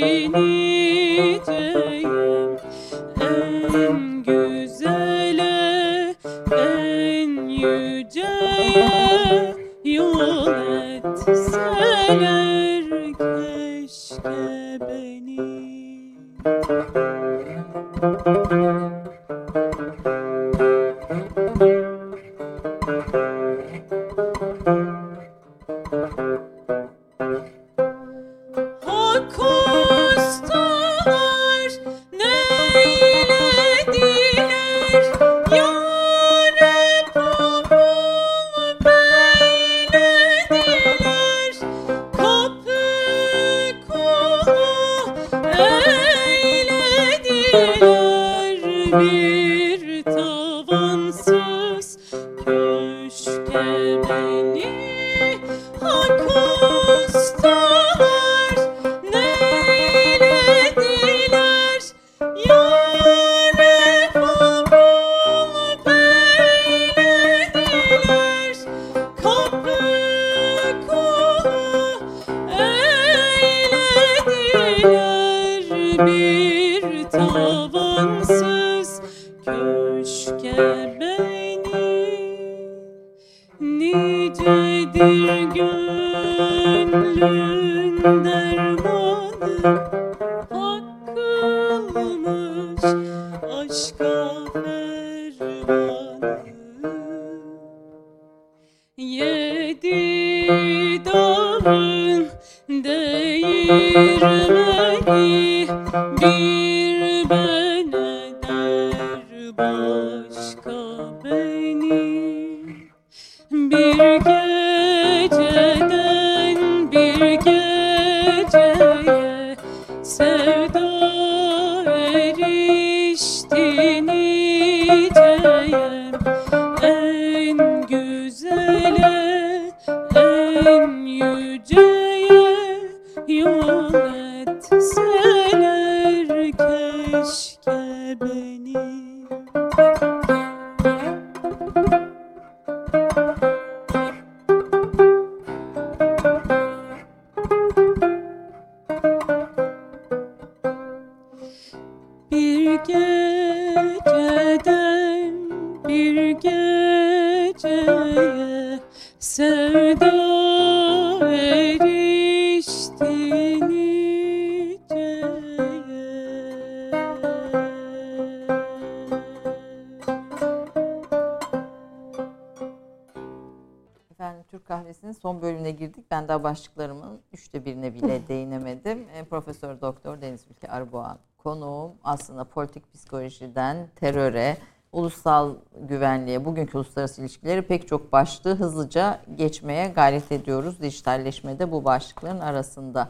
daha 176.30 176.42
başlıklarımın 176.42 177.20
üçte 177.32 177.64
birine 177.64 177.94
bile 177.94 178.20
değinemedim. 178.28 179.06
E, 179.14 179.24
Profesör 179.24 179.80
Doktor 179.80 180.20
Deniz 180.20 180.46
Ülke 180.50 180.68
Arboğan 180.68 181.18
konuğum. 181.38 181.92
Aslında 182.04 182.44
politik 182.44 182.94
psikolojiden 182.94 183.88
teröre, 183.96 184.56
ulusal 184.92 185.56
güvenliğe, 185.80 186.44
bugünkü 186.44 186.78
uluslararası 186.78 187.20
ilişkileri 187.20 187.62
pek 187.62 187.88
çok 187.88 188.12
başlığı 188.12 188.54
hızlıca 188.54 189.20
geçmeye 189.34 189.88
gayret 189.88 190.32
ediyoruz. 190.32 190.82
Dijitalleşmede 190.82 191.72
bu 191.72 191.84
başlıkların 191.84 192.40
arasında. 192.40 193.08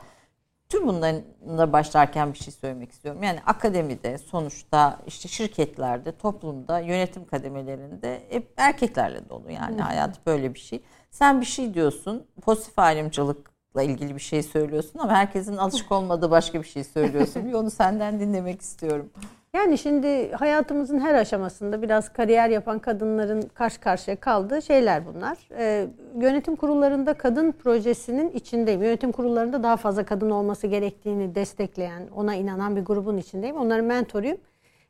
Tüm 0.68 0.88
bunlarla 0.88 1.72
başlarken 1.72 2.32
bir 2.32 2.38
şey 2.38 2.54
söylemek 2.54 2.92
istiyorum. 2.92 3.22
Yani 3.22 3.40
akademide 3.46 4.18
sonuçta 4.18 4.98
işte 5.06 5.28
şirketlerde, 5.28 6.12
toplumda, 6.12 6.78
yönetim 6.78 7.26
kademelerinde 7.26 8.22
hep 8.30 8.52
erkeklerle 8.56 9.28
dolu. 9.28 9.50
Yani 9.50 9.80
hayat 9.80 10.26
böyle 10.26 10.54
bir 10.54 10.58
şey. 10.58 10.82
Sen 11.10 11.40
bir 11.40 11.46
şey 11.46 11.74
diyorsun, 11.74 12.24
pozitif 12.42 12.78
ayrımcılıkla 12.78 13.82
ilgili 13.82 14.14
bir 14.14 14.20
şey 14.20 14.42
söylüyorsun 14.42 14.98
ama 14.98 15.12
herkesin 15.12 15.56
alışık 15.56 15.92
olmadığı 15.92 16.30
başka 16.30 16.62
bir 16.62 16.66
şey 16.66 16.84
söylüyorsun. 16.84 17.48
Bir 17.48 17.52
onu 17.52 17.70
senden 17.70 18.20
dinlemek 18.20 18.60
istiyorum. 18.60 19.10
Yani 19.52 19.78
şimdi 19.78 20.32
hayatımızın 20.32 21.00
her 21.00 21.14
aşamasında 21.14 21.82
biraz 21.82 22.12
kariyer 22.12 22.48
yapan 22.48 22.78
kadınların 22.78 23.42
karşı 23.42 23.80
karşıya 23.80 24.16
kaldığı 24.16 24.62
şeyler 24.62 25.06
bunlar. 25.06 25.38
Ee, 25.58 25.86
yönetim 26.20 26.56
kurullarında 26.56 27.14
kadın 27.14 27.52
projesinin 27.52 28.30
içindeyim. 28.30 28.82
Yönetim 28.82 29.12
kurullarında 29.12 29.62
daha 29.62 29.76
fazla 29.76 30.04
kadın 30.04 30.30
olması 30.30 30.66
gerektiğini 30.66 31.34
destekleyen, 31.34 32.08
ona 32.16 32.34
inanan 32.34 32.76
bir 32.76 32.84
grubun 32.84 33.16
içindeyim. 33.16 33.56
Onların 33.56 33.84
mentoruyum. 33.84 34.38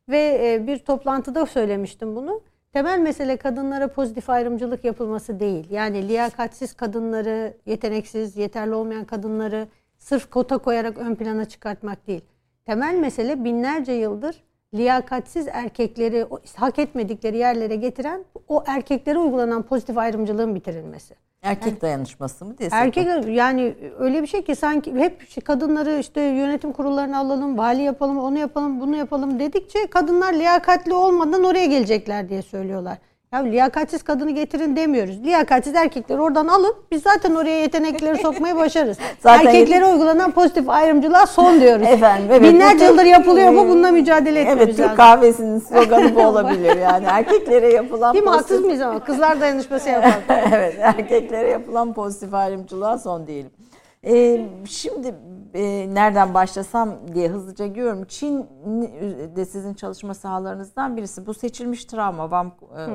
Ve 0.09 0.41
e, 0.45 0.67
bir 0.67 0.79
toplantıda 0.79 1.47
söylemiştim 1.47 2.17
bunu. 2.17 2.41
Temel 2.73 2.99
mesele 2.99 3.37
kadınlara 3.37 3.89
pozitif 3.89 4.31
ayrımcılık 4.31 4.85
yapılması 4.85 5.41
değil. 5.41 5.71
Yani 5.71 6.09
liyakatsiz 6.09 6.75
kadınları, 6.75 7.55
yeteneksiz, 7.67 8.37
yeterli 8.37 8.75
olmayan 8.75 9.05
kadınları 9.05 9.69
sırf 9.99 10.31
kota 10.31 10.59
koyarak 10.59 10.99
ön 10.99 11.15
plana 11.15 11.45
çıkartmak 11.45 12.07
değil. 12.07 12.25
Temel 12.67 12.95
mesele 12.95 13.45
binlerce 13.45 13.93
yıldır 13.93 14.43
liyakatsiz 14.75 15.49
erkekleri 15.49 16.27
hak 16.57 16.79
etmedikleri 16.79 17.37
yerlere 17.37 17.77
getiren 17.77 18.25
o 18.49 18.65
erkeklere 18.67 19.19
uygulanan 19.19 19.63
pozitif 19.63 19.99
ayrımcılığın 19.99 20.55
bitirilmesi. 20.55 21.15
Erkek 21.43 21.83
dayanışması 21.83 22.45
mı 22.45 22.59
desek? 22.59 22.73
Erkek 22.73 23.29
yani 23.29 23.75
öyle 23.99 24.23
bir 24.23 24.27
şey 24.27 24.45
ki 24.45 24.57
sanki 24.57 24.95
hep 24.95 25.45
kadınları 25.45 25.99
işte 25.99 26.21
yönetim 26.21 26.73
kurullarına 26.73 27.19
alalım, 27.19 27.59
vali 27.59 27.83
yapalım, 27.83 28.19
onu 28.19 28.39
yapalım, 28.39 28.81
bunu 28.81 28.97
yapalım 28.97 29.39
dedikçe 29.39 29.87
kadınlar 29.87 30.33
liyakatli 30.33 30.95
olmadan 30.95 31.45
oraya 31.45 31.67
gelecekler 31.67 32.29
diye 32.29 32.43
söylüyorlar. 32.43 32.99
Ya 33.33 33.39
liyakatsiz 33.41 34.03
kadını 34.03 34.31
getirin 34.31 34.77
demiyoruz. 34.77 35.23
Liyakatsiz 35.25 35.75
erkekleri 35.75 36.21
oradan 36.21 36.47
alın. 36.49 36.75
Biz 36.91 37.03
zaten 37.03 37.35
oraya 37.35 37.61
yetenekleri 37.61 38.19
sokmayı 38.19 38.57
başarırız. 38.57 38.99
Zaten 39.21 39.47
Erkeklere 39.47 39.87
uygulanan 39.87 40.31
pozitif 40.31 40.69
ayrımcılığa 40.69 41.27
son 41.27 41.61
diyoruz. 41.61 41.87
Efendim, 41.91 42.27
evet. 42.31 42.43
Binlerce 42.43 42.85
yıldır 42.85 43.05
yapılıyor 43.05 43.53
bu. 43.55 43.57
Bununla 43.69 43.91
mücadele 43.91 44.41
etmemiz 44.41 44.63
Evet 44.63 44.77
Türk 44.77 44.81
lazım. 44.85 44.97
kahvesinin 44.97 45.59
sloganı 45.59 46.15
bu 46.15 46.21
olabilir 46.27 46.77
yani. 46.77 47.05
Erkeklere 47.09 47.73
yapılan 47.73 48.15
Değil 48.15 48.25
mi? 48.25 48.29
pozitif- 48.31 48.39
Haksız 48.41 48.65
mıyız 48.65 48.81
ama? 48.81 49.05
Kızlar 49.05 49.41
dayanışması 49.41 49.89
yapalım. 49.89 50.15
evet, 50.53 50.75
erkeklere 50.81 51.49
yapılan 51.51 51.95
pozitif 51.95 52.35
ayrımcılığa 52.35 52.99
son 52.99 53.27
diyelim. 53.27 53.51
Ee, 54.07 54.41
şimdi 54.69 55.15
e, 55.55 55.95
nereden 55.95 56.35
başlasam 56.35 56.95
diye 57.15 57.29
hızlıca 57.29 57.67
görüyorum. 57.67 58.05
Çin 58.05 58.39
de 59.37 59.45
sizin 59.45 59.75
çalışma 59.75 60.15
sahalarınızdan 60.15 60.97
birisi. 60.97 61.27
Bu 61.27 61.35
seçilmiş 61.35 61.85
travma, 61.85 62.31
Van 62.31 62.53
e, 62.77 62.87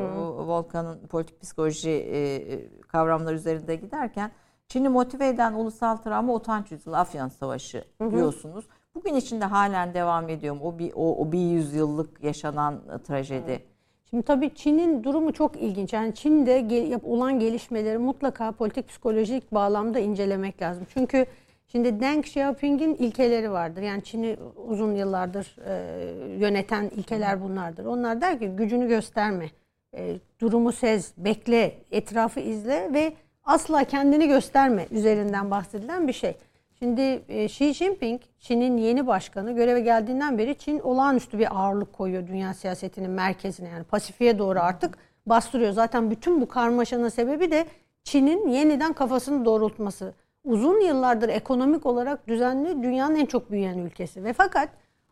Volkan'ın 0.47 1.07
politik 1.07 1.41
psikoloji 1.41 1.91
e, 1.91 2.81
kavramları 2.81 3.35
üzerinde 3.35 3.75
giderken 3.75 4.31
Çin'i 4.67 4.89
motive 4.89 5.27
eden 5.27 5.53
ulusal 5.53 5.97
travma 5.97 6.33
utanç 6.33 6.71
yüzyılı 6.71 6.97
Afyan 6.97 7.29
Savaşı 7.29 7.83
diyorsunuz. 8.11 8.67
Bugün 8.95 9.15
içinde 9.15 9.45
halen 9.45 9.93
devam 9.93 10.29
ediyor 10.29 10.55
mu? 10.55 10.61
O 10.63 10.79
bir, 10.79 10.91
o, 10.95 11.17
o 11.17 11.31
bir 11.31 11.39
yüzyıllık 11.39 12.23
yaşanan 12.23 12.81
trajedi. 13.07 13.63
Şimdi 14.09 14.23
tabii 14.23 14.55
Çin'in 14.55 15.03
durumu 15.03 15.33
çok 15.33 15.55
ilginç. 15.55 15.93
Yani 15.93 16.15
Çin'de 16.15 16.61
gel- 16.61 16.99
olan 17.03 17.39
gelişmeleri 17.39 17.97
mutlaka 17.97 18.51
politik 18.51 18.87
psikolojik 18.87 19.53
bağlamda 19.53 19.99
incelemek 19.99 20.61
lazım. 20.61 20.83
Çünkü 20.89 21.25
şimdi 21.68 21.99
Deng 21.99 22.26
Xiaoping'in 22.26 22.95
ilkeleri 22.95 23.51
vardır. 23.51 23.82
Yani 23.82 24.03
Çin'i 24.03 24.38
uzun 24.68 24.95
yıllardır 24.95 25.55
e, 25.66 26.38
yöneten 26.38 26.89
ilkeler 26.89 27.41
bunlardır. 27.41 27.86
Onlar 27.86 28.22
der 28.22 28.39
ki 28.39 28.47
gücünü 28.47 28.88
gösterme, 28.88 29.49
e, 29.97 30.16
durumu 30.39 30.72
sez, 30.72 31.13
bekle, 31.18 31.78
etrafı 31.91 32.39
izle 32.39 32.93
ve 32.93 33.13
asla 33.43 33.84
kendini 33.84 34.28
gösterme 34.28 34.88
üzerinden 34.91 35.51
bahsedilen 35.51 36.07
bir 36.07 36.13
şey. 36.13 36.38
Şimdi 36.80 37.01
e, 37.30 37.45
Xi 37.45 37.74
Jinping, 37.74 38.22
Çin'in 38.39 38.78
yeni 38.78 39.07
başkanı 39.07 39.55
göreve 39.55 39.80
geldiğinden 39.80 40.38
beri 40.38 40.55
Çin 40.57 40.80
olağanüstü 40.80 41.39
bir 41.39 41.59
ağırlık 41.59 41.93
koyuyor 41.93 42.28
dünya 42.28 42.53
siyasetinin 42.53 43.11
merkezine 43.11 43.70
yani 43.70 43.84
Pasifik'e 43.84 44.39
doğru 44.39 44.59
artık 44.59 44.97
bastırıyor. 45.26 45.72
Zaten 45.72 46.11
bütün 46.11 46.41
bu 46.41 46.47
karmaşanın 46.47 47.09
sebebi 47.09 47.51
de 47.51 47.66
Çin'in 48.03 48.47
yeniden 48.47 48.93
kafasını 48.93 49.45
doğrultması. 49.45 50.13
Uzun 50.45 50.81
yıllardır 50.81 51.29
ekonomik 51.29 51.85
olarak 51.85 52.27
düzenli 52.27 52.83
dünyanın 52.83 53.15
en 53.15 53.25
çok 53.25 53.51
büyüyen 53.51 53.77
ülkesi 53.77 54.23
ve 54.23 54.33
fakat 54.33 54.69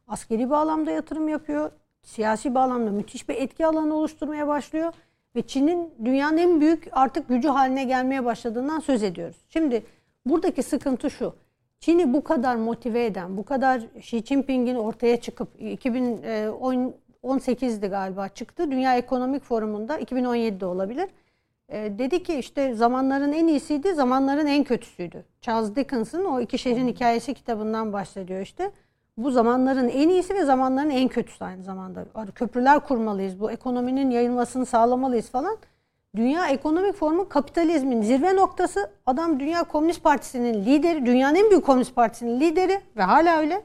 askeri 0.07 0.49
bağlamda 0.49 0.91
yatırım 0.91 1.29
yapıyor. 1.29 1.71
Siyasi 2.03 2.55
bağlamda 2.55 2.91
müthiş 2.91 3.29
bir 3.29 3.35
etki 3.35 3.65
alanı 3.65 3.95
oluşturmaya 3.95 4.47
başlıyor 4.47 4.93
ve 5.35 5.41
Çin'in 5.41 5.93
dünyanın 6.05 6.37
en 6.37 6.61
büyük 6.61 6.87
artık 6.91 7.29
gücü 7.29 7.47
haline 7.47 7.83
gelmeye 7.83 8.25
başladığından 8.25 8.79
söz 8.79 9.03
ediyoruz. 9.03 9.37
Şimdi 9.49 9.83
buradaki 10.25 10.63
sıkıntı 10.63 11.09
şu. 11.09 11.35
Çin'i 11.79 12.13
bu 12.13 12.23
kadar 12.23 12.55
motive 12.55 13.05
eden, 13.05 13.37
bu 13.37 13.45
kadar 13.45 13.81
Xi 13.95 14.25
Jinping'in 14.25 14.75
ortaya 14.75 15.21
çıkıp 15.21 15.61
2018'di 15.61 17.87
galiba 17.87 18.29
çıktı. 18.29 18.71
Dünya 18.71 18.97
Ekonomik 18.97 19.43
Forumu'nda 19.43 19.99
2017'de 19.99 20.65
olabilir. 20.65 21.09
E, 21.73 21.99
dedi 21.99 22.23
ki 22.23 22.33
işte 22.35 22.75
zamanların 22.75 23.31
en 23.33 23.47
iyisiydi, 23.47 23.93
zamanların 23.93 24.45
en 24.45 24.63
kötüsüydü. 24.63 25.25
Charles 25.41 25.75
Dickens'ın 25.75 26.25
o 26.25 26.41
iki 26.41 26.57
şehrin 26.57 26.87
hikayesi 26.87 27.33
kitabından 27.33 27.93
bahsediyor 27.93 28.41
işte. 28.41 28.71
Bu 29.17 29.31
zamanların 29.31 29.89
en 29.89 30.09
iyisi 30.09 30.33
ve 30.33 30.45
zamanların 30.45 30.89
en 30.89 31.07
kötüsü 31.07 31.43
aynı 31.43 31.63
zamanda. 31.63 32.05
Köprüler 32.35 32.79
kurmalıyız, 32.79 33.39
bu 33.39 33.51
ekonominin 33.51 34.11
yayılmasını 34.11 34.65
sağlamalıyız 34.65 35.29
falan. 35.29 35.57
Dünya 36.15 36.47
Ekonomik 36.47 36.95
Forumu 36.95 37.29
kapitalizmin 37.29 38.01
zirve 38.01 38.35
noktası. 38.35 38.91
Adam 39.05 39.39
Dünya 39.39 39.63
Komünist 39.63 40.03
Partisi'nin 40.03 40.65
lideri, 40.65 41.05
dünyanın 41.05 41.35
en 41.35 41.49
büyük 41.49 41.65
komünist 41.65 41.95
partisinin 41.95 42.39
lideri 42.39 42.81
ve 42.97 43.03
hala 43.03 43.37
öyle. 43.37 43.63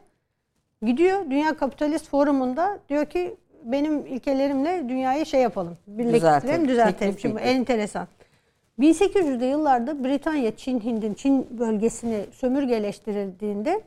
Gidiyor 0.83 1.31
Dünya 1.31 1.57
Kapitalist 1.57 2.09
Forumu'nda 2.09 2.79
diyor 2.89 3.07
ki 3.07 3.37
benim 3.73 4.07
ilkelerimle 4.07 4.89
dünyayı 4.89 5.27
şey 5.27 5.41
yapalım. 5.41 5.77
Birleştirelim, 5.87 6.69
Düzeltelim. 6.69 7.19
Şimdi 7.19 7.41
ediyor. 7.41 7.55
enteresan. 7.55 8.07
1800'lü 8.79 9.45
yıllarda 9.45 10.05
Britanya, 10.05 10.57
Çin, 10.57 10.81
Hind'in 10.81 11.15
Çin 11.15 11.59
bölgesini 11.59 12.25
sömürgeleştirildiğinde 12.33 13.83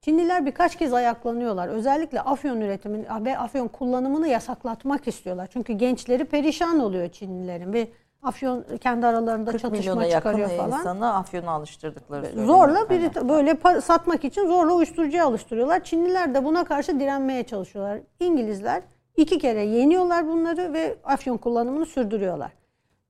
Çinliler 0.00 0.46
birkaç 0.46 0.76
kez 0.76 0.92
ayaklanıyorlar. 0.92 1.68
Özellikle 1.68 2.20
afyon 2.20 2.60
üretimini 2.60 3.06
ve 3.24 3.38
afyon 3.38 3.68
kullanımını 3.68 4.28
yasaklatmak 4.28 5.08
istiyorlar. 5.08 5.48
Çünkü 5.52 5.72
gençleri 5.72 6.24
perişan 6.24 6.80
oluyor 6.80 7.08
Çinlilerin 7.08 7.72
ve 7.72 7.88
afyon 8.22 8.64
kendi 8.80 9.06
aralarında 9.06 9.50
40 9.50 9.62
milyona 9.64 9.76
çatışma 9.80 10.04
yakın 10.04 10.18
çıkarıyor 10.18 10.48
falan. 10.48 10.80
insanı 10.80 11.14
afyona 11.14 11.50
alıştırdıkları 11.50 12.24
söyleniyor. 12.24 12.46
Zorla 12.46 12.90
biri 12.90 13.10
Aynen. 13.16 13.28
böyle 13.28 13.80
satmak 13.80 14.24
için 14.24 14.46
zorla 14.46 14.72
uyuşturucuya 14.72 15.26
alıştırıyorlar. 15.26 15.84
Çinliler 15.84 16.34
de 16.34 16.44
buna 16.44 16.64
karşı 16.64 17.00
direnmeye 17.00 17.42
çalışıyorlar. 17.42 18.00
İngilizler 18.20 18.82
iki 19.16 19.38
kere 19.38 19.64
yeniyorlar 19.64 20.28
bunları 20.28 20.72
ve 20.72 20.96
afyon 21.04 21.36
kullanımını 21.36 21.86
sürdürüyorlar. 21.86 22.52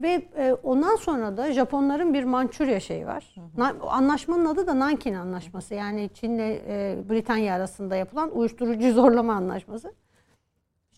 Ve 0.03 0.29
e, 0.37 0.53
ondan 0.53 0.97
sonra 0.97 1.37
da 1.37 1.53
Japonların 1.53 2.15
bir 2.15 2.25
Mançurya 2.25 2.81
şeyi 2.81 3.07
var. 3.07 3.35
Na- 3.57 3.75
anlaşmanın 3.89 4.45
adı 4.45 4.67
da 4.67 4.79
Nankin 4.79 5.15
Anlaşması. 5.15 5.75
Yani 5.75 6.11
Çin'le 6.15 6.39
e, 6.69 6.97
Britanya 7.11 7.55
arasında 7.55 7.97
yapılan 7.97 8.37
uyuşturucu 8.37 8.93
zorlama 8.95 9.35
anlaşması. 9.35 9.95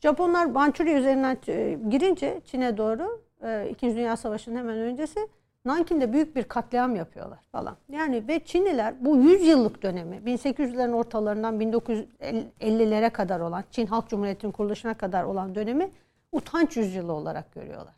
Japonlar 0.03 0.47
Mançurya 0.47 0.99
üzerinden 0.99 1.39
e, 1.49 1.79
girince 1.89 2.41
Çin'e 2.45 2.77
doğru 2.77 3.23
e, 3.43 3.69
İkinci 3.71 3.97
Dünya 3.97 4.17
Savaşı'nın 4.17 4.57
hemen 4.57 4.79
öncesi 4.79 5.29
Nankin'de 5.65 6.13
büyük 6.13 6.37
bir 6.37 6.45
katliam 6.45 6.97
yapıyorlar 6.97 7.39
falan. 7.53 7.77
Yani 7.89 8.29
ve 8.29 8.41
Çinliler 8.45 9.05
bu 9.05 9.17
100 9.17 9.47
yıllık 9.47 9.83
dönemi 9.83 10.17
1800'lerin 10.17 10.93
ortalarından 10.93 11.61
1950'lere 11.61 13.11
kadar 13.11 13.41
olan 13.41 13.65
Çin 13.71 13.87
Halk 13.87 14.09
Cumhuriyeti'nin 14.09 14.53
kuruluşuna 14.53 14.95
kadar 14.95 15.25
olan 15.25 15.55
dönemi 15.55 15.91
utanç 16.33 16.77
yüzyılı 16.77 17.13
olarak 17.13 17.55
görüyorlar. 17.55 17.95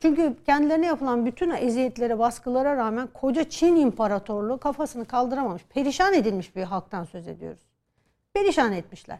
Çünkü 0.00 0.36
kendilerine 0.46 0.86
yapılan 0.86 1.26
bütün 1.26 1.50
eziyetlere, 1.50 2.18
baskılara 2.18 2.76
rağmen 2.76 3.08
koca 3.14 3.48
Çin 3.48 3.76
İmparatorluğu 3.76 4.58
kafasını 4.58 5.04
kaldıramamış. 5.04 5.62
Perişan 5.64 6.14
edilmiş 6.14 6.56
bir 6.56 6.62
halktan 6.62 7.04
söz 7.04 7.28
ediyoruz. 7.28 7.60
Perişan 8.32 8.72
etmişler. 8.72 9.18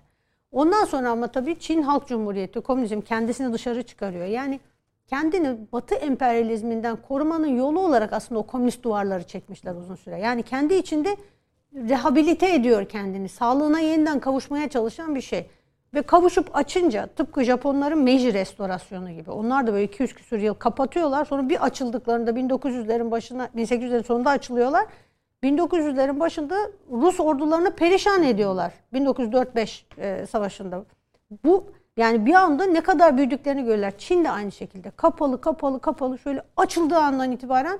Ondan 0.53 0.85
sonra 0.85 1.11
ama 1.11 1.27
tabii 1.27 1.59
Çin 1.59 1.83
Halk 1.83 2.09
Cumhuriyeti, 2.09 2.61
komünizm 2.61 3.01
kendisini 3.01 3.53
dışarı 3.53 3.83
çıkarıyor. 3.83 4.27
Yani 4.27 4.61
kendini 5.07 5.57
Batı 5.73 5.95
emperyalizminden 5.95 6.97
korumanın 6.97 7.57
yolu 7.57 7.81
olarak 7.81 8.13
aslında 8.13 8.39
o 8.39 8.47
komünist 8.47 8.83
duvarları 8.83 9.23
çekmişler 9.23 9.75
uzun 9.75 9.95
süre. 9.95 10.19
Yani 10.19 10.43
kendi 10.43 10.75
içinde 10.75 11.17
rehabilite 11.75 12.55
ediyor 12.55 12.89
kendini. 12.89 13.29
Sağlığına 13.29 13.81
yeniden 13.81 14.21
kavuşmaya 14.21 14.69
çalışan 14.69 15.15
bir 15.15 15.21
şey. 15.21 15.51
Ve 15.95 16.03
kavuşup 16.03 16.57
açınca 16.57 17.07
tıpkı 17.07 17.45
Japonların 17.45 18.03
Meiji 18.03 18.35
restorasyonu 18.35 19.11
gibi. 19.11 19.31
Onlar 19.31 19.67
da 19.67 19.73
böyle 19.73 19.85
200 19.85 20.15
küsur 20.15 20.39
yıl 20.39 20.55
kapatıyorlar. 20.55 21.25
Sonra 21.25 21.49
bir 21.49 21.65
açıldıklarında 21.65 22.31
1900'lerin 22.31 23.11
başına 23.11 23.47
1800'lerin 23.47 24.05
sonunda 24.05 24.31
açılıyorlar. 24.31 24.87
1900'lerin 25.45 26.21
başında 26.21 26.57
Rus 26.91 27.21
ordularını 27.21 27.71
perişan 27.71 28.23
ediyorlar. 28.23 28.73
1904-5 28.93 29.83
e, 29.99 30.27
savaşında. 30.27 30.85
Bu 31.45 31.73
yani 31.97 32.27
bir 32.27 32.35
anda 32.35 32.67
ne 32.67 32.81
kadar 32.81 33.17
büyüdüklerini 33.17 33.65
görürler. 33.65 33.93
Çin 33.99 34.25
de 34.25 34.31
aynı 34.31 34.53
şekilde. 34.53 34.91
Kapalı 34.91 35.41
kapalı 35.41 35.81
kapalı 35.81 36.19
şöyle 36.19 36.43
açıldığı 36.57 36.99
andan 36.99 37.33
itibaren 37.33 37.79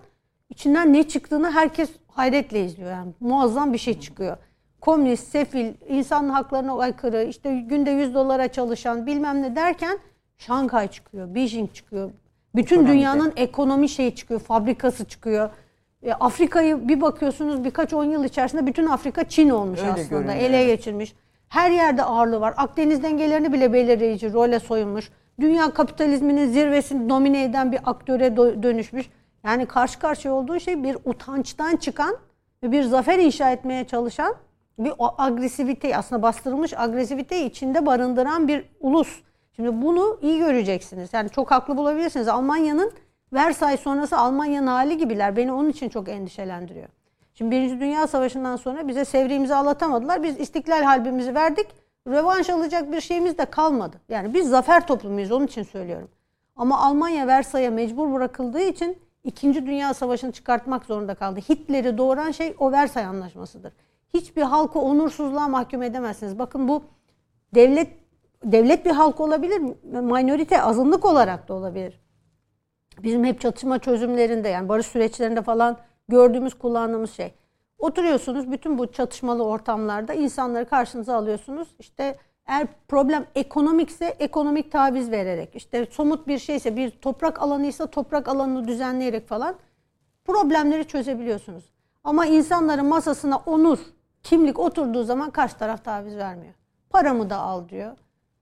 içinden 0.51 0.93
ne 0.93 1.09
çıktığını 1.09 1.51
herkes 1.51 1.91
hayretle 2.09 2.65
izliyor. 2.65 2.91
Yani 2.91 3.13
muazzam 3.21 3.73
bir 3.73 3.79
şey 3.79 4.01
çıkıyor. 4.01 4.37
Komünist, 4.81 5.29
sefil, 5.29 5.73
insan 5.89 6.29
haklarına 6.29 6.79
aykırı, 6.79 7.23
işte 7.23 7.55
günde 7.55 7.91
100 7.91 8.15
dolara 8.15 8.49
çalışan 8.49 9.07
bilmem 9.07 9.43
ne 9.43 9.57
derken 9.57 9.99
Şanghay 10.39 10.89
çıkıyor, 10.89 11.35
Beijing 11.35 11.73
çıkıyor. 11.73 12.11
Bütün 12.55 12.77
Ekonomide. 12.77 12.93
dünyanın 12.99 13.33
ekonomi 13.37 13.89
şeyi 13.89 14.15
çıkıyor, 14.15 14.41
fabrikası 14.41 15.05
çıkıyor. 15.05 15.51
E, 16.03 16.13
Afrika'yı 16.13 16.89
bir 16.89 17.01
bakıyorsunuz 17.01 17.65
birkaç 17.65 17.93
on 17.93 18.05
yıl 18.05 18.25
içerisinde 18.25 18.67
bütün 18.67 18.87
Afrika 18.87 19.29
Çin 19.29 19.51
olmuş 19.51 19.81
Öyle 19.81 19.91
aslında. 19.91 20.33
Ele 20.33 20.63
evet. 20.63 20.77
geçirmiş. 20.77 21.15
Her 21.55 21.71
yerde 21.71 22.03
ağırlığı 22.03 22.41
var. 22.41 22.55
Akdeniz 22.57 23.03
dengelerini 23.03 23.53
bile 23.53 23.73
belirleyici 23.73 24.33
role 24.33 24.61
soyunmuş. 24.61 25.11
Dünya 25.41 25.71
kapitalizminin 25.71 26.49
zirvesini 26.49 27.09
domine 27.09 27.45
eden 27.45 27.73
bir 27.73 27.81
aktöre 27.85 28.27
dö- 28.27 28.63
dönüşmüş. 28.63 29.11
Yani 29.45 29.67
karşı 29.67 29.99
karşıya 29.99 30.35
olduğu 30.35 30.61
şey 30.61 30.85
bir 30.85 30.97
utançtan 31.05 31.77
çıkan 31.77 32.17
ve 32.63 32.73
bir 32.73 32.83
zafer 32.83 33.19
inşa 33.19 33.51
etmeye 33.51 33.85
çalışan 33.87 34.35
bir 34.79 34.93
o 34.99 35.15
agresivite 35.19 35.97
aslında 35.97 36.23
bastırılmış 36.23 36.73
agresiviteyi 36.79 37.51
içinde 37.51 37.87
barındıran 37.87 38.49
bir 38.49 38.65
ulus. 38.81 39.23
Şimdi 39.57 39.83
bunu 39.83 40.19
iyi 40.23 40.39
göreceksiniz. 40.39 41.13
Yani 41.13 41.31
çok 41.31 41.51
haklı 41.51 41.77
bulabilirsiniz. 41.77 42.29
Almanya'nın 42.29 42.93
Versay 43.33 43.77
sonrası 43.77 44.19
Almanya'nın 44.19 44.67
hali 44.67 44.99
gibiler. 44.99 45.37
Beni 45.37 45.53
onun 45.53 45.69
için 45.69 45.89
çok 45.89 46.09
endişelendiriyor. 46.09 46.89
Şimdi 47.35 47.51
Birinci 47.51 47.81
Dünya 47.81 48.07
Savaşı'ndan 48.07 48.57
sonra 48.57 48.89
bize 48.89 49.05
sevri 49.05 49.35
imzalatamadılar. 49.35 50.23
Biz 50.23 50.41
istiklal 50.41 50.83
halbimizi 50.83 51.35
verdik. 51.35 51.67
Rövanş 52.09 52.51
alacak 52.51 52.93
bir 52.93 53.01
şeyimiz 53.01 53.39
de 53.39 53.45
kalmadı. 53.45 54.01
Yani 54.09 54.35
biz 54.35 54.49
zafer 54.49 54.87
toplumuyuz 54.87 55.33
onun 55.33 55.47
için 55.47 55.63
söylüyorum. 55.63 56.09
Ama 56.57 56.79
Almanya 56.79 57.27
Versay'a 57.27 57.71
mecbur 57.71 58.13
bırakıldığı 58.13 58.61
için 58.61 58.99
İkinci 59.25 59.67
Dünya 59.67 59.95
Savaşı'nı 59.95 60.33
çıkartmak 60.33 60.85
zorunda 60.85 61.15
kaldı. 61.15 61.41
Hitler'i 61.41 61.99
doğuran 61.99 62.31
şey 62.31 62.55
o 62.59 62.73
Versay 62.73 63.05
Anlaşması'dır. 63.05 63.73
Hiçbir 64.15 64.43
halkı 64.43 64.79
onursuzluğa 64.79 65.49
mahkum 65.49 65.83
edemezsiniz. 65.83 66.39
Bakın 66.39 66.69
bu 66.69 66.85
devlet 67.55 67.89
devlet 68.45 68.87
bir 68.87 68.91
halk 68.91 69.21
olabilir, 69.21 69.63
minorite 69.83 70.63
azınlık 70.63 71.05
olarak 71.05 71.49
da 71.49 71.55
olabilir. 71.55 72.01
Bizim 73.03 73.25
hep 73.25 73.41
çatışma 73.41 73.79
çözümlerinde 73.79 74.49
yani 74.49 74.69
barış 74.69 74.87
süreçlerinde 74.87 75.43
falan 75.43 75.79
gördüğümüz, 76.09 76.55
kullandığımız 76.55 77.13
şey. 77.13 77.35
Oturuyorsunuz 77.79 78.53
bütün 78.53 78.79
bu 78.79 78.93
çatışmalı 78.93 79.45
ortamlarda 79.45 80.15
insanları 80.15 80.69
karşınıza 80.69 81.17
alıyorsunuz. 81.17 81.69
İşte 81.79 82.19
eğer 82.47 82.67
problem 82.89 83.27
ekonomikse 83.35 84.07
ekonomik 84.07 84.73
taviz 84.73 85.11
vererek, 85.11 85.57
işte 85.57 85.87
somut 85.91 86.29
bir 86.29 86.39
şeyse 86.39 86.77
bir 86.77 86.91
toprak 86.91 87.43
alanıysa 87.43 87.87
toprak 87.87 88.29
alanını 88.29 88.69
düzenleyerek 88.69 89.29
falan 89.29 89.55
problemleri 90.25 90.85
çözebiliyorsunuz. 90.85 91.65
Ama 92.05 92.27
insanların 92.27 92.87
masasına 92.87 93.37
onur, 93.37 93.79
kimlik 94.23 94.59
oturduğu 94.59 95.05
zaman 95.05 95.31
karşı 95.31 95.59
taraf 95.59 95.85
taviz 95.85 96.17
vermiyor. 96.17 96.55
Paramı 96.91 97.31
da 97.31 97.37
al 97.37 97.69
diyor. 97.69 97.97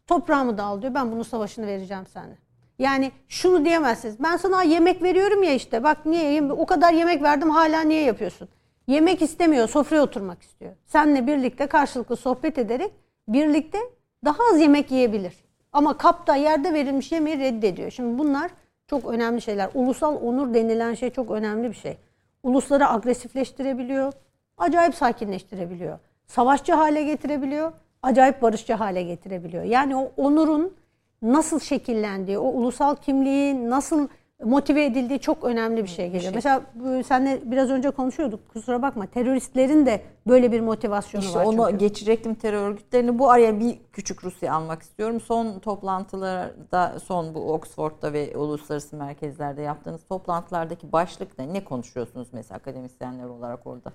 Toprağımı 0.06 0.58
da 0.58 0.64
al 0.64 0.82
diyor. 0.82 0.94
Ben 0.94 1.12
bunun 1.12 1.22
savaşını 1.22 1.66
vereceğim 1.66 2.06
sana. 2.06 2.41
Yani 2.78 3.12
şunu 3.28 3.64
diyemezsiniz. 3.64 4.22
Ben 4.22 4.36
sana 4.36 4.62
yemek 4.62 5.02
veriyorum 5.02 5.42
ya 5.42 5.54
işte. 5.54 5.84
Bak 5.84 6.06
niye 6.06 6.42
o 6.42 6.66
kadar 6.66 6.92
yemek 6.92 7.22
verdim 7.22 7.50
hala 7.50 7.80
niye 7.80 8.02
yapıyorsun? 8.02 8.48
Yemek 8.86 9.22
istemiyor, 9.22 9.68
sofraya 9.68 10.02
oturmak 10.02 10.42
istiyor. 10.42 10.72
Seninle 10.86 11.26
birlikte 11.26 11.66
karşılıklı 11.66 12.16
sohbet 12.16 12.58
ederek 12.58 12.92
birlikte 13.28 13.78
daha 14.24 14.38
az 14.52 14.60
yemek 14.60 14.90
yiyebilir. 14.90 15.34
Ama 15.72 15.98
kapta 15.98 16.36
yerde 16.36 16.74
verilmiş 16.74 17.12
yemeği 17.12 17.38
reddediyor. 17.38 17.90
Şimdi 17.90 18.18
bunlar 18.18 18.50
çok 18.86 19.04
önemli 19.04 19.42
şeyler. 19.42 19.70
Ulusal 19.74 20.16
onur 20.22 20.54
denilen 20.54 20.94
şey 20.94 21.10
çok 21.10 21.30
önemli 21.30 21.68
bir 21.68 21.74
şey. 21.74 21.96
Ulusları 22.42 22.90
agresifleştirebiliyor, 22.90 24.12
acayip 24.58 24.94
sakinleştirebiliyor. 24.94 25.98
Savaşçı 26.26 26.72
hale 26.72 27.02
getirebiliyor, 27.02 27.72
acayip 28.02 28.42
barışçı 28.42 28.74
hale 28.74 29.02
getirebiliyor. 29.02 29.64
Yani 29.64 29.96
o 29.96 30.12
onurun 30.16 30.74
nasıl 31.22 31.60
şekillendiği, 31.60 32.38
o 32.38 32.44
ulusal 32.48 32.96
kimliğin 32.96 33.70
nasıl 33.70 34.08
motive 34.44 34.84
edildiği 34.84 35.18
çok 35.20 35.44
önemli 35.44 35.82
bir 35.82 35.88
şey 35.88 36.10
geliyor. 36.10 36.32
Mesela 36.34 36.62
bu- 36.74 37.04
senle 37.04 37.40
biraz 37.50 37.70
önce 37.70 37.90
konuşuyorduk. 37.90 38.48
Kusura 38.52 38.82
bakma. 38.82 39.06
Teröristlerin 39.06 39.86
de 39.86 40.02
böyle 40.26 40.52
bir 40.52 40.60
motivasyonu 40.60 41.24
İşte 41.24 41.38
var. 41.38 41.44
onu 41.44 41.64
çünkü. 41.66 41.78
geçecektim 41.78 42.34
terör 42.34 42.68
örgütlerini. 42.68 43.18
Bu 43.18 43.30
araya 43.30 43.60
bir 43.60 43.78
küçük 43.92 44.24
Rusya 44.24 44.54
almak 44.54 44.82
istiyorum. 44.82 45.20
Son 45.20 45.58
toplantılarda, 45.58 46.98
son 47.04 47.34
bu 47.34 47.52
Oxford'da 47.52 48.12
ve 48.12 48.36
uluslararası 48.36 48.96
merkezlerde 48.96 49.62
yaptığınız 49.62 50.04
toplantılardaki 50.08 50.92
başlık 50.92 51.38
ne? 51.38 51.52
Ne 51.52 51.64
konuşuyorsunuz 51.64 52.28
mesela 52.32 52.56
akademisyenler 52.58 53.24
olarak 53.24 53.66
orada? 53.66 53.92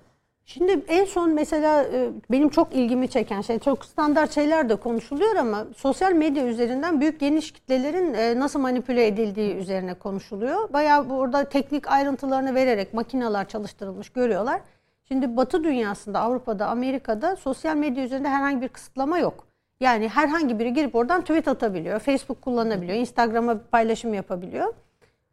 Şimdi 0.49 0.85
en 0.87 1.05
son 1.05 1.33
mesela 1.33 1.83
e, 1.83 2.09
benim 2.31 2.49
çok 2.49 2.73
ilgimi 2.75 3.09
çeken 3.09 3.41
şey 3.41 3.59
çok 3.59 3.85
standart 3.85 4.35
şeyler 4.35 4.69
de 4.69 4.75
konuşuluyor 4.75 5.35
ama 5.35 5.67
sosyal 5.77 6.13
medya 6.13 6.47
üzerinden 6.47 7.01
büyük 7.01 7.19
geniş 7.19 7.51
kitlelerin 7.51 8.13
e, 8.13 8.39
nasıl 8.39 8.59
manipüle 8.59 9.07
edildiği 9.07 9.55
üzerine 9.55 9.93
konuşuluyor. 9.93 10.73
Bayağı 10.73 11.09
burada 11.09 11.49
teknik 11.49 11.91
ayrıntılarını 11.91 12.55
vererek 12.55 12.93
makineler 12.93 13.47
çalıştırılmış 13.47 14.09
görüyorlar. 14.09 14.61
Şimdi 15.07 15.37
Batı 15.37 15.63
dünyasında, 15.63 16.19
Avrupa'da, 16.19 16.67
Amerika'da 16.67 17.35
sosyal 17.35 17.75
medya 17.75 18.03
üzerinde 18.03 18.29
herhangi 18.29 18.61
bir 18.61 18.67
kısıtlama 18.67 19.19
yok. 19.19 19.47
Yani 19.79 20.09
herhangi 20.09 20.59
biri 20.59 20.73
girip 20.73 20.95
oradan 20.95 21.21
tweet 21.21 21.47
atabiliyor, 21.47 21.99
Facebook 21.99 22.41
kullanabiliyor, 22.41 22.97
Instagram'a 22.97 23.59
paylaşım 23.71 24.13
yapabiliyor. 24.13 24.73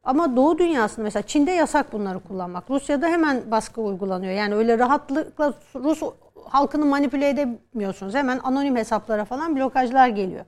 Ama 0.05 0.37
Doğu 0.37 0.59
dünyasında 0.59 1.03
mesela 1.03 1.23
Çin'de 1.23 1.51
yasak 1.51 1.93
bunları 1.93 2.21
kullanmak. 2.21 2.71
Rusya'da 2.71 3.09
hemen 3.09 3.51
baskı 3.51 3.81
uygulanıyor. 3.81 4.33
Yani 4.33 4.55
öyle 4.55 4.79
rahatlıkla 4.79 5.55
Rus 5.75 6.03
halkını 6.45 6.85
manipüle 6.87 7.29
edemiyorsunuz. 7.29 8.15
Hemen 8.15 8.41
anonim 8.45 8.77
hesaplara 8.77 9.25
falan 9.25 9.57
blokajlar 9.57 10.09
geliyor. 10.09 10.45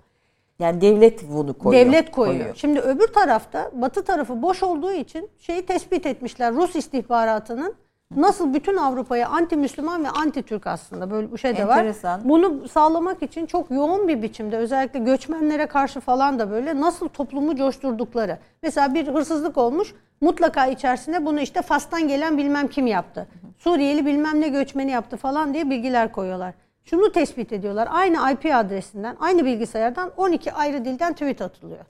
Yani 0.58 0.80
devlet 0.80 1.28
bunu 1.30 1.58
koyuyor. 1.58 1.86
Devlet 1.86 2.10
koyuyor. 2.10 2.54
Şimdi 2.54 2.80
öbür 2.80 3.06
tarafta 3.06 3.70
Batı 3.74 4.04
tarafı 4.04 4.42
boş 4.42 4.62
olduğu 4.62 4.92
için 4.92 5.30
şeyi 5.38 5.66
tespit 5.66 6.06
etmişler. 6.06 6.54
Rus 6.54 6.76
istihbaratının 6.76 7.74
nasıl 8.16 8.54
bütün 8.54 8.76
Avrupa'ya 8.76 9.28
anti 9.28 9.56
Müslüman 9.56 10.04
ve 10.04 10.08
anti 10.08 10.42
Türk 10.42 10.66
aslında 10.66 11.10
böyle 11.10 11.32
bir 11.32 11.38
şey 11.38 11.56
de 11.56 11.68
var. 11.68 11.78
Enteresan. 11.78 12.20
Bunu 12.24 12.68
sağlamak 12.68 13.22
için 13.22 13.46
çok 13.46 13.70
yoğun 13.70 14.08
bir 14.08 14.22
biçimde 14.22 14.56
özellikle 14.56 14.98
göçmenlere 14.98 15.66
karşı 15.66 16.00
falan 16.00 16.38
da 16.38 16.50
böyle 16.50 16.80
nasıl 16.80 17.08
toplumu 17.08 17.56
coşturdukları. 17.56 18.38
Mesela 18.62 18.94
bir 18.94 19.06
hırsızlık 19.06 19.58
olmuş 19.58 19.94
mutlaka 20.20 20.66
içerisine 20.66 21.26
bunu 21.26 21.40
işte 21.40 21.62
Fas'tan 21.62 22.08
gelen 22.08 22.38
bilmem 22.38 22.68
kim 22.68 22.86
yaptı. 22.86 23.26
Suriyeli 23.58 24.06
bilmem 24.06 24.40
ne 24.40 24.48
göçmeni 24.48 24.90
yaptı 24.90 25.16
falan 25.16 25.54
diye 25.54 25.70
bilgiler 25.70 26.12
koyuyorlar. 26.12 26.54
Şunu 26.84 27.12
tespit 27.12 27.52
ediyorlar. 27.52 27.88
Aynı 27.90 28.32
IP 28.32 28.54
adresinden, 28.54 29.16
aynı 29.20 29.44
bilgisayardan 29.44 30.10
12 30.16 30.52
ayrı 30.52 30.84
dilden 30.84 31.12
tweet 31.12 31.42
atılıyor. 31.42 31.84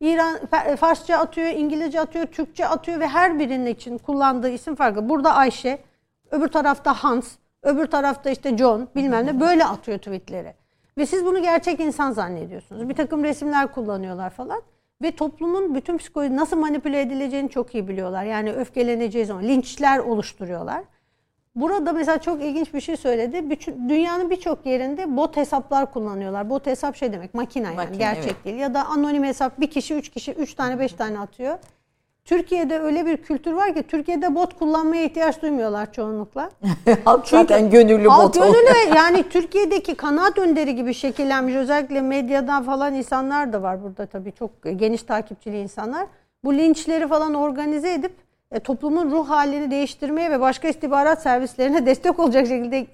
İran 0.00 0.36
Fa- 0.36 0.76
Farsça 0.76 1.16
atıyor, 1.16 1.48
İngilizce 1.48 2.00
atıyor, 2.00 2.26
Türkçe 2.26 2.68
atıyor 2.68 3.00
ve 3.00 3.08
her 3.08 3.38
birinin 3.38 3.66
için 3.66 3.98
kullandığı 3.98 4.50
isim 4.50 4.74
farklı. 4.74 5.08
Burada 5.08 5.34
Ayşe, 5.34 5.78
öbür 6.30 6.48
tarafta 6.48 6.94
Hans, 6.94 7.36
öbür 7.62 7.86
tarafta 7.86 8.30
işte 8.30 8.56
John 8.56 8.88
bilmem 8.96 9.26
ne 9.26 9.40
böyle 9.40 9.64
atıyor 9.64 9.98
tweetleri. 9.98 10.54
Ve 10.98 11.06
siz 11.06 11.24
bunu 11.24 11.42
gerçek 11.42 11.80
insan 11.80 12.12
zannediyorsunuz. 12.12 12.88
Bir 12.88 12.94
takım 12.94 13.24
resimler 13.24 13.72
kullanıyorlar 13.72 14.30
falan. 14.30 14.62
Ve 15.02 15.10
toplumun 15.10 15.74
bütün 15.74 15.98
psikoloji 15.98 16.36
nasıl 16.36 16.56
manipüle 16.56 17.00
edileceğini 17.00 17.50
çok 17.50 17.74
iyi 17.74 17.88
biliyorlar. 17.88 18.24
Yani 18.24 18.52
öfkeleneceği 18.52 19.24
zaman 19.24 19.42
linçler 19.42 19.98
oluşturuyorlar. 19.98 20.84
Burada 21.60 21.92
mesela 21.92 22.18
çok 22.18 22.42
ilginç 22.42 22.74
bir 22.74 22.80
şey 22.80 22.96
söyledi. 22.96 23.50
Bütün, 23.50 23.88
dünyanın 23.88 24.30
birçok 24.30 24.66
yerinde 24.66 25.16
bot 25.16 25.36
hesaplar 25.36 25.92
kullanıyorlar. 25.92 26.50
Bot 26.50 26.66
hesap 26.66 26.96
şey 26.96 27.12
demek 27.12 27.34
makine 27.34 27.66
yani 27.66 27.76
Makine, 27.76 27.96
gerçek 27.96 28.24
evet. 28.24 28.44
değil. 28.44 28.56
Ya 28.56 28.74
da 28.74 28.86
anonim 28.86 29.24
hesap 29.24 29.60
bir 29.60 29.70
kişi, 29.70 29.94
üç 29.94 30.08
kişi, 30.08 30.32
üç 30.32 30.54
tane, 30.54 30.78
beş 30.78 30.92
tane 30.92 31.18
atıyor. 31.18 31.58
Türkiye'de 32.24 32.78
öyle 32.78 33.06
bir 33.06 33.16
kültür 33.16 33.52
var 33.52 33.74
ki 33.74 33.82
Türkiye'de 33.82 34.34
bot 34.34 34.58
kullanmaya 34.58 35.04
ihtiyaç 35.04 35.42
duymuyorlar 35.42 35.92
çoğunlukla. 35.92 36.50
Halk 37.04 37.28
zaten 37.28 37.70
gönüllü 37.70 38.08
bot 38.08 38.34
gönüllü 38.34 38.94
yani 38.96 39.28
Türkiye'deki 39.28 39.94
kanaat 39.94 40.38
önderi 40.38 40.74
gibi 40.74 40.94
şekillenmiş 40.94 41.54
özellikle 41.54 42.00
medyadan 42.00 42.62
falan 42.62 42.94
insanlar 42.94 43.52
da 43.52 43.62
var 43.62 43.82
burada 43.82 44.06
tabii 44.06 44.32
çok 44.32 44.50
geniş 44.76 45.02
takipçili 45.02 45.60
insanlar. 45.60 46.06
Bu 46.44 46.54
linçleri 46.54 47.08
falan 47.08 47.34
organize 47.34 47.92
edip 47.92 48.27
e, 48.52 48.60
toplumun 48.60 49.10
ruh 49.10 49.28
halini 49.28 49.70
değiştirmeye 49.70 50.30
ve 50.30 50.40
başka 50.40 50.68
istihbarat 50.68 51.22
servislerine 51.22 51.86
destek 51.86 52.18
olacak 52.18 52.46
şekilde 52.46 52.86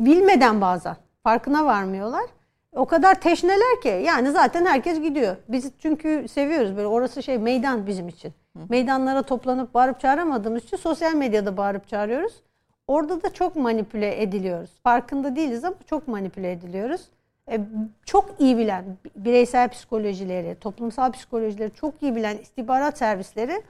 bilmeden 0.00 0.60
bazen 0.60 0.96
farkına 1.22 1.64
varmıyorlar. 1.64 2.24
O 2.72 2.84
kadar 2.84 3.14
teşneler 3.14 3.80
ki 3.82 4.02
yani 4.06 4.30
zaten 4.30 4.66
herkes 4.66 5.00
gidiyor. 5.00 5.36
Biz 5.48 5.72
çünkü 5.78 6.28
seviyoruz 6.28 6.76
böyle 6.76 6.86
orası 6.86 7.22
şey 7.22 7.38
meydan 7.38 7.86
bizim 7.86 8.08
için. 8.08 8.32
Meydanlara 8.68 9.22
toplanıp 9.22 9.74
bağırıp 9.74 10.00
çağıramadığımız 10.00 10.64
için 10.64 10.76
sosyal 10.76 11.14
medyada 11.14 11.56
bağırıp 11.56 11.88
çağırıyoruz. 11.88 12.42
Orada 12.86 13.22
da 13.22 13.32
çok 13.32 13.56
manipüle 13.56 14.22
ediliyoruz. 14.22 14.70
Farkında 14.82 15.36
değiliz 15.36 15.64
ama 15.64 15.76
çok 15.86 16.08
manipüle 16.08 16.52
ediliyoruz. 16.52 17.08
E, 17.50 17.60
çok 18.06 18.34
iyi 18.38 18.58
bilen 18.58 18.84
bireysel 19.16 19.68
psikolojileri, 19.68 20.56
toplumsal 20.60 21.12
psikolojileri 21.12 21.74
çok 21.74 22.02
iyi 22.02 22.16
bilen 22.16 22.36
istihbarat 22.36 22.98
servisleri 22.98 23.62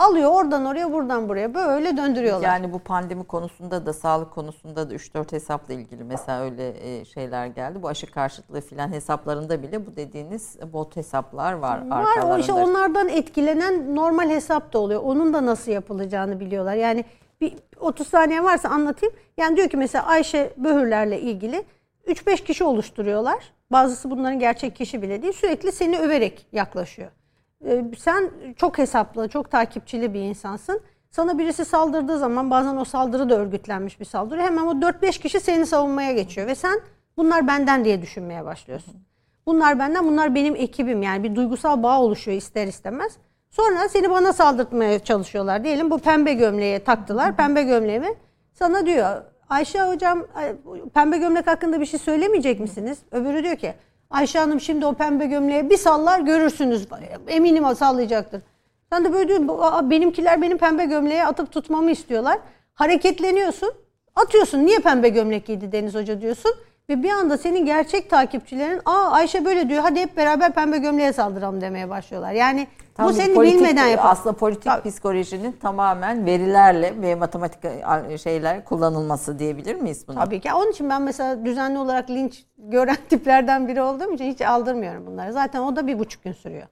alıyor 0.00 0.30
oradan 0.32 0.64
oraya 0.64 0.92
buradan 0.92 1.28
buraya 1.28 1.54
böyle 1.54 1.96
döndürüyorlar. 1.96 2.48
Yani 2.48 2.72
bu 2.72 2.78
pandemi 2.78 3.24
konusunda 3.24 3.86
da 3.86 3.92
sağlık 3.92 4.30
konusunda 4.30 4.90
da 4.90 4.94
3-4 4.94 5.32
hesapla 5.32 5.74
ilgili 5.74 6.04
mesela 6.04 6.40
öyle 6.40 6.98
e, 7.00 7.04
şeyler 7.04 7.46
geldi. 7.46 7.82
Bu 7.82 7.88
aşı 7.88 8.10
karşıtlığı 8.10 8.60
filan 8.60 8.92
hesaplarında 8.92 9.62
bile 9.62 9.86
bu 9.86 9.96
dediğiniz 9.96 10.58
bot 10.72 10.96
hesaplar 10.96 11.52
var. 11.52 11.88
Var 11.90 12.22
o 12.24 12.38
işte 12.38 12.52
onlardan 12.52 13.08
etkilenen 13.08 13.96
normal 13.96 14.30
hesap 14.30 14.72
da 14.72 14.78
oluyor. 14.78 15.02
Onun 15.04 15.34
da 15.34 15.46
nasıl 15.46 15.72
yapılacağını 15.72 16.40
biliyorlar. 16.40 16.74
Yani 16.74 17.04
bir 17.40 17.54
30 17.80 18.08
saniye 18.08 18.44
varsa 18.44 18.68
anlatayım. 18.68 19.14
Yani 19.36 19.56
diyor 19.56 19.68
ki 19.68 19.76
mesela 19.76 20.06
Ayşe 20.06 20.52
Böhürler'le 20.56 21.18
ilgili 21.18 21.64
3-5 22.06 22.44
kişi 22.44 22.64
oluşturuyorlar. 22.64 23.52
Bazısı 23.72 24.10
bunların 24.10 24.38
gerçek 24.38 24.76
kişi 24.76 25.02
bile 25.02 25.22
değil. 25.22 25.32
Sürekli 25.32 25.72
seni 25.72 25.98
överek 25.98 26.46
yaklaşıyor. 26.52 27.10
Ee, 27.66 27.84
sen 27.98 28.30
çok 28.56 28.78
hesaplı, 28.78 29.28
çok 29.28 29.50
takipçili 29.50 30.14
bir 30.14 30.20
insansın. 30.20 30.80
Sana 31.10 31.38
birisi 31.38 31.64
saldırdığı 31.64 32.18
zaman 32.18 32.50
bazen 32.50 32.76
o 32.76 32.84
saldırı 32.84 33.30
da 33.30 33.38
örgütlenmiş 33.38 34.00
bir 34.00 34.04
saldırı. 34.04 34.42
Hemen 34.42 34.66
o 34.66 34.72
4-5 34.72 35.20
kişi 35.20 35.40
seni 35.40 35.66
savunmaya 35.66 36.12
geçiyor 36.12 36.46
ve 36.46 36.54
sen 36.54 36.80
bunlar 37.16 37.46
benden 37.46 37.84
diye 37.84 38.02
düşünmeye 38.02 38.44
başlıyorsun. 38.44 38.94
Bunlar 39.46 39.78
benden, 39.78 40.04
bunlar 40.04 40.34
benim 40.34 40.56
ekibim. 40.56 41.02
Yani 41.02 41.22
bir 41.24 41.34
duygusal 41.34 41.82
bağ 41.82 42.00
oluşuyor 42.00 42.36
ister 42.36 42.66
istemez. 42.66 43.12
Sonra 43.50 43.88
seni 43.88 44.10
bana 44.10 44.32
saldırtmaya 44.32 44.98
çalışıyorlar. 44.98 45.64
Diyelim 45.64 45.90
bu 45.90 45.98
pembe 45.98 46.34
gömleğe 46.34 46.84
taktılar. 46.84 47.36
Pembe 47.36 47.62
gömleğimi 47.62 48.08
sana 48.52 48.86
diyor. 48.86 49.22
Ayşe 49.48 49.82
hocam 49.82 50.26
pembe 50.94 51.18
gömlek 51.18 51.46
hakkında 51.46 51.80
bir 51.80 51.86
şey 51.86 52.00
söylemeyecek 52.00 52.60
misiniz? 52.60 52.98
Öbürü 53.10 53.44
diyor 53.44 53.56
ki 53.56 53.74
Ayşe 54.10 54.38
Hanım 54.38 54.60
şimdi 54.60 54.86
o 54.86 54.94
pembe 54.94 55.26
gömleğe 55.26 55.70
bir 55.70 55.76
sallar 55.76 56.20
görürsünüz. 56.20 56.86
Eminim 57.28 57.64
sallayacaktır. 57.74 58.42
Sen 58.92 59.04
de 59.04 59.12
böyle 59.12 59.28
diyorsun 59.28 59.52
"Aa, 59.62 59.90
benimkiler 59.90 60.42
benim 60.42 60.58
pembe 60.58 60.84
gömleğe 60.84 61.26
atıp 61.26 61.52
tutmamı 61.52 61.90
istiyorlar. 61.90 62.38
Hareketleniyorsun. 62.74 63.72
Atıyorsun. 64.14 64.66
Niye 64.66 64.78
pembe 64.78 65.08
gömlek 65.08 65.46
giydi 65.46 65.72
Deniz 65.72 65.94
Hoca 65.94 66.20
diyorsun. 66.20 66.52
Ve 66.90 67.02
bir 67.02 67.10
anda 67.10 67.38
senin 67.38 67.66
gerçek 67.66 68.10
takipçilerin 68.10 68.80
aa 68.84 69.10
Ayşe 69.10 69.44
böyle 69.44 69.68
diyor 69.68 69.82
hadi 69.82 70.00
hep 70.00 70.16
beraber 70.16 70.52
pembe 70.52 70.78
gömleğe 70.78 71.12
saldıralım 71.12 71.60
demeye 71.60 71.88
başlıyorlar. 71.90 72.32
Yani 72.32 72.66
Tam 72.94 73.06
bu 73.06 73.10
bir 73.10 73.14
seni 73.16 73.34
politik- 73.34 73.54
bilmeden 73.54 73.86
yapıyor. 73.86 74.10
Aslında 74.12 74.36
politik 74.36 74.72
psikolojinin 74.84 75.52
tamamen 75.52 76.26
verilerle 76.26 77.02
ve 77.02 77.14
matematik 77.14 77.58
şeyler 78.20 78.64
kullanılması 78.64 79.38
diyebilir 79.38 79.74
miyiz 79.74 80.04
buna? 80.08 80.24
Tabii 80.24 80.40
ki. 80.40 80.52
Onun 80.54 80.70
için 80.70 80.90
ben 80.90 81.02
mesela 81.02 81.44
düzenli 81.44 81.78
olarak 81.78 82.10
linç 82.10 82.44
gören 82.58 82.96
tiplerden 83.10 83.68
biri 83.68 83.82
olduğum 83.82 84.12
için 84.12 84.24
hiç 84.32 84.40
aldırmıyorum 84.40 85.06
bunları. 85.06 85.32
Zaten 85.32 85.60
o 85.60 85.76
da 85.76 85.86
bir 85.86 85.98
buçuk 85.98 86.24
gün 86.24 86.32
sürüyor. 86.32 86.66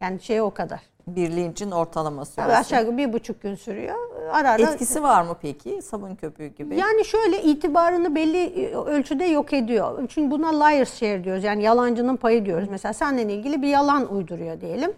Yani 0.00 0.20
şey 0.20 0.40
o 0.40 0.50
kadar. 0.50 0.80
Bir 1.06 1.30
linçin 1.30 1.70
ortalama 1.70 2.24
Tabii 2.24 2.32
süresi. 2.34 2.52
aşağı 2.58 2.80
yukarı 2.80 2.96
bir 2.96 3.12
buçuk 3.12 3.42
gün 3.42 3.54
sürüyor. 3.54 3.94
Ara 4.32 4.50
ara 4.50 4.62
Etkisi 4.62 5.02
var 5.02 5.22
mı 5.22 5.36
peki? 5.42 5.82
Sabun 5.82 6.14
köpüğü 6.14 6.46
gibi. 6.46 6.76
Yani 6.76 7.04
şöyle 7.04 7.42
itibarını 7.42 8.14
belli 8.14 8.68
ölçüde 8.76 9.24
yok 9.24 9.52
ediyor. 9.52 10.08
Çünkü 10.08 10.30
buna 10.30 10.64
liar's 10.64 10.94
share 10.94 11.24
diyoruz. 11.24 11.44
Yani 11.44 11.62
yalancının 11.62 12.16
payı 12.16 12.46
diyoruz. 12.46 12.68
Mesela 12.70 12.92
seninle 12.92 13.34
ilgili 13.34 13.62
bir 13.62 13.68
yalan 13.68 14.14
uyduruyor 14.14 14.60
diyelim. 14.60 14.92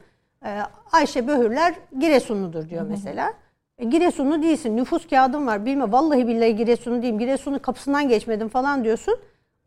Ee, 0.44 0.58
Ayşe 0.92 1.28
Böhürler 1.28 1.74
Giresunludur 1.98 2.68
diyor 2.68 2.86
mesela. 2.88 3.32
E, 3.78 3.84
Giresunlu 3.84 4.42
değilsin. 4.42 4.76
Nüfus 4.76 5.08
kağıdın 5.08 5.46
var. 5.46 5.66
Bilme 5.66 5.92
vallahi 5.92 6.28
billahi 6.28 6.56
Giresunlu 6.56 7.02
değilim. 7.02 7.18
Giresun'un 7.18 7.58
kapısından 7.58 8.08
geçmedim 8.08 8.48
falan 8.48 8.84
diyorsun. 8.84 9.16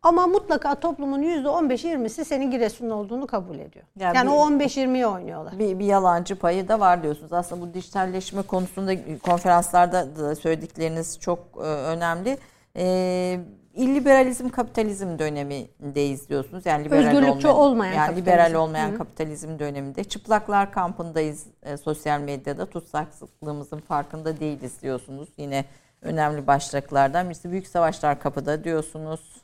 Ama 0.07 0.27
mutlaka 0.27 0.75
toplumun 0.75 1.21
%15-20'si 1.23 2.25
senin 2.25 2.51
Giresunlu 2.51 2.93
olduğunu 2.93 3.27
kabul 3.27 3.55
ediyor. 3.59 3.85
Yani 3.99 4.17
Yani, 4.17 4.27
bir- 4.27 4.33
o 4.33 4.39
15-20'ye 4.39 5.07
oynuyorlar. 5.07 5.59
bir, 5.59 5.79
bir 5.79 5.85
yalancı 5.85 6.35
payı 6.35 6.67
da 6.67 6.79
var 6.79 7.03
diyorsunuz. 7.03 7.33
Aslında 7.33 7.61
bu 7.61 7.73
dijitalleşme 7.73 8.41
konusunda 8.41 8.91
konferanslarda 9.23 10.15
da 10.15 10.35
söyledikleriniz 10.35 11.19
çok 11.19 11.39
e, 11.57 11.59
önemli. 11.67 12.37
E, 12.75 13.39
illiberalizm 13.73 14.49
kapitalizm 14.49 15.19
dönemindeyiz 15.19 16.29
diyorsunuz. 16.29 16.65
Yani 16.65 16.85
liberal 16.85 16.99
Özgürlükçü 17.03 17.47
olmayan 17.47 17.93
yani 17.93 18.07
kapitalizm. 18.07 18.31
liberal 18.31 18.53
olmayan 18.53 18.97
kapitalizm 18.97 19.59
döneminde. 19.59 20.03
Çıplaklar 20.03 20.71
kampındayız 20.71 21.45
e, 21.63 21.77
sosyal 21.77 22.19
medyada. 22.19 22.65
Tutsaklığımızın 22.65 23.79
farkında 23.79 24.39
değiliz 24.39 24.81
diyorsunuz. 24.81 25.29
Yine 25.37 25.65
önemli 26.01 26.47
başlıklardan 26.47 27.29
birisi 27.29 27.51
büyük 27.51 27.67
savaşlar 27.67 28.19
kapıda 28.19 28.63
diyorsunuz. 28.63 29.36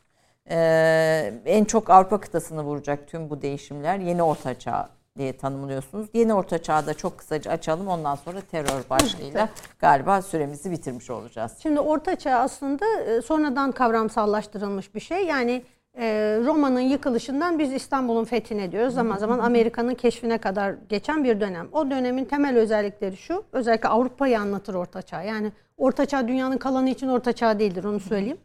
Ee, 0.49 1.33
en 1.45 1.65
çok 1.65 1.89
Avrupa 1.89 2.19
kıtasını 2.19 2.63
vuracak 2.63 3.07
tüm 3.07 3.29
bu 3.29 3.41
değişimler 3.41 3.97
yeni 3.97 4.23
orta 4.23 4.59
çağ 4.59 4.89
diye 5.17 5.37
tanımlıyorsunuz. 5.37 6.07
Yeni 6.13 6.33
orta 6.33 6.57
çağda 6.57 6.93
çok 6.93 7.17
kısaca 7.17 7.51
açalım 7.51 7.87
ondan 7.87 8.15
sonra 8.15 8.41
terör 8.51 8.89
başlığıyla 8.89 9.49
galiba 9.79 10.21
süremizi 10.21 10.71
bitirmiş 10.71 11.09
olacağız. 11.09 11.51
Şimdi 11.63 11.79
Orta 11.79 12.15
Çağ 12.15 12.35
aslında 12.37 12.85
e, 12.85 13.21
sonradan 13.21 13.71
kavramsallaştırılmış 13.71 14.95
bir 14.95 14.99
şey. 14.99 15.25
Yani 15.25 15.63
e, 15.97 16.05
Roma'nın 16.45 16.79
yıkılışından 16.79 17.59
biz 17.59 17.73
İstanbul'un 17.73 18.23
fethine 18.23 18.71
diyoruz. 18.71 18.93
Zaman 18.93 19.17
zaman 19.17 19.39
Amerika'nın 19.39 19.95
keşfine 19.95 20.37
kadar 20.37 20.75
geçen 20.89 21.23
bir 21.23 21.39
dönem. 21.39 21.67
O 21.71 21.89
dönemin 21.89 22.25
temel 22.25 22.57
özellikleri 22.57 23.17
şu. 23.17 23.43
Özellikle 23.51 23.89
Avrupa'yı 23.89 24.39
anlatır 24.39 24.73
Orta 24.73 25.01
Çağ. 25.01 25.21
Yani 25.21 25.51
Orta 25.77 26.05
Çağ 26.05 26.27
dünyanın 26.27 26.57
kalanı 26.57 26.89
için 26.89 27.07
Orta 27.07 27.33
Çağ 27.33 27.59
değildir 27.59 27.83
onu 27.83 27.99
söyleyeyim. 27.99 28.37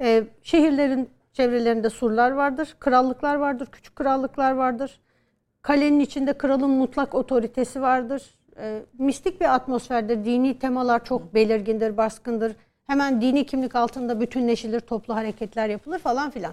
E, 0.00 0.24
şehirlerin 0.42 1.10
çevrelerinde 1.36 1.90
surlar 1.90 2.30
vardır, 2.30 2.76
krallıklar 2.80 3.34
vardır, 3.34 3.66
küçük 3.72 3.96
krallıklar 3.96 4.52
vardır. 4.52 5.00
Kalenin 5.62 6.00
içinde 6.00 6.32
kralın 6.32 6.70
mutlak 6.70 7.14
otoritesi 7.14 7.82
vardır. 7.82 8.38
E, 8.60 8.82
mistik 8.98 9.40
bir 9.40 9.54
atmosferdir. 9.54 10.24
Dini 10.24 10.58
temalar 10.58 11.04
çok 11.04 11.34
belirgindir, 11.34 11.96
baskındır. 11.96 12.56
Hemen 12.86 13.20
dini 13.20 13.46
kimlik 13.46 13.74
altında 13.76 14.20
bütünleşilir, 14.20 14.80
toplu 14.80 15.14
hareketler 15.14 15.68
yapılır 15.68 15.98
falan 15.98 16.30
filan. 16.30 16.52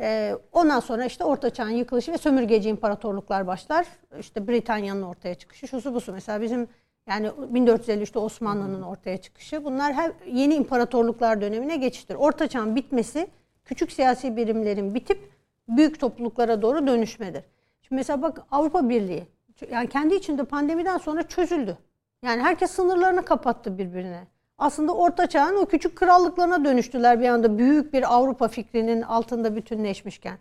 E, 0.00 0.34
ondan 0.52 0.80
sonra 0.80 1.04
işte 1.04 1.24
Orta 1.24 1.50
Çağ'ın 1.50 1.70
yıkılışı 1.70 2.12
ve 2.12 2.18
sömürgeci 2.18 2.68
imparatorluklar 2.68 3.46
başlar. 3.46 3.86
İşte 4.20 4.48
Britanya'nın 4.48 5.02
ortaya 5.02 5.34
çıkışı, 5.34 5.68
şusu 5.68 5.94
busu. 5.94 6.12
Mesela 6.12 6.42
bizim 6.42 6.68
yani 7.08 7.26
1453'te 7.26 8.18
Osmanlı'nın 8.18 8.82
ortaya 8.82 9.16
çıkışı. 9.16 9.64
Bunlar 9.64 9.92
her 9.92 10.12
yeni 10.26 10.54
imparatorluklar 10.54 11.40
dönemine 11.40 11.76
geçiştir. 11.76 12.14
Orta 12.14 12.48
Çağ'ın 12.48 12.76
bitmesi 12.76 13.28
küçük 13.68 13.92
siyasi 13.92 14.36
birimlerin 14.36 14.94
bitip 14.94 15.30
büyük 15.68 16.00
topluluklara 16.00 16.62
doğru 16.62 16.86
dönüşmedir. 16.86 17.44
Şimdi 17.82 17.94
mesela 18.00 18.22
bak 18.22 18.42
Avrupa 18.50 18.88
Birliği 18.88 19.26
yani 19.70 19.88
kendi 19.88 20.14
içinde 20.14 20.44
pandemiden 20.44 20.98
sonra 20.98 21.22
çözüldü. 21.22 21.78
Yani 22.22 22.42
herkes 22.42 22.70
sınırlarını 22.70 23.24
kapattı 23.24 23.78
birbirine. 23.78 24.26
Aslında 24.58 24.94
Orta 24.94 25.26
Çağ'ın 25.26 25.56
o 25.56 25.66
küçük 25.66 25.96
krallıklarına 25.96 26.64
dönüştüler 26.64 27.20
bir 27.20 27.28
anda 27.28 27.58
büyük 27.58 27.92
bir 27.92 28.14
Avrupa 28.14 28.48
fikrinin 28.48 29.02
altında 29.02 29.56
bütünleşmişken. 29.56 30.38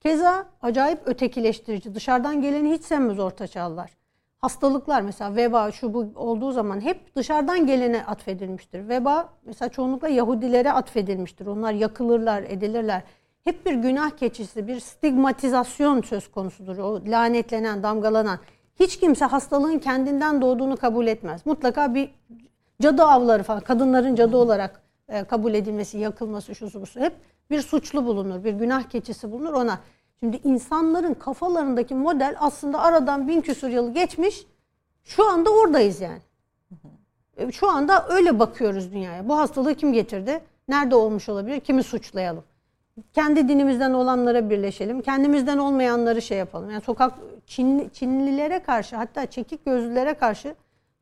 Keza 0.00 0.46
acayip 0.62 1.00
ötekileştirici. 1.06 1.94
Dışarıdan 1.94 2.42
geleni 2.42 2.72
hiç 2.72 2.82
sevmez 2.82 3.18
Orta 3.18 3.46
Çağlılar. 3.46 3.90
Hastalıklar 4.38 5.02
mesela 5.02 5.36
veba 5.36 5.72
şu 5.72 5.94
bu 5.94 6.12
olduğu 6.14 6.52
zaman 6.52 6.80
hep 6.80 7.16
dışarıdan 7.16 7.66
gelene 7.66 8.04
atfedilmiştir. 8.04 8.88
Veba 8.88 9.28
mesela 9.44 9.68
çoğunlukla 9.68 10.08
Yahudilere 10.08 10.72
atfedilmiştir. 10.72 11.46
Onlar 11.46 11.72
yakılırlar, 11.72 12.42
edilirler. 12.42 13.02
Hep 13.44 13.66
bir 13.66 13.74
günah 13.74 14.10
keçisi, 14.10 14.66
bir 14.66 14.80
stigmatizasyon 14.80 16.02
söz 16.02 16.30
konusudur. 16.30 16.78
O 16.78 17.00
lanetlenen, 17.06 17.82
damgalanan. 17.82 18.38
Hiç 18.80 19.00
kimse 19.00 19.24
hastalığın 19.24 19.78
kendinden 19.78 20.42
doğduğunu 20.42 20.76
kabul 20.76 21.06
etmez. 21.06 21.46
Mutlaka 21.46 21.94
bir 21.94 22.10
cadı 22.82 23.02
avları 23.02 23.42
falan, 23.42 23.60
kadınların 23.60 24.14
cadı 24.14 24.36
olarak 24.36 24.82
e, 25.08 25.24
kabul 25.24 25.54
edilmesi, 25.54 25.98
yakılması, 25.98 26.54
şusu 26.54 26.80
busu 26.80 27.00
hep 27.00 27.12
bir 27.50 27.62
suçlu 27.62 28.06
bulunur, 28.06 28.44
bir 28.44 28.52
günah 28.52 28.82
keçisi 28.82 29.32
bulunur 29.32 29.52
ona. 29.52 29.78
Şimdi 30.20 30.40
insanların 30.44 31.14
kafalarındaki 31.14 31.94
model 31.94 32.36
aslında 32.40 32.82
aradan 32.82 33.28
bin 33.28 33.40
küsur 33.40 33.68
yıl 33.68 33.94
geçmiş, 33.94 34.46
şu 35.04 35.28
anda 35.30 35.50
oradayız 35.50 36.00
yani. 36.00 36.18
E, 37.36 37.52
Şu 37.52 37.70
anda 37.70 38.08
öyle 38.08 38.38
bakıyoruz 38.38 38.92
dünyaya. 38.92 39.28
Bu 39.28 39.38
hastalığı 39.38 39.74
kim 39.74 39.92
getirdi? 39.92 40.40
Nerede 40.68 40.94
olmuş 40.94 41.28
olabilir? 41.28 41.60
Kimi 41.60 41.82
suçlayalım? 41.82 42.44
Kendi 43.12 43.48
dinimizden 43.48 43.92
olanlara 43.92 44.50
birleşelim. 44.50 45.02
Kendimizden 45.02 45.58
olmayanları 45.58 46.22
şey 46.22 46.38
yapalım. 46.38 46.70
Yani 46.70 46.80
sokak 46.80 47.14
Çin, 47.46 47.88
Çinlilere 47.88 48.62
karşı 48.62 48.96
hatta 48.96 49.26
çekik 49.26 49.64
gözlülere 49.64 50.14
karşı 50.14 50.54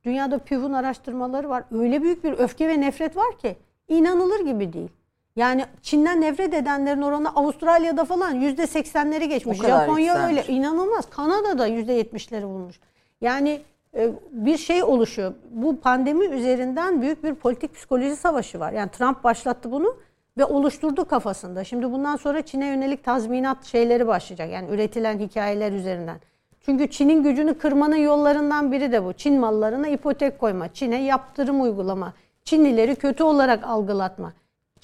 dünyada 0.04 0.38
PÜV'ün 0.38 0.72
araştırmaları 0.72 1.48
var. 1.48 1.64
Öyle 1.70 2.02
büyük 2.02 2.24
bir 2.24 2.32
öfke 2.32 2.68
ve 2.68 2.80
nefret 2.80 3.16
var 3.16 3.38
ki 3.38 3.56
inanılır 3.88 4.40
gibi 4.40 4.72
değil. 4.72 4.90
Yani 5.36 5.64
Çin'den 5.82 6.20
nefret 6.20 6.54
edenlerin 6.54 7.02
oranı 7.02 7.30
Avustralya'da 7.30 8.04
falan 8.04 8.30
yüzde 8.30 8.66
seksenleri 8.66 9.28
geçmiş. 9.28 9.58
Japonya 9.58 10.14
yükselmiş. 10.14 10.48
öyle 10.48 10.58
inanılmaz. 10.58 11.10
Kanada'da 11.10 11.66
yüzde 11.66 11.92
yetmişleri 11.92 12.44
bulmuş. 12.44 12.80
Yani 13.20 13.60
e, 13.94 14.10
bir 14.30 14.56
şey 14.56 14.82
oluşuyor. 14.82 15.34
Bu 15.50 15.80
pandemi 15.80 16.24
üzerinden 16.24 17.02
büyük 17.02 17.24
bir 17.24 17.34
politik 17.34 17.74
psikoloji 17.74 18.16
savaşı 18.16 18.60
var. 18.60 18.72
Yani 18.72 18.90
Trump 18.90 19.24
başlattı 19.24 19.72
bunu 19.72 19.96
ve 20.38 20.44
oluşturdu 20.44 21.04
kafasında. 21.04 21.64
Şimdi 21.64 21.92
bundan 21.92 22.16
sonra 22.16 22.42
Çin'e 22.42 22.66
yönelik 22.66 23.04
tazminat 23.04 23.64
şeyleri 23.64 24.06
başlayacak. 24.06 24.50
Yani 24.50 24.70
üretilen 24.70 25.18
hikayeler 25.18 25.72
üzerinden. 25.72 26.16
Çünkü 26.60 26.90
Çin'in 26.90 27.22
gücünü 27.22 27.58
kırmanın 27.58 27.96
yollarından 27.96 28.72
biri 28.72 28.92
de 28.92 29.04
bu. 29.04 29.12
Çin 29.12 29.40
mallarına 29.40 29.88
ipotek 29.88 30.38
koyma, 30.38 30.72
Çin'e 30.72 31.02
yaptırım 31.02 31.60
uygulama, 31.62 32.12
Çinlileri 32.44 32.96
kötü 32.96 33.22
olarak 33.22 33.64
algılatma. 33.64 34.32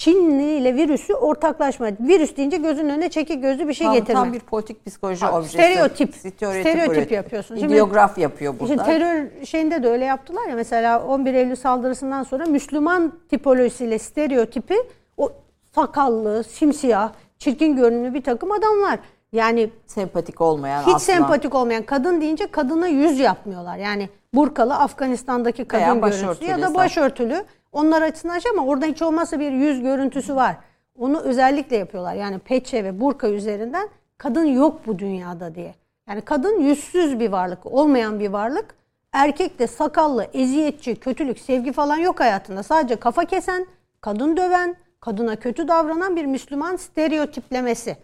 Çinli 0.03 0.57
ile 0.57 0.74
virüsü 0.74 1.14
ortaklaşma. 1.14 1.86
Virüs 2.00 2.36
deyince 2.36 2.57
gözünün 2.57 2.88
önüne 2.88 3.11
çekik 3.11 3.42
gözlü 3.42 3.68
bir 3.68 3.74
şey 3.74 3.86
Tam, 3.86 3.94
getirme. 3.94 4.14
tam 4.20 4.32
bir 4.32 4.40
politik 4.40 4.86
psikoloji 4.86 5.24
Ha, 5.24 5.32
objesi. 5.32 5.53
stereotip. 5.53 6.14
Stereotip, 6.14 6.61
Stereotip 6.61 7.12
yapıyorsun. 7.12 7.57
İdeograf 7.57 8.18
yapıyor 8.18 8.55
burada. 8.61 8.74
Şimdi 8.74 8.84
terör 8.84 9.44
şeyinde 9.44 9.82
de 9.82 9.88
öyle 9.88 10.05
yaptılar 10.05 10.48
ya 10.48 10.55
mesela 10.57 11.05
11 11.05 11.34
Eylül 11.34 11.57
saldırısından 11.57 12.22
sonra 12.22 12.46
Müslüman 12.46 13.12
tipolojisiyle 13.30 13.98
stereotipi 13.98 14.74
o 15.16 15.32
sakallı, 15.74 16.44
simsiyah, 16.44 17.12
çirkin 17.38 17.76
görünümlü 17.76 18.14
bir 18.14 18.22
takım 18.22 18.53
adamlar. 18.53 18.98
Yani 19.32 19.70
sempatik 19.86 20.40
olmayan 20.40 20.82
hiç 20.82 20.88
asla. 20.94 20.98
sempatik 20.98 21.55
olmayan 21.55 21.82
kadın 21.82 22.20
deyince 22.20 22.46
kadına 22.46 22.86
yüz 22.86 23.18
yapmıyorlar. 23.18 23.76
Yani 23.76 24.09
burkalı 24.34 24.74
Afganistan'daki 24.74 25.64
kadın 25.64 25.82
Veya 25.82 25.94
görüntüsü 25.94 26.44
ya 26.44 26.62
da 26.62 26.74
başörtülü. 26.74 27.44
Onlar 27.73 28.03
açısından 28.03 28.39
şey 28.39 28.51
ama 28.51 28.66
orada 28.66 28.87
hiç 28.87 29.03
olmazsa 29.03 29.41
bir 29.41 29.53
yüz 29.53 29.83
görüntüsü 29.83 30.37
var. 30.37 30.57
Onu 30.99 31.20
özellikle 31.20 31.77
yapıyorlar. 31.77 32.14
Yani 32.14 32.39
peçe 32.39 32.85
ve 32.85 33.01
burka 33.01 33.29
üzerinden 33.29 33.89
kadın 34.18 34.45
yok 34.45 34.81
bu 34.87 34.99
dünyada 34.99 35.55
diye. 35.55 35.75
Yani 36.09 36.20
kadın 36.20 36.61
yüzsüz 36.61 37.20
bir 37.20 37.33
varlık, 37.33 37.66
olmayan 37.66 38.20
bir 38.20 38.29
varlık. 38.29 38.75
Erkek 39.12 39.59
de 39.59 39.66
sakallı, 39.66 40.27
eziyetçi, 40.35 40.97
kötülük, 40.97 41.39
sevgi 41.39 41.73
falan 41.73 41.97
yok 41.97 42.20
hayatında. 42.20 42.62
Sadece 42.62 42.97
kafa 42.97 43.25
kesen, 43.25 43.66
kadın 44.01 44.37
döven, 44.37 44.77
kadına 45.01 45.37
kötü 45.37 45.68
davranan 45.68 46.16
bir 46.16 46.25
Müslüman 46.25 46.77
stereotiplemesi. 46.77 47.97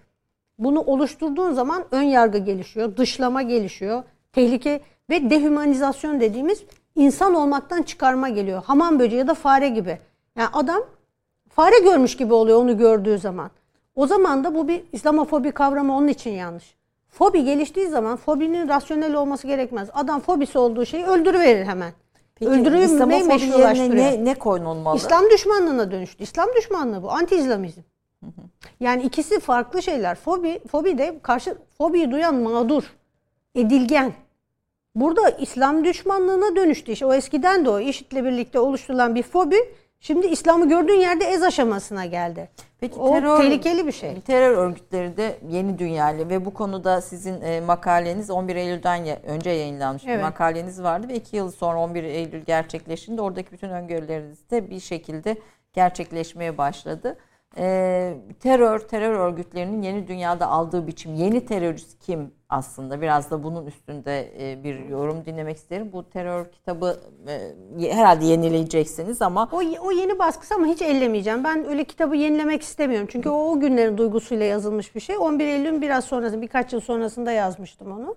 Bunu 0.58 0.80
oluşturduğun 0.80 1.52
zaman 1.52 1.84
ön 1.90 2.02
yargı 2.02 2.38
gelişiyor, 2.38 2.96
dışlama 2.96 3.42
gelişiyor, 3.42 4.02
tehlike 4.32 4.80
ve 5.10 5.30
dehumanizasyon 5.30 6.20
dediğimiz 6.20 6.62
insan 6.98 7.34
olmaktan 7.34 7.82
çıkarma 7.82 8.28
geliyor. 8.28 8.62
Hamam 8.64 8.98
böceği 8.98 9.18
ya 9.18 9.26
da 9.26 9.34
fare 9.34 9.68
gibi. 9.68 9.98
Yani 10.36 10.48
adam 10.52 10.82
fare 11.48 11.78
görmüş 11.78 12.16
gibi 12.16 12.34
oluyor 12.34 12.62
onu 12.62 12.78
gördüğü 12.78 13.18
zaman. 13.18 13.50
O 13.96 14.06
zaman 14.06 14.44
da 14.44 14.54
bu 14.54 14.68
bir 14.68 14.82
İslamofobi 14.92 15.52
kavramı 15.52 15.96
onun 15.96 16.08
için 16.08 16.30
yanlış. 16.30 16.78
Fobi 17.08 17.44
geliştiği 17.44 17.88
zaman 17.88 18.16
fobinin 18.16 18.68
rasyonel 18.68 19.14
olması 19.14 19.46
gerekmez. 19.46 19.88
Adam 19.92 20.20
fobisi 20.20 20.58
olduğu 20.58 20.86
şeyi 20.86 21.04
öldürüverir 21.04 21.64
hemen. 21.64 21.92
Peki, 22.34 22.52
yerine 22.52 23.22
meşrulaştırıyor. 23.22 24.04
ne, 24.04 24.24
ne 24.24 24.34
konulmalı? 24.34 24.96
İslam 24.96 25.30
düşmanlığına 25.30 25.90
dönüştü. 25.90 26.22
İslam 26.22 26.48
düşmanlığı 26.56 27.02
bu. 27.02 27.10
Anti-İslamizm. 27.10 27.80
Yani 28.80 29.02
ikisi 29.02 29.40
farklı 29.40 29.82
şeyler. 29.82 30.14
Fobi, 30.14 30.60
fobi 30.70 30.98
de 30.98 31.18
karşı 31.22 31.56
fobiyi 31.78 32.10
duyan 32.10 32.34
mağdur, 32.34 32.96
edilgen. 33.54 34.12
Burada 35.00 35.30
İslam 35.30 35.84
düşmanlığına 35.84 36.56
dönüştü. 36.56 36.92
İşte 36.92 37.06
o 37.06 37.14
eskiden 37.14 37.64
de 37.64 37.70
o 37.70 37.80
IŞİD'le 37.80 38.24
birlikte 38.24 38.58
oluşturulan 38.58 39.14
bir 39.14 39.22
fobi 39.22 39.56
şimdi 40.00 40.26
İslam'ı 40.26 40.68
gördüğün 40.68 41.00
yerde 41.00 41.24
ez 41.24 41.42
aşamasına 41.42 42.06
geldi. 42.06 42.48
Peki 42.80 43.00
o 43.00 43.12
terör, 43.12 43.36
tehlikeli 43.36 43.86
bir 43.86 43.92
şey. 43.92 44.20
Terör 44.20 44.56
örgütleri 44.56 45.16
de 45.16 45.38
yeni 45.48 45.78
dünyalı 45.78 46.28
ve 46.28 46.44
bu 46.44 46.54
konuda 46.54 47.00
sizin 47.00 47.42
e, 47.42 47.60
makaleniz 47.60 48.30
11 48.30 48.56
Eylül'den 48.56 49.26
önce 49.26 49.50
yayınlanmış 49.50 50.06
bir 50.06 50.10
Evet. 50.10 50.22
makaleniz 50.22 50.82
vardı 50.82 51.08
ve 51.08 51.14
2 51.14 51.36
yıl 51.36 51.50
sonra 51.50 51.78
11 51.78 52.02
Eylül 52.04 52.40
gerçekleştiğinde 52.40 53.22
oradaki 53.22 53.52
bütün 53.52 53.68
öngörüleriniz 53.70 54.50
de 54.50 54.70
bir 54.70 54.80
şekilde 54.80 55.36
gerçekleşmeye 55.72 56.58
başladı. 56.58 57.16
E, 57.58 58.14
terör, 58.40 58.78
terör 58.78 59.12
örgütlerinin 59.12 59.82
yeni 59.82 60.08
dünyada 60.08 60.46
aldığı 60.46 60.86
biçim, 60.86 61.14
yeni 61.14 61.46
terörist 61.46 61.98
kim 62.00 62.30
aslında? 62.48 63.00
Biraz 63.00 63.30
da 63.30 63.42
bunun 63.42 63.66
üstünde 63.66 64.32
e, 64.40 64.64
bir 64.64 64.88
yorum 64.88 65.24
dinlemek 65.26 65.56
isterim. 65.56 65.90
Bu 65.92 66.10
terör 66.10 66.50
kitabı 66.52 67.00
e, 67.80 67.94
herhalde 67.94 68.24
yenileyeceksiniz 68.24 69.22
ama 69.22 69.48
O, 69.52 69.56
o 69.56 69.92
yeni 69.92 70.18
baskısı 70.18 70.54
ama 70.54 70.66
hiç 70.66 70.82
ellemeyeceğim. 70.82 71.44
Ben 71.44 71.68
öyle 71.68 71.84
kitabı 71.84 72.16
yenilemek 72.16 72.62
istemiyorum. 72.62 73.08
Çünkü 73.10 73.28
o, 73.28 73.50
o 73.50 73.60
günlerin 73.60 73.98
duygusuyla 73.98 74.46
yazılmış 74.46 74.94
bir 74.94 75.00
şey. 75.00 75.16
11 75.18 75.46
Eylül'ün 75.46 75.82
biraz 75.82 76.04
sonrası, 76.04 76.42
birkaç 76.42 76.72
yıl 76.72 76.80
sonrasında 76.80 77.32
yazmıştım 77.32 77.92
onu. 77.92 78.16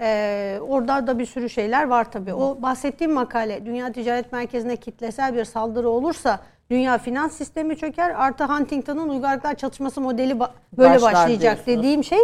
Ee, 0.00 0.58
orada 0.68 1.06
da 1.06 1.18
bir 1.18 1.26
sürü 1.26 1.50
şeyler 1.50 1.86
var 1.88 2.12
tabii. 2.12 2.34
O 2.34 2.62
bahsettiğim 2.62 3.12
makale 3.12 3.66
Dünya 3.66 3.92
Ticaret 3.92 4.32
Merkezi'ne 4.32 4.76
kitlesel 4.76 5.34
bir 5.34 5.44
saldırı 5.44 5.88
olursa 5.88 6.40
dünya 6.72 6.98
finans 6.98 7.32
sistemi 7.36 7.76
çöker. 7.76 8.10
Artı 8.10 8.44
Huntington'ın 8.44 9.08
uygarlıklar 9.08 9.54
çatışması 9.54 10.00
modeli 10.00 10.32
ba- 10.32 10.50
böyle 10.78 10.94
Başlar 10.94 11.12
başlayacak 11.12 11.40
diyorsunuz. 11.66 11.66
dediğim 11.78 12.04
şey. 12.04 12.18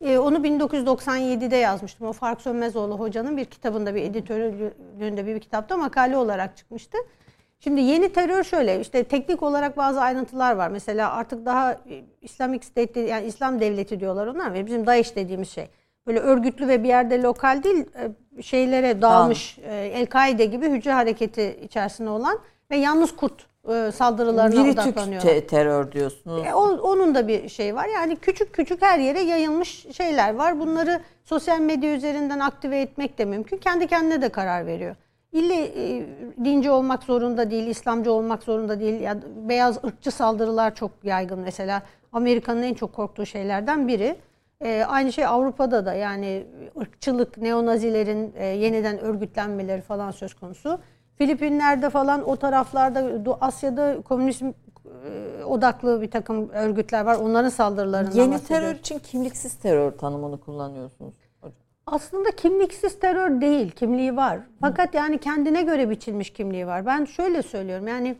e, 0.00 0.18
onu 0.18 0.38
1997'de 0.38 1.56
yazmıştım. 1.56 2.06
O 2.06 2.12
Faruk 2.12 2.40
Sönmezoğlu 2.40 2.98
hocanın 2.98 3.36
bir 3.36 3.44
kitabında 3.44 3.94
bir 3.94 4.02
editörlüğünde 4.02 5.26
bir, 5.26 5.34
bir 5.34 5.40
kitapta 5.40 5.76
makale 5.76 6.16
olarak 6.16 6.56
çıkmıştı. 6.56 6.98
Şimdi 7.60 7.80
yeni 7.80 8.12
terör 8.12 8.42
şöyle 8.44 8.80
işte 8.80 9.04
teknik 9.04 9.42
olarak 9.42 9.76
bazı 9.76 10.00
ayrıntılar 10.00 10.56
var. 10.56 10.68
Mesela 10.68 11.12
artık 11.12 11.46
daha 11.46 11.72
e, 11.72 11.76
Islamic 12.22 12.66
State 12.66 13.00
yani 13.00 13.26
İslam 13.26 13.60
devleti 13.60 14.00
diyorlar 14.00 14.26
onlar 14.26 14.54
ve 14.54 14.66
bizim 14.66 14.86
DAEŞ 14.86 15.16
dediğimiz 15.16 15.50
şey. 15.50 15.68
Böyle 16.06 16.18
örgütlü 16.20 16.68
ve 16.68 16.82
bir 16.82 16.88
yerde 16.88 17.22
lokal 17.22 17.62
değil 17.62 17.84
e, 18.38 18.42
şeylere 18.42 19.02
dağılmış 19.02 19.58
El-Kaide 19.68 20.44
gibi 20.44 20.70
hücre 20.70 20.92
hareketi 20.92 21.60
içerisinde 21.64 22.10
olan 22.10 22.38
ve 22.70 22.76
yalnız 22.76 23.16
kurt 23.16 23.51
saldırılarına 23.92 24.64
Viritük 24.64 24.82
odaklanıyor. 24.86 25.22
te- 25.22 25.46
terör 25.46 25.92
diyorsunuz. 25.92 26.46
E, 26.46 26.54
o- 26.54 26.78
onun 26.80 27.14
da 27.14 27.28
bir 27.28 27.48
şey 27.48 27.74
var. 27.74 27.86
Yani 27.94 28.16
küçük 28.16 28.52
küçük 28.52 28.82
her 28.82 28.98
yere 28.98 29.20
yayılmış 29.20 29.86
şeyler 29.96 30.34
var. 30.34 30.60
Bunları 30.60 31.00
sosyal 31.24 31.60
medya 31.60 31.94
üzerinden 31.94 32.40
aktive 32.40 32.80
etmek 32.80 33.18
de 33.18 33.24
mümkün. 33.24 33.56
Kendi 33.58 33.86
kendine 33.86 34.22
de 34.22 34.28
karar 34.28 34.66
veriyor. 34.66 34.96
İlle 35.32 35.54
e, 35.64 36.06
dinci 36.44 36.70
olmak 36.70 37.02
zorunda 37.02 37.50
değil, 37.50 37.66
İslamcı 37.66 38.12
olmak 38.12 38.42
zorunda 38.42 38.80
değil. 38.80 39.00
Ya, 39.00 39.16
beyaz 39.48 39.84
ırkçı 39.84 40.10
saldırılar 40.10 40.74
çok 40.74 40.90
yaygın 41.02 41.38
mesela. 41.38 41.82
Amerika'nın 42.12 42.62
en 42.62 42.74
çok 42.74 42.92
korktuğu 42.92 43.26
şeylerden 43.26 43.88
biri. 43.88 44.16
E, 44.64 44.84
aynı 44.88 45.12
şey 45.12 45.26
Avrupa'da 45.26 45.86
da 45.86 45.94
yani 45.94 46.46
ırkçılık, 46.80 47.38
neonazilerin 47.38 48.32
e, 48.36 48.46
yeniden 48.46 48.98
örgütlenmeleri 49.00 49.80
falan 49.82 50.10
söz 50.10 50.34
konusu. 50.34 50.80
Filipinler'de 51.18 51.90
falan 51.90 52.28
o 52.28 52.36
taraflarda 52.36 53.38
Asya'da 53.40 54.02
komünizm 54.02 54.46
e, 54.46 55.44
odaklı 55.44 56.02
bir 56.02 56.10
takım 56.10 56.50
örgütler 56.50 57.04
var. 57.04 57.16
Onların 57.16 57.48
saldırılarından 57.48 58.22
Yeni 58.22 58.44
terör 58.44 58.74
için 58.74 58.98
kimliksiz 58.98 59.54
terör 59.54 59.92
tanımını 59.92 60.40
kullanıyorsunuz. 60.40 61.14
Aslında 61.86 62.30
kimliksiz 62.30 63.00
terör 63.00 63.40
değil, 63.40 63.70
kimliği 63.70 64.16
var. 64.16 64.38
Fakat 64.60 64.94
yani 64.94 65.18
kendine 65.18 65.62
göre 65.62 65.90
biçilmiş 65.90 66.32
kimliği 66.32 66.66
var. 66.66 66.86
Ben 66.86 67.04
şöyle 67.04 67.42
söylüyorum 67.42 67.88
yani 67.88 68.16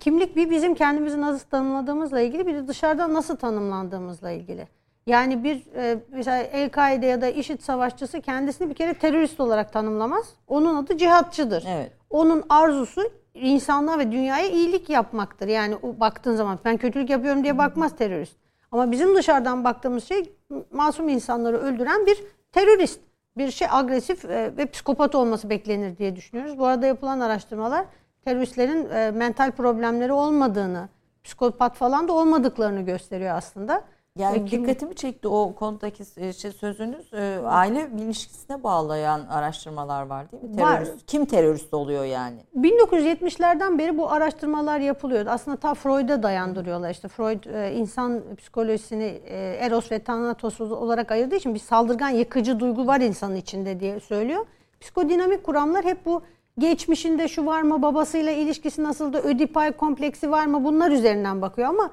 kimlik 0.00 0.36
bir 0.36 0.50
bizim 0.50 0.74
kendimizi 0.74 1.20
nasıl 1.20 1.48
tanımladığımızla 1.48 2.20
ilgili 2.20 2.46
bir 2.46 2.54
de 2.54 2.68
dışarıdan 2.68 3.14
nasıl 3.14 3.36
tanımlandığımızla 3.36 4.30
ilgili. 4.30 4.68
Yani 5.06 5.44
bir 5.44 5.66
e, 5.76 5.98
mesela 6.12 6.36
El-Kaide 6.38 7.06
ya 7.06 7.20
da 7.20 7.28
IŞİD 7.28 7.60
savaşçısı 7.60 8.20
kendisini 8.20 8.70
bir 8.70 8.74
kere 8.74 8.94
terörist 8.94 9.40
olarak 9.40 9.72
tanımlamaz. 9.72 10.26
Onun 10.48 10.84
adı 10.84 10.98
cihatçıdır. 10.98 11.64
Evet. 11.68 11.92
Onun 12.12 12.44
arzusu 12.48 13.02
insanlığa 13.34 13.98
ve 13.98 14.12
dünyaya 14.12 14.46
iyilik 14.46 14.90
yapmaktır. 14.90 15.48
Yani 15.48 15.76
o 15.82 16.00
baktığın 16.00 16.36
zaman 16.36 16.58
ben 16.64 16.76
kötülük 16.76 17.10
yapıyorum 17.10 17.42
diye 17.42 17.58
bakmaz 17.58 17.96
terörist. 17.96 18.36
Ama 18.72 18.90
bizim 18.90 19.16
dışarıdan 19.16 19.64
baktığımız 19.64 20.04
şey 20.04 20.32
masum 20.70 21.08
insanları 21.08 21.58
öldüren 21.58 22.06
bir 22.06 22.22
terörist. 22.52 23.00
Bir 23.36 23.50
şey 23.50 23.68
agresif 23.70 24.24
e, 24.24 24.56
ve 24.56 24.66
psikopat 24.66 25.14
olması 25.14 25.50
beklenir 25.50 25.98
diye 25.98 26.16
düşünüyoruz. 26.16 26.58
Bu 26.58 26.66
arada 26.66 26.86
yapılan 26.86 27.20
araştırmalar 27.20 27.86
teröristlerin 28.24 28.90
e, 28.90 29.10
mental 29.10 29.50
problemleri 29.50 30.12
olmadığını, 30.12 30.88
psikopat 31.24 31.76
falan 31.76 32.08
da 32.08 32.12
olmadıklarını 32.12 32.80
gösteriyor 32.80 33.36
aslında. 33.36 33.84
Yani 34.18 34.44
Ve 34.44 34.50
dikkatimi 34.50 34.94
çekti 34.94 35.28
o 35.28 35.54
konudaki 35.54 36.04
e, 36.16 36.32
şey 36.32 36.52
sözünüz 36.52 37.12
e, 37.12 37.40
aile 37.44 37.90
ilişkisine 37.98 38.62
bağlayan 38.62 39.26
araştırmalar 39.30 40.06
var 40.06 40.32
değil 40.32 40.42
mi? 40.42 40.60
Var. 40.60 40.84
Terörist. 40.84 41.06
Kim 41.06 41.24
terörist 41.24 41.74
oluyor 41.74 42.04
yani? 42.04 42.36
1970'lerden 42.56 43.78
beri 43.78 43.98
bu 43.98 44.10
araştırmalar 44.10 44.80
yapılıyor. 44.80 45.26
Aslında 45.26 45.56
ta 45.56 45.74
Freud'a 45.74 46.22
dayandırıyorlar. 46.22 46.90
İşte 46.90 47.08
Freud 47.08 47.44
e, 47.44 47.74
insan 47.74 48.22
psikolojisini 48.36 49.20
e, 49.24 49.56
Eros 49.60 49.92
ve 49.92 49.98
Thanatos 49.98 50.60
olarak 50.60 51.10
ayırdığı 51.10 51.36
için 51.36 51.54
bir 51.54 51.60
saldırgan 51.60 52.08
yıkıcı 52.08 52.60
duygu 52.60 52.86
var 52.86 53.00
insanın 53.00 53.36
içinde 53.36 53.80
diye 53.80 54.00
söylüyor. 54.00 54.46
Psikodinamik 54.80 55.44
kuramlar 55.44 55.84
hep 55.84 56.06
bu 56.06 56.22
geçmişinde 56.58 57.28
şu 57.28 57.46
var 57.46 57.62
mı, 57.62 57.82
babasıyla 57.82 58.32
ilişkisi 58.32 58.82
nasıldı, 58.82 59.18
ödipal 59.18 59.72
kompleksi 59.72 60.30
var 60.30 60.46
mı 60.46 60.64
bunlar 60.64 60.90
üzerinden 60.90 61.42
bakıyor 61.42 61.68
ama 61.68 61.90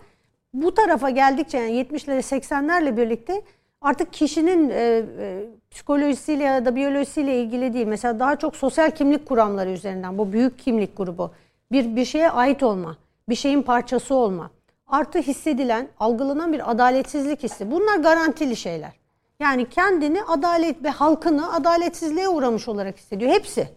bu 0.53 0.73
tarafa 0.73 1.09
geldikçe 1.09 1.57
yani 1.57 1.71
70'leri 1.71 2.19
80'lerle 2.19 2.97
birlikte 2.97 3.41
artık 3.81 4.13
kişinin 4.13 4.69
e, 4.69 4.76
e, 5.19 5.45
psikolojisiyle 5.71 6.43
ya 6.43 6.65
da 6.65 6.76
biyolojisiyle 6.76 7.41
ilgili 7.41 7.73
değil. 7.73 7.88
Mesela 7.88 8.19
daha 8.19 8.35
çok 8.35 8.55
sosyal 8.55 8.91
kimlik 8.91 9.27
kuramları 9.27 9.69
üzerinden 9.69 10.17
bu 10.17 10.34
büyük 10.34 10.59
kimlik 10.59 10.97
grubu. 10.97 11.31
Bir 11.71 11.95
bir 11.95 12.05
şeye 12.05 12.31
ait 12.31 12.63
olma, 12.63 12.97
bir 13.30 13.35
şeyin 13.35 13.61
parçası 13.61 14.15
olma. 14.15 14.51
Artı 14.88 15.19
hissedilen, 15.19 15.88
algılanan 15.99 16.53
bir 16.53 16.71
adaletsizlik 16.71 17.43
hissi. 17.43 17.71
Bunlar 17.71 17.97
garantili 17.97 18.55
şeyler. 18.55 18.91
Yani 19.39 19.69
kendini 19.69 20.23
adalet 20.23 20.84
ve 20.84 20.89
halkını 20.89 21.53
adaletsizliğe 21.53 22.30
uğramış 22.30 22.67
olarak 22.67 22.97
hissediyor. 22.97 23.31
Hepsi. 23.31 23.67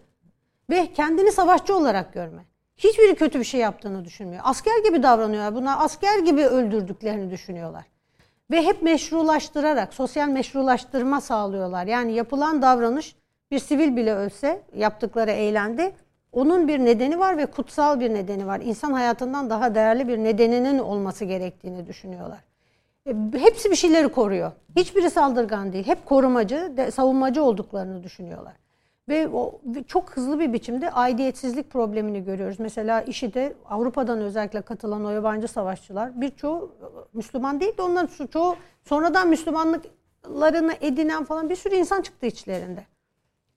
Ve 0.71 0.93
kendini 0.93 1.33
savaşçı 1.33 1.77
olarak 1.77 2.15
görme. 2.15 2.45
Hiçbiri 2.77 3.15
kötü 3.15 3.39
bir 3.39 3.45
şey 3.45 3.61
yaptığını 3.61 4.05
düşünmüyor. 4.05 4.43
Asker 4.45 4.85
gibi 4.85 5.03
davranıyorlar. 5.03 5.55
Bunlar 5.55 5.77
asker 5.79 6.19
gibi 6.19 6.47
öldürdüklerini 6.47 7.31
düşünüyorlar. 7.31 7.85
Ve 8.51 8.63
hep 8.63 8.83
meşrulaştırarak, 8.83 9.95
sosyal 9.95 10.29
meşrulaştırma 10.29 11.21
sağlıyorlar. 11.21 11.87
Yani 11.87 12.13
yapılan 12.13 12.63
davranış 12.63 13.17
bir 13.51 13.59
sivil 13.59 13.97
bile 13.97 14.15
ölse 14.15 14.63
yaptıkları 14.75 15.31
eylemde 15.31 15.93
onun 16.33 16.69
bir 16.69 16.79
nedeni 16.79 17.19
var 17.19 17.39
ve 17.39 17.47
kutsal 17.47 18.01
bir 18.01 18.15
nedeni 18.15 18.47
var. 18.47 18.61
İnsan 18.65 18.93
hayatından 18.93 19.51
daha 19.51 19.75
değerli 19.75 20.09
bir 20.09 20.19
nedeninin 20.19 20.79
olması 20.79 21.25
gerektiğini 21.25 21.87
düşünüyorlar. 21.87 22.39
E, 23.07 23.15
Hepsi 23.39 23.71
bir 23.71 23.77
şeyleri 23.77 24.09
koruyor. 24.09 24.53
Hiçbiri 24.77 25.11
saldırgan 25.11 25.73
değil. 25.73 25.87
Hep 25.87 26.07
korumacı, 26.07 26.73
savunmacı 26.95 27.43
olduklarını 27.43 28.03
düşünüyorlar. 28.03 28.53
Ve 29.09 29.29
o 29.29 29.61
çok 29.87 30.11
hızlı 30.11 30.39
bir 30.39 30.53
biçimde 30.53 30.91
aidiyetsizlik 30.91 31.71
problemini 31.71 32.25
görüyoruz. 32.25 32.61
Mesela 32.61 33.03
IŞİD'e 33.03 33.53
Avrupa'dan 33.71 34.21
özellikle 34.21 34.63
katılan 34.63 35.05
o 35.05 35.11
yabancı 35.11 35.49
savaşçılar 35.49 36.21
birçoğu 36.21 36.75
e, 36.83 36.87
Müslüman 37.13 37.61
değil 37.61 37.77
de 37.77 37.83
onların 37.83 38.07
ço- 38.07 38.31
çoğu 38.31 38.57
sonradan 38.85 39.29
Müslümanlıklarını 39.29 40.73
edinen 40.81 41.25
falan 41.25 41.51
bir 41.51 41.57
sürü 41.57 41.75
insan 41.75 42.03
çıktı 42.03 42.27
içlerinde. 42.27 42.87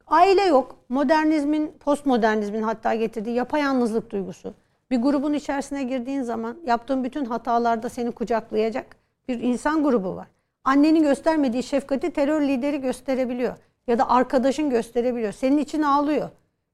Aile 0.08 0.42
yok. 0.42 0.76
Modernizmin, 0.90 1.72
postmodernizmin 1.80 2.62
hatta 2.62 2.96
getirdiği 2.96 3.36
yapayalnızlık 3.36 4.10
duygusu. 4.12 4.54
Bir 4.92 5.02
grubun 5.02 5.34
içerisine 5.34 5.84
girdiğin 5.84 6.22
zaman 6.22 6.58
yaptığın 6.66 7.04
bütün 7.04 7.26
hatalarda 7.26 7.90
seni 7.90 8.12
kucaklayacak 8.12 8.96
bir 9.28 9.40
insan 9.40 9.84
grubu 9.84 10.16
var. 10.16 10.28
Annenin 10.64 11.04
göstermediği 11.04 11.64
şefkati 11.64 12.12
terör 12.12 12.42
lideri 12.42 12.82
gösterebiliyor. 12.82 13.58
Ya 13.88 13.99
da 13.99 14.10
arkadaşın 14.10 14.70
gösterebiliyor. 14.70 15.32
Senin 15.32 15.57
için 15.57 15.82
ağlıyor. 15.82 16.30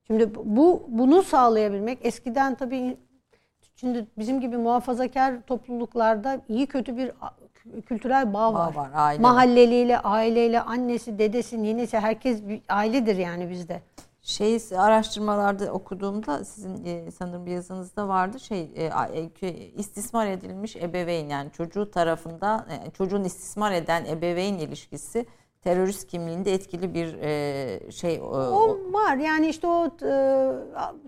Şimdi 0.08 0.36
bu 0.36 0.86
bunu 0.88 1.24
sağlayabilmek 1.24 2.00
eskiden 2.02 2.56
tabii 2.56 2.98
şimdi 3.76 4.06
bizim 4.18 4.42
gibi 4.42 4.58
muhafazakar 4.58 5.42
topluluklarda 5.42 6.42
iyi 6.48 6.68
kötü 6.68 6.98
bir 6.98 7.12
kültürel 7.86 8.34
bağ 8.34 8.54
var. 8.54 8.76
var, 8.76 8.90
aile. 8.94 9.22
Mahalleliyle, 9.22 10.00
aileyle, 10.00 10.62
annesi, 10.62 11.20
dedesi, 11.20 11.64
ninesi 11.64 12.00
herkes 12.00 12.48
bir 12.48 12.62
ailedir 12.70 13.16
yani 13.16 13.50
bizde. 13.50 13.82
Şey 14.22 14.60
araştırmalarda 14.78 15.72
okuduğumda 15.72 16.46
sizin 16.46 16.86
e, 16.86 17.12
sanırım 17.12 17.46
bir 17.46 17.52
yazınızda 17.52 18.08
vardı 18.08 18.40
şey 18.40 18.72
e, 18.76 18.90
e, 19.42 19.54
istismar 19.54 20.28
edilmiş 20.28 20.76
ebeveyn 20.76 21.30
yani 21.30 21.52
çocuğu 21.52 21.92
tarafında 21.92 22.66
e, 22.70 22.92
çocuğun 22.92 23.24
istismar 23.24 23.72
eden 23.72 24.06
ebeveyn 24.06 24.54
ilişkisi 24.54 25.26
terörist 25.64 26.08
kimliğinde 26.08 26.54
etkili 26.54 26.94
bir 26.94 27.18
e, 27.22 27.92
şey 27.92 28.16
e, 28.16 28.20
O 28.22 28.78
var 28.92 29.16
yani 29.16 29.48
işte 29.48 29.68
o 29.68 29.86
e, 30.06 30.14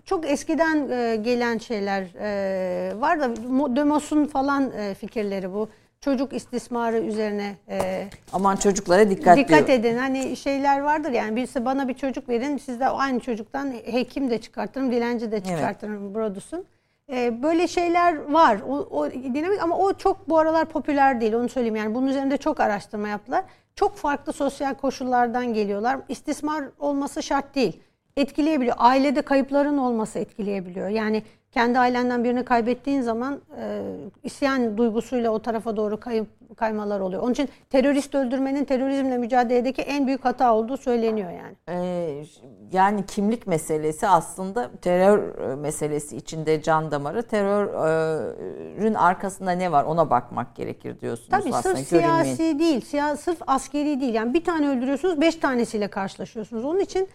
çok 0.04 0.30
eskiden 0.30 0.88
e, 0.90 1.16
gelen 1.16 1.58
şeyler 1.58 2.02
e, 2.20 3.00
var 3.00 3.20
da 3.20 3.24
Mo- 3.26 3.76
Demos'un 3.76 4.24
falan 4.24 4.72
e, 4.78 4.94
fikirleri 4.94 5.52
bu. 5.52 5.68
Çocuk 6.00 6.32
istismarı 6.32 6.98
üzerine 6.98 7.56
e, 7.68 8.08
aman 8.32 8.56
çocuklara 8.56 9.10
dikkat, 9.10 9.36
dikkat 9.36 9.66
diyor. 9.68 9.78
edin. 9.78 9.96
Hani 9.96 10.36
şeyler 10.36 10.80
vardır 10.80 11.12
yani 11.12 11.36
birisi 11.36 11.64
bana 11.64 11.88
bir 11.88 11.94
çocuk 11.94 12.28
verin 12.28 12.58
siz 12.58 12.80
de 12.80 12.88
aynı 12.88 13.20
çocuktan 13.20 13.72
hekim 13.84 14.30
de 14.30 14.40
çıkartırım, 14.40 14.92
dilenci 14.92 15.32
de 15.32 15.40
çıkartırım 15.40 16.14
Brodus'un. 16.14 16.64
Ee, 17.12 17.42
böyle 17.42 17.68
şeyler 17.68 18.16
var. 18.16 18.60
O, 18.68 18.76
o 18.76 19.10
dinamik 19.10 19.62
ama 19.62 19.78
o 19.78 19.92
çok 19.94 20.28
bu 20.28 20.38
aralar 20.38 20.64
popüler 20.64 21.20
değil 21.20 21.32
onu 21.32 21.48
söyleyeyim. 21.48 21.76
Yani 21.76 21.94
bunun 21.94 22.06
üzerinde 22.06 22.36
çok 22.36 22.60
araştırma 22.60 23.08
yaptılar. 23.08 23.44
Çok 23.76 23.96
farklı 23.96 24.32
sosyal 24.32 24.74
koşullardan 24.74 25.54
geliyorlar. 25.54 26.00
İstismar 26.08 26.64
olması 26.78 27.22
şart 27.22 27.54
değil. 27.54 27.80
Etkileyebiliyor. 28.16 28.76
Ailede 28.78 29.22
kayıpların 29.22 29.78
olması 29.78 30.18
etkileyebiliyor. 30.18 30.88
Yani 30.88 31.22
kendi 31.54 31.78
ailenden 31.78 32.24
birini 32.24 32.44
kaybettiğin 32.44 33.00
zaman 33.02 33.40
e, 33.60 33.82
isyan 34.22 34.78
duygusuyla 34.78 35.30
o 35.30 35.38
tarafa 35.38 35.76
doğru 35.76 36.00
kayıp 36.00 36.26
kaymalar 36.56 37.00
oluyor. 37.00 37.22
Onun 37.22 37.32
için 37.32 37.48
terörist 37.70 38.14
öldürmenin 38.14 38.64
terörizmle 38.64 39.18
mücadeledeki 39.18 39.82
en 39.82 40.06
büyük 40.06 40.24
hata 40.24 40.54
olduğu 40.54 40.76
söyleniyor 40.76 41.30
yani. 41.30 41.56
Ee, 41.68 42.24
yani 42.72 43.06
kimlik 43.06 43.46
meselesi 43.46 44.08
aslında 44.08 44.70
terör 44.82 45.50
e, 45.50 45.56
meselesi 45.56 46.16
içinde 46.16 46.62
can 46.62 46.90
damarı. 46.90 47.22
Terörün 47.22 48.94
arkasında 48.94 49.50
ne 49.50 49.72
var 49.72 49.84
ona 49.84 50.10
bakmak 50.10 50.56
gerekir 50.56 51.00
diyorsunuz 51.00 51.30
Tabii 51.30 51.54
aslında. 51.54 51.76
sırf 51.76 51.90
görünmeyen. 51.90 52.22
siyasi 52.24 52.58
değil, 52.58 52.80
siya, 52.80 53.16
sırf 53.16 53.38
askeri 53.46 54.00
değil. 54.00 54.14
Yani 54.14 54.34
bir 54.34 54.44
tane 54.44 54.68
öldürüyorsunuz, 54.68 55.20
beş 55.20 55.36
tanesiyle 55.36 55.88
karşılaşıyorsunuz. 55.88 56.64
Onun 56.64 56.80
için 56.80 57.08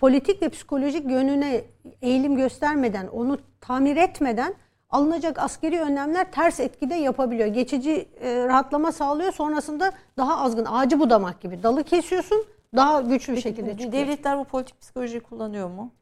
politik 0.00 0.42
ve 0.42 0.48
psikolojik 0.48 1.10
yönüne 1.10 1.64
eğilim 2.02 2.36
göstermeden, 2.36 3.06
onu 3.06 3.38
tamir 3.60 3.96
etmeden 3.96 4.54
alınacak 4.90 5.38
askeri 5.38 5.80
önlemler 5.80 6.32
ters 6.32 6.60
etkide 6.60 6.94
yapabiliyor. 6.94 7.48
Geçici 7.48 8.08
e, 8.20 8.44
rahatlama 8.46 8.92
sağlıyor. 8.92 9.32
Sonrasında 9.32 9.92
daha 10.16 10.44
azgın, 10.44 10.64
ağacı 10.64 11.00
budamak 11.00 11.40
gibi. 11.40 11.62
Dalı 11.62 11.84
kesiyorsun, 11.84 12.44
daha 12.76 13.00
güçlü 13.00 13.32
bir 13.32 13.40
şekilde 13.40 13.70
çıkıyor. 13.70 13.92
Devletler 13.92 14.38
bu 14.38 14.44
politik 14.44 14.80
psikolojiyi 14.80 15.20
kullanıyor 15.20 15.70
mu? 15.70 15.92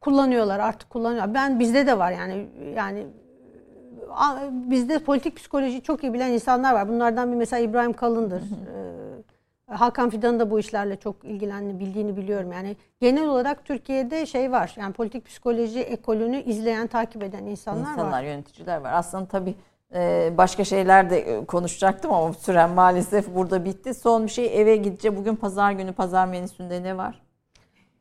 kullanıyorlar 0.00 0.58
artık 0.58 0.90
kullanıyor. 0.90 1.34
Ben 1.34 1.60
bizde 1.60 1.86
de 1.86 1.98
var 1.98 2.12
yani 2.12 2.46
yani 2.76 3.06
bizde 4.50 4.98
politik 4.98 5.36
psikolojiyi 5.36 5.82
çok 5.82 6.02
iyi 6.02 6.12
bilen 6.12 6.32
insanlar 6.32 6.74
var. 6.74 6.88
Bunlardan 6.88 7.32
bir 7.32 7.36
mesela 7.36 7.60
İbrahim 7.60 7.92
Kalın'dır. 7.92 8.42
Ee, 8.42 8.94
Hakan 9.70 10.10
Fidan'ın 10.10 10.40
da 10.40 10.50
bu 10.50 10.58
işlerle 10.60 10.96
çok 10.96 11.24
ilgilendiğini 11.24 11.80
bildiğini 11.80 12.16
biliyorum. 12.16 12.52
Yani 12.52 12.76
genel 13.00 13.28
olarak 13.28 13.64
Türkiye'de 13.64 14.26
şey 14.26 14.52
var. 14.52 14.74
Yani 14.76 14.92
politik 14.92 15.26
psikoloji 15.26 15.80
ekolünü 15.80 16.42
izleyen, 16.42 16.86
takip 16.86 17.22
eden 17.22 17.46
insanlar, 17.46 17.80
İnsanlar, 17.92 18.12
var. 18.12 18.22
yöneticiler 18.22 18.76
var. 18.80 18.92
Aslında 18.92 19.26
tabii 19.26 19.54
e, 19.94 20.32
başka 20.38 20.64
şeyler 20.64 21.10
de 21.10 21.18
e, 21.18 21.44
konuşacaktım 21.44 22.12
ama 22.12 22.32
süren 22.32 22.70
maalesef 22.70 23.34
burada 23.34 23.64
bitti. 23.64 23.94
Son 23.94 24.24
bir 24.26 24.30
şey 24.30 24.60
eve 24.62 24.76
gideceğim. 24.76 25.16
Bugün 25.16 25.36
pazar 25.36 25.72
günü 25.72 25.92
pazar 25.92 26.26
menüsünde 26.26 26.82
ne 26.82 26.96
var? 26.96 27.20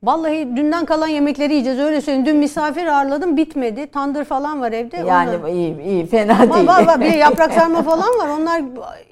Vallahi 0.03 0.55
dünden 0.57 0.85
kalan 0.85 1.07
yemekleri 1.07 1.51
yiyeceğiz 1.53 1.79
öyle 1.79 2.01
söyleyeyim. 2.01 2.25
Dün 2.25 2.35
misafir 2.37 2.85
ağırladım 2.87 3.37
bitmedi. 3.37 3.87
Tandır 3.87 4.23
falan 4.25 4.61
var 4.61 4.71
evde. 4.71 4.97
Yani 4.97 5.29
Onu- 5.37 5.49
iyi 5.49 5.81
iyi 5.81 6.05
fena 6.05 6.53
değil. 6.53 6.67
var 6.67 6.87
var 6.87 7.01
bir 7.01 7.05
de 7.13 7.17
yaprak 7.17 7.53
sarma 7.53 7.81
falan 7.83 8.07
var. 8.19 8.27
Onlar 8.39 8.61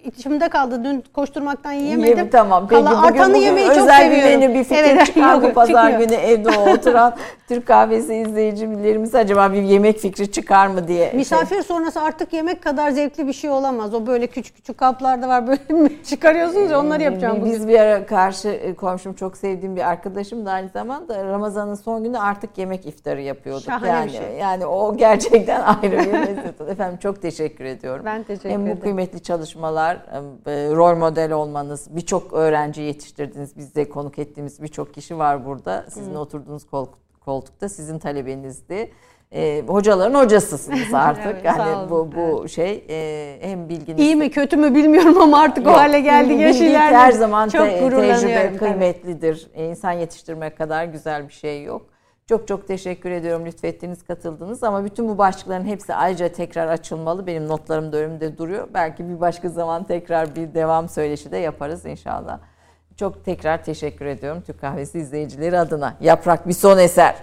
içimde 0.05 0.49
kaldı. 0.49 0.83
Dün 0.83 1.03
koşturmaktan 1.13 1.71
yiyemedim. 1.71 2.17
Yem- 2.17 2.29
tamam. 2.29 2.67
Peki 2.69 2.83
Kalan- 2.83 2.97
bugün, 3.03 3.07
artanı 3.19 3.33
bugün 3.33 3.45
yemeyi 3.45 3.67
çok 3.67 3.77
özel 3.77 4.11
bir 4.11 4.15
seviyorum. 4.15 4.39
menü 4.41 4.53
bir 4.59 4.63
fikir 4.63 4.83
Evet, 4.83 5.05
çıkar 5.13 5.41
yok, 5.41 5.55
pazar 5.55 5.89
çıkmıyor. 5.91 5.99
günü 6.09 6.17
evde 6.19 6.49
oturan 6.49 7.13
Türk 7.47 7.65
kahvesi 7.67 8.15
izleyicilerimiz 8.15 9.15
acaba 9.15 9.53
bir 9.53 9.61
yemek 9.61 9.97
fikri 9.99 10.31
çıkar 10.31 10.67
mı 10.67 10.87
diye. 10.87 11.09
şey- 11.09 11.17
Misafir 11.19 11.61
sonrası 11.61 12.01
artık 12.01 12.33
yemek 12.33 12.63
kadar 12.63 12.91
zevkli 12.91 13.27
bir 13.27 13.33
şey 13.33 13.49
olamaz. 13.49 13.93
O 13.93 14.07
böyle 14.07 14.27
küçük 14.27 14.55
küçük 14.55 14.77
kaplarda 14.77 15.27
var 15.27 15.47
böyle 15.47 15.59
çıkarıyorsunuz 16.09 16.71
ya 16.71 16.79
onları 16.79 17.03
yapacağım 17.03 17.35
Biz- 17.35 17.41
bugün. 17.41 17.53
Biz 17.53 17.67
bir 17.67 17.79
ara 17.79 18.05
karşı 18.05 18.47
e, 18.49 18.73
komşum 18.75 19.13
çok 19.13 19.37
sevdiğim 19.37 19.75
bir 19.75 19.89
arkadaşım 19.89 20.45
da 20.45 20.51
aynı 20.51 20.69
zamanda 20.81 21.23
Ramazan'ın 21.25 21.73
son 21.75 22.03
günü 22.03 22.17
artık 22.19 22.57
yemek 22.57 22.85
iftarı 22.85 23.21
yapıyorduk. 23.21 23.63
Şahane 23.63 23.87
yani 23.87 24.07
bir 24.07 24.17
şey. 24.17 24.37
yani 24.37 24.65
o 24.65 24.97
gerçekten 24.97 25.61
ayrı 25.81 25.99
bir 25.99 26.13
lezzet. 26.13 26.61
Efendim 26.61 26.99
çok 26.99 27.21
teşekkür 27.21 27.65
ediyorum. 27.65 28.05
Ben 28.05 28.23
teşekkür 28.23 28.49
Hem 28.49 28.61
bu 28.61 28.65
ederim. 28.65 28.79
kıymetli 28.81 29.23
çalışmalar, 29.23 29.95
e, 29.95 30.75
rol 30.75 30.95
model 30.97 31.31
olmanız, 31.31 31.87
birçok 31.95 32.33
öğrenci 32.33 32.81
yetiştirdiniz. 32.81 33.57
Bizde 33.57 33.89
konuk 33.89 34.19
ettiğimiz 34.19 34.61
birçok 34.61 34.93
kişi 34.93 35.17
var 35.17 35.45
burada. 35.45 35.85
Sizin 35.89 36.15
oturduğunuz 36.15 36.65
kol- 36.65 36.87
koltukta 37.25 37.69
sizin 37.69 37.99
talebenizdi. 37.99 38.91
E, 39.33 39.63
hocaların 39.67 40.19
hocasısınız 40.19 40.93
artık. 40.93 41.25
Evet, 41.25 41.45
yani 41.45 41.89
bu 41.89 42.09
bu 42.15 42.49
şey 42.49 42.85
e, 42.89 43.37
hem 43.41 43.69
bilginiz 43.69 43.99
İyi 44.01 44.15
mi 44.15 44.31
kötü 44.31 44.57
mü 44.57 44.75
bilmiyorum 44.75 45.21
ama 45.21 45.39
artık 45.41 45.67
o 45.67 45.69
Yok, 45.69 45.79
hale 45.79 45.99
geldi 45.99 46.33
yaş 46.33 46.55
ilerledi. 46.61 46.97
her 46.97 47.11
zaman 47.11 47.49
Çok 47.49 47.65
te- 47.69 47.89
tecrübe 47.89 48.57
kıymetlidir. 48.57 49.47
E, 49.53 49.65
İnsan 49.65 49.91
yetiştirmek 49.91 50.57
kadar 50.57 50.85
güzel 50.85 51.27
bir 51.27 51.33
şey 51.33 51.63
yok. 51.63 51.81
Çok 52.29 52.47
çok 52.47 52.67
teşekkür 52.67 53.11
ediyorum 53.11 53.45
lütfettiniz, 53.45 54.03
katıldınız 54.03 54.63
ama 54.63 54.85
bütün 54.85 55.09
bu 55.09 55.17
başlıkların 55.17 55.65
hepsi 55.65 55.93
ayrıca 55.95 56.27
tekrar 56.31 56.67
açılmalı. 56.67 57.27
Benim 57.27 57.47
notlarım 57.47 57.91
da 57.91 57.97
önümde 57.97 58.37
duruyor. 58.37 58.67
Belki 58.73 59.09
bir 59.09 59.19
başka 59.21 59.49
zaman 59.49 59.83
tekrar 59.83 60.35
bir 60.35 60.53
devam 60.53 60.89
söyleşi 60.89 61.31
de 61.31 61.37
yaparız 61.37 61.85
inşallah. 61.85 62.39
Çok 62.97 63.25
tekrar 63.25 63.63
teşekkür 63.63 64.05
ediyorum 64.05 64.43
Türk 64.45 64.61
Kahvesi 64.61 64.99
izleyicileri 64.99 65.59
adına. 65.59 65.97
Yaprak 66.01 66.47
bir 66.47 66.53
son 66.53 66.77
eser. 66.77 67.15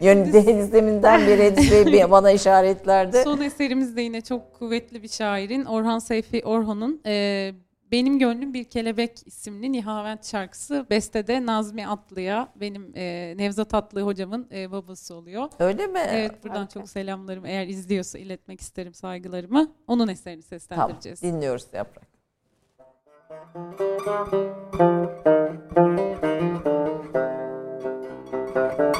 Yönetmeniniz 0.00 0.72
deminden 0.72 1.26
beri 1.26 1.42
Edis 1.46 1.70
Bey 1.70 2.10
bana 2.10 2.30
işaretlerdi. 2.30 3.22
Son 3.24 3.40
eserimiz 3.40 3.96
de 3.96 4.02
yine 4.02 4.20
çok 4.20 4.54
kuvvetli 4.54 5.02
bir 5.02 5.08
şairin 5.08 5.64
Orhan 5.64 5.98
Seyfi 5.98 6.42
Orhan'ın 6.44 7.00
e, 7.06 7.52
Benim 7.92 8.18
Gönlüm 8.18 8.54
Bir 8.54 8.64
Kelebek 8.64 9.26
isimli 9.26 9.72
Nihavent 9.72 10.26
şarkısı. 10.26 10.86
Bestede 10.90 11.46
Nazmi 11.46 11.88
Atlı'ya 11.88 12.48
benim 12.56 12.92
e, 12.96 13.34
Nevzat 13.36 13.74
Atlı 13.74 14.02
hocamın 14.02 14.48
e, 14.52 14.70
babası 14.72 15.14
oluyor. 15.14 15.48
Öyle 15.58 15.86
mi? 15.86 16.00
Evet 16.08 16.44
buradan 16.44 16.66
çok 16.66 16.88
selamlarımı 16.88 17.48
eğer 17.48 17.66
izliyorsa 17.66 18.18
iletmek 18.18 18.60
isterim 18.60 18.94
saygılarımı. 18.94 19.72
Onun 19.86 20.08
eserini 20.08 20.42
Tamam, 20.42 20.60
seslendireceğiz. 20.60 21.22
dinliyoruz 21.22 21.66
Yaprak. 21.72 22.11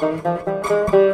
Benim 0.03 1.12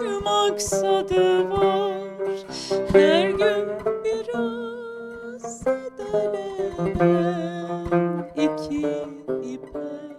büyük 0.00 0.24
maksadı 0.24 1.50
var? 1.50 1.94
Her 2.92 3.30
gün 3.30 3.68
biraz 4.04 5.58
sedeleyen 5.58 7.04
iki 8.36 8.80
ipek 9.42 10.18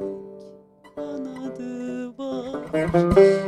kanadı 0.96 2.18
var 2.18 3.45